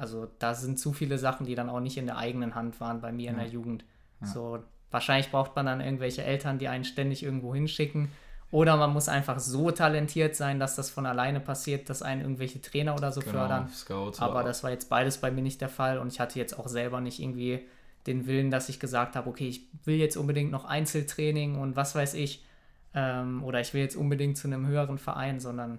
also 0.01 0.28
da 0.38 0.55
sind 0.55 0.78
zu 0.78 0.92
viele 0.92 1.18
Sachen, 1.18 1.46
die 1.46 1.55
dann 1.55 1.68
auch 1.68 1.80
nicht 1.80 1.98
in 1.98 2.07
der 2.07 2.16
eigenen 2.16 2.55
Hand 2.55 2.80
waren 2.80 3.01
bei 3.01 3.12
mir 3.12 3.26
ja. 3.26 3.30
in 3.32 3.36
der 3.36 3.48
Jugend. 3.48 3.84
Ja. 4.20 4.26
So 4.26 4.59
wahrscheinlich 4.90 5.30
braucht 5.30 5.55
man 5.55 5.66
dann 5.66 5.80
irgendwelche 5.80 6.24
Eltern, 6.24 6.59
die 6.59 6.68
einen 6.68 6.84
ständig 6.84 7.22
irgendwo 7.22 7.55
hinschicken. 7.55 8.11
Oder 8.51 8.76
man 8.76 8.92
muss 8.92 9.09
einfach 9.09 9.38
so 9.38 9.70
talentiert 9.70 10.34
sein, 10.34 10.59
dass 10.59 10.74
das 10.74 10.90
von 10.90 11.07
alleine 11.07 11.38
passiert, 11.38 11.88
dass 11.88 12.03
einen 12.03 12.22
irgendwelche 12.22 12.61
Trainer 12.61 12.94
oder 12.94 13.12
so 13.12 13.20
genau, 13.20 13.32
fördern. 13.32 13.68
Scouts 13.68 14.20
Aber 14.20 14.42
das 14.42 14.64
war 14.64 14.70
jetzt 14.70 14.88
beides 14.88 15.18
bei 15.18 15.30
mir 15.30 15.42
nicht 15.42 15.61
der 15.61 15.68
Fall 15.68 15.98
und 15.98 16.12
ich 16.12 16.18
hatte 16.18 16.38
jetzt 16.38 16.59
auch 16.59 16.66
selber 16.66 17.01
nicht 17.01 17.20
irgendwie 17.20 17.61
den 18.07 18.26
Willen, 18.26 18.51
dass 18.51 18.68
ich 18.68 18.80
gesagt 18.80 19.14
habe, 19.14 19.28
okay, 19.28 19.46
ich 19.46 19.68
will 19.84 19.96
jetzt 19.96 20.16
unbedingt 20.16 20.51
noch 20.51 20.64
Einzeltraining 20.64 21.61
und 21.61 21.76
was 21.76 21.94
weiß 21.94 22.14
ich. 22.14 22.44
Ähm, 22.92 23.44
oder 23.44 23.61
ich 23.61 23.72
will 23.72 23.82
jetzt 23.82 23.94
unbedingt 23.94 24.36
zu 24.36 24.48
einem 24.48 24.66
höheren 24.66 24.98
Verein, 24.98 25.38
sondern 25.38 25.78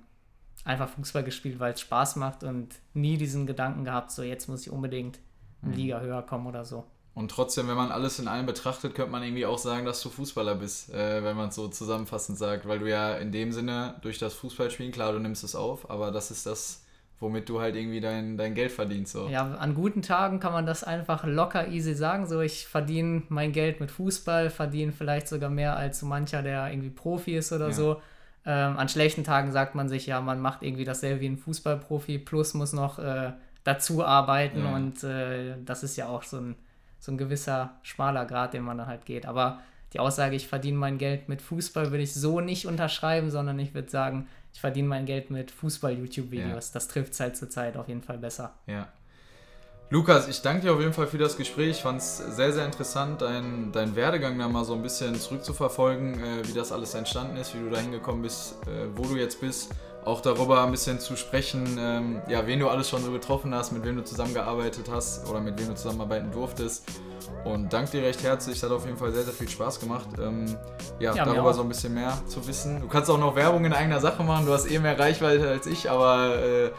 einfach 0.63 0.89
Fußball 0.89 1.23
gespielt, 1.23 1.59
weil 1.59 1.73
es 1.73 1.81
Spaß 1.81 2.15
macht 2.17 2.43
und 2.43 2.75
nie 2.93 3.17
diesen 3.17 3.47
Gedanken 3.47 3.83
gehabt, 3.83 4.11
so 4.11 4.23
jetzt 4.23 4.47
muss 4.47 4.61
ich 4.61 4.71
unbedingt 4.71 5.19
eine 5.61 5.71
mhm. 5.71 5.77
Liga 5.77 5.99
höher 5.99 6.21
kommen 6.21 6.47
oder 6.47 6.65
so. 6.65 6.85
Und 7.13 7.29
trotzdem, 7.29 7.67
wenn 7.67 7.75
man 7.75 7.91
alles 7.91 8.19
in 8.19 8.27
allem 8.27 8.45
betrachtet, 8.45 8.95
könnte 8.95 9.11
man 9.11 9.21
irgendwie 9.21 9.45
auch 9.45 9.57
sagen, 9.57 9.85
dass 9.85 10.01
du 10.01 10.09
Fußballer 10.09 10.55
bist, 10.55 10.93
äh, 10.93 11.23
wenn 11.23 11.35
man 11.35 11.49
es 11.49 11.55
so 11.55 11.67
zusammenfassend 11.67 12.37
sagt, 12.37 12.67
weil 12.67 12.79
du 12.79 12.89
ja 12.89 13.15
in 13.15 13.31
dem 13.33 13.51
Sinne 13.51 13.95
durch 14.01 14.17
das 14.17 14.33
Fußballspielen, 14.35 14.93
klar, 14.93 15.11
du 15.11 15.19
nimmst 15.19 15.43
es 15.43 15.53
auf, 15.53 15.89
aber 15.89 16.11
das 16.11 16.31
ist 16.31 16.45
das, 16.45 16.85
womit 17.19 17.49
du 17.49 17.59
halt 17.59 17.75
irgendwie 17.75 17.99
dein, 17.99 18.37
dein 18.37 18.55
Geld 18.55 18.71
verdienst. 18.71 19.11
So. 19.11 19.27
Ja, 19.27 19.55
an 19.55 19.75
guten 19.75 20.01
Tagen 20.01 20.39
kann 20.39 20.53
man 20.53 20.65
das 20.65 20.85
einfach 20.85 21.25
locker 21.25 21.67
easy 21.67 21.95
sagen, 21.95 22.27
so 22.27 22.39
ich 22.39 22.65
verdiene 22.65 23.23
mein 23.27 23.51
Geld 23.51 23.81
mit 23.81 23.91
Fußball, 23.91 24.49
verdiene 24.49 24.93
vielleicht 24.93 25.27
sogar 25.27 25.49
mehr 25.49 25.75
als 25.75 25.99
so 25.99 26.05
mancher, 26.05 26.41
der 26.41 26.71
irgendwie 26.71 26.91
Profi 26.91 27.35
ist 27.35 27.51
oder 27.51 27.67
ja. 27.67 27.73
so. 27.73 28.01
Ähm, 28.45 28.77
an 28.77 28.89
schlechten 28.89 29.23
Tagen 29.23 29.51
sagt 29.51 29.75
man 29.75 29.87
sich, 29.87 30.07
ja, 30.07 30.19
man 30.19 30.39
macht 30.39 30.63
irgendwie 30.63 30.85
dasselbe 30.85 31.21
wie 31.21 31.27
ein 31.27 31.37
Fußballprofi, 31.37 32.17
plus 32.17 32.53
muss 32.53 32.73
noch 32.73 32.97
äh, 32.97 33.33
dazu 33.63 34.03
arbeiten 34.03 34.63
ja. 34.63 34.75
und 34.75 35.03
äh, 35.03 35.55
das 35.63 35.83
ist 35.83 35.95
ja 35.95 36.07
auch 36.07 36.23
so 36.23 36.37
ein, 36.37 36.55
so 36.99 37.11
ein 37.11 37.17
gewisser 37.17 37.75
schmaler 37.83 38.25
Grad, 38.25 38.53
den 38.53 38.63
man 38.63 38.77
dann 38.77 38.87
halt 38.87 39.05
geht. 39.05 39.25
Aber 39.27 39.59
die 39.93 39.99
Aussage, 39.99 40.35
ich 40.35 40.47
verdiene 40.47 40.77
mein 40.77 40.97
Geld 40.97 41.29
mit 41.29 41.41
Fußball, 41.41 41.91
würde 41.91 42.03
ich 42.03 42.13
so 42.13 42.39
nicht 42.39 42.65
unterschreiben, 42.65 43.29
sondern 43.29 43.59
ich 43.59 43.73
würde 43.73 43.89
sagen, 43.89 44.27
ich 44.53 44.59
verdiene 44.59 44.87
mein 44.87 45.05
Geld 45.05 45.29
mit 45.29 45.51
Fußball-YouTube-Videos. 45.51 46.69
Ja. 46.69 46.73
Das 46.73 46.87
trifft 46.87 47.13
es 47.13 47.19
halt 47.19 47.37
zurzeit 47.37 47.77
auf 47.77 47.87
jeden 47.87 48.01
Fall 48.01 48.17
besser. 48.17 48.53
Ja, 48.67 48.87
Lukas, 49.91 50.29
ich 50.29 50.41
danke 50.41 50.61
dir 50.61 50.73
auf 50.73 50.79
jeden 50.79 50.93
Fall 50.93 51.07
für 51.07 51.17
das 51.17 51.35
Gespräch. 51.35 51.71
Ich 51.71 51.81
fand 51.81 51.99
es 51.99 52.15
sehr, 52.15 52.53
sehr 52.53 52.65
interessant, 52.65 53.21
deinen 53.21 53.73
dein 53.73 53.93
Werdegang 53.93 54.39
da 54.39 54.47
mal 54.47 54.63
so 54.63 54.73
ein 54.73 54.81
bisschen 54.81 55.15
zurückzuverfolgen, 55.15 56.13
äh, 56.13 56.47
wie 56.47 56.53
das 56.53 56.71
alles 56.71 56.93
entstanden 56.93 57.35
ist, 57.35 57.53
wie 57.53 57.59
du 57.59 57.69
da 57.69 57.77
hingekommen 57.77 58.21
bist, 58.21 58.55
äh, 58.67 58.87
wo 58.95 59.03
du 59.03 59.17
jetzt 59.17 59.41
bist 59.41 59.73
auch 60.05 60.21
darüber 60.21 60.63
ein 60.63 60.71
bisschen 60.71 60.99
zu 60.99 61.15
sprechen, 61.15 61.77
ähm, 61.79 62.21
ja, 62.27 62.45
wen 62.47 62.59
du 62.59 62.69
alles 62.69 62.89
schon 62.89 63.03
so 63.03 63.11
getroffen 63.11 63.53
hast, 63.53 63.71
mit 63.71 63.83
wem 63.85 63.97
du 63.97 64.03
zusammengearbeitet 64.03 64.89
hast 64.91 65.27
oder 65.29 65.39
mit 65.39 65.59
wem 65.59 65.67
du 65.69 65.75
zusammenarbeiten 65.75 66.31
durftest. 66.31 66.85
Und 67.43 67.73
danke 67.73 67.91
dir 67.91 68.03
recht 68.03 68.23
herzlich, 68.23 68.57
es 68.57 68.63
hat 68.63 68.71
auf 68.71 68.85
jeden 68.85 68.97
Fall 68.97 69.11
sehr, 69.11 69.23
sehr 69.23 69.33
viel 69.33 69.49
Spaß 69.49 69.79
gemacht, 69.79 70.07
ähm, 70.19 70.45
ja, 70.99 71.13
ja, 71.13 71.25
darüber 71.25 71.53
so 71.53 71.61
ein 71.61 71.67
bisschen 71.67 71.93
mehr 71.93 72.13
zu 72.27 72.45
wissen. 72.47 72.81
Du 72.81 72.87
kannst 72.87 73.09
auch 73.09 73.17
noch 73.17 73.35
Werbung 73.35 73.65
in 73.65 73.73
eigener 73.73 73.99
Sache 73.99 74.23
machen, 74.23 74.45
du 74.45 74.53
hast 74.53 74.69
eh 74.69 74.79
mehr 74.79 74.97
Reichweite 74.97 75.49
als 75.49 75.65
ich, 75.65 75.89
aber 75.89 76.35
äh, 76.35 76.71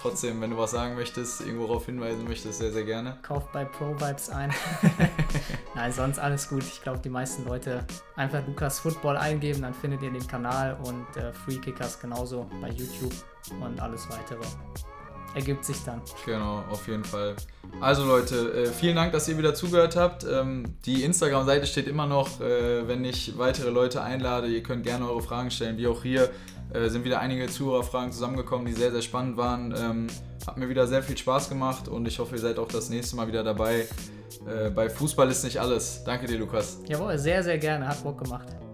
trotzdem, 0.00 0.40
wenn 0.40 0.50
du 0.50 0.58
was 0.58 0.72
sagen 0.72 0.94
möchtest, 0.94 1.40
irgendwo 1.40 1.66
darauf 1.66 1.86
hinweisen 1.86 2.24
möchtest, 2.24 2.58
sehr, 2.58 2.72
sehr 2.72 2.84
gerne. 2.84 3.16
Kauf 3.22 3.48
bei 3.52 3.64
Pro 3.64 3.94
Vibes 3.94 4.30
ein. 4.30 4.52
Nein, 5.74 5.92
sonst 5.92 6.18
alles 6.18 6.48
gut. 6.48 6.64
Ich 6.64 6.82
glaube, 6.82 6.98
die 6.98 7.10
meisten 7.10 7.44
Leute 7.44 7.84
einfach 8.16 8.44
Lukas 8.46 8.80
Football 8.80 9.16
eingeben, 9.16 9.62
dann 9.62 9.74
findet 9.74 10.02
ihr 10.02 10.10
den 10.10 10.26
Kanal 10.26 10.76
und 10.84 11.16
äh, 11.16 11.32
Free 11.32 11.58
Kickers 11.58 12.00
genauso 12.00 12.48
bei 12.60 12.67
YouTube 12.72 13.14
und 13.60 13.80
alles 13.80 14.08
weitere. 14.10 14.44
ergibt 15.34 15.64
sich 15.64 15.76
dann. 15.84 16.00
Genau, 16.24 16.64
auf 16.70 16.86
jeden 16.88 17.04
Fall. 17.04 17.36
Also 17.80 18.04
Leute, 18.04 18.64
äh, 18.64 18.66
vielen 18.66 18.96
Dank, 18.96 19.12
dass 19.12 19.28
ihr 19.28 19.38
wieder 19.38 19.54
zugehört 19.54 19.94
habt. 19.96 20.24
Ähm, 20.24 20.64
die 20.84 21.04
Instagram-Seite 21.04 21.66
steht 21.66 21.86
immer 21.86 22.06
noch, 22.06 22.40
äh, 22.40 22.88
wenn 22.88 23.04
ich 23.04 23.38
weitere 23.38 23.70
Leute 23.70 24.02
einlade. 24.02 24.48
Ihr 24.48 24.62
könnt 24.62 24.84
gerne 24.84 25.08
eure 25.08 25.22
Fragen 25.22 25.50
stellen, 25.50 25.76
wie 25.78 25.86
auch 25.86 26.02
hier. 26.02 26.30
Äh, 26.72 26.88
sind 26.88 27.04
wieder 27.04 27.20
einige 27.20 27.46
Zuhörerfragen 27.46 28.12
zusammengekommen, 28.12 28.66
die 28.66 28.72
sehr, 28.72 28.90
sehr 28.90 29.02
spannend 29.02 29.36
waren. 29.36 29.74
Ähm, 29.76 30.06
hat 30.46 30.56
mir 30.56 30.68
wieder 30.68 30.86
sehr 30.86 31.02
viel 31.02 31.16
Spaß 31.16 31.48
gemacht 31.48 31.88
und 31.88 32.06
ich 32.06 32.18
hoffe, 32.18 32.34
ihr 32.34 32.40
seid 32.40 32.58
auch 32.58 32.68
das 32.68 32.90
nächste 32.90 33.16
Mal 33.16 33.28
wieder 33.28 33.44
dabei. 33.44 33.86
bei 34.74 34.88
Fußball 34.88 35.30
ist 35.30 35.44
nicht 35.44 35.60
alles. 35.60 36.02
Danke 36.04 36.26
dir, 36.26 36.38
Lukas. 36.38 36.78
Jawohl, 36.86 37.18
sehr, 37.18 37.42
sehr 37.42 37.58
gerne. 37.58 37.86
Hat 37.86 38.02
Bock 38.02 38.22
gemacht. 38.22 38.67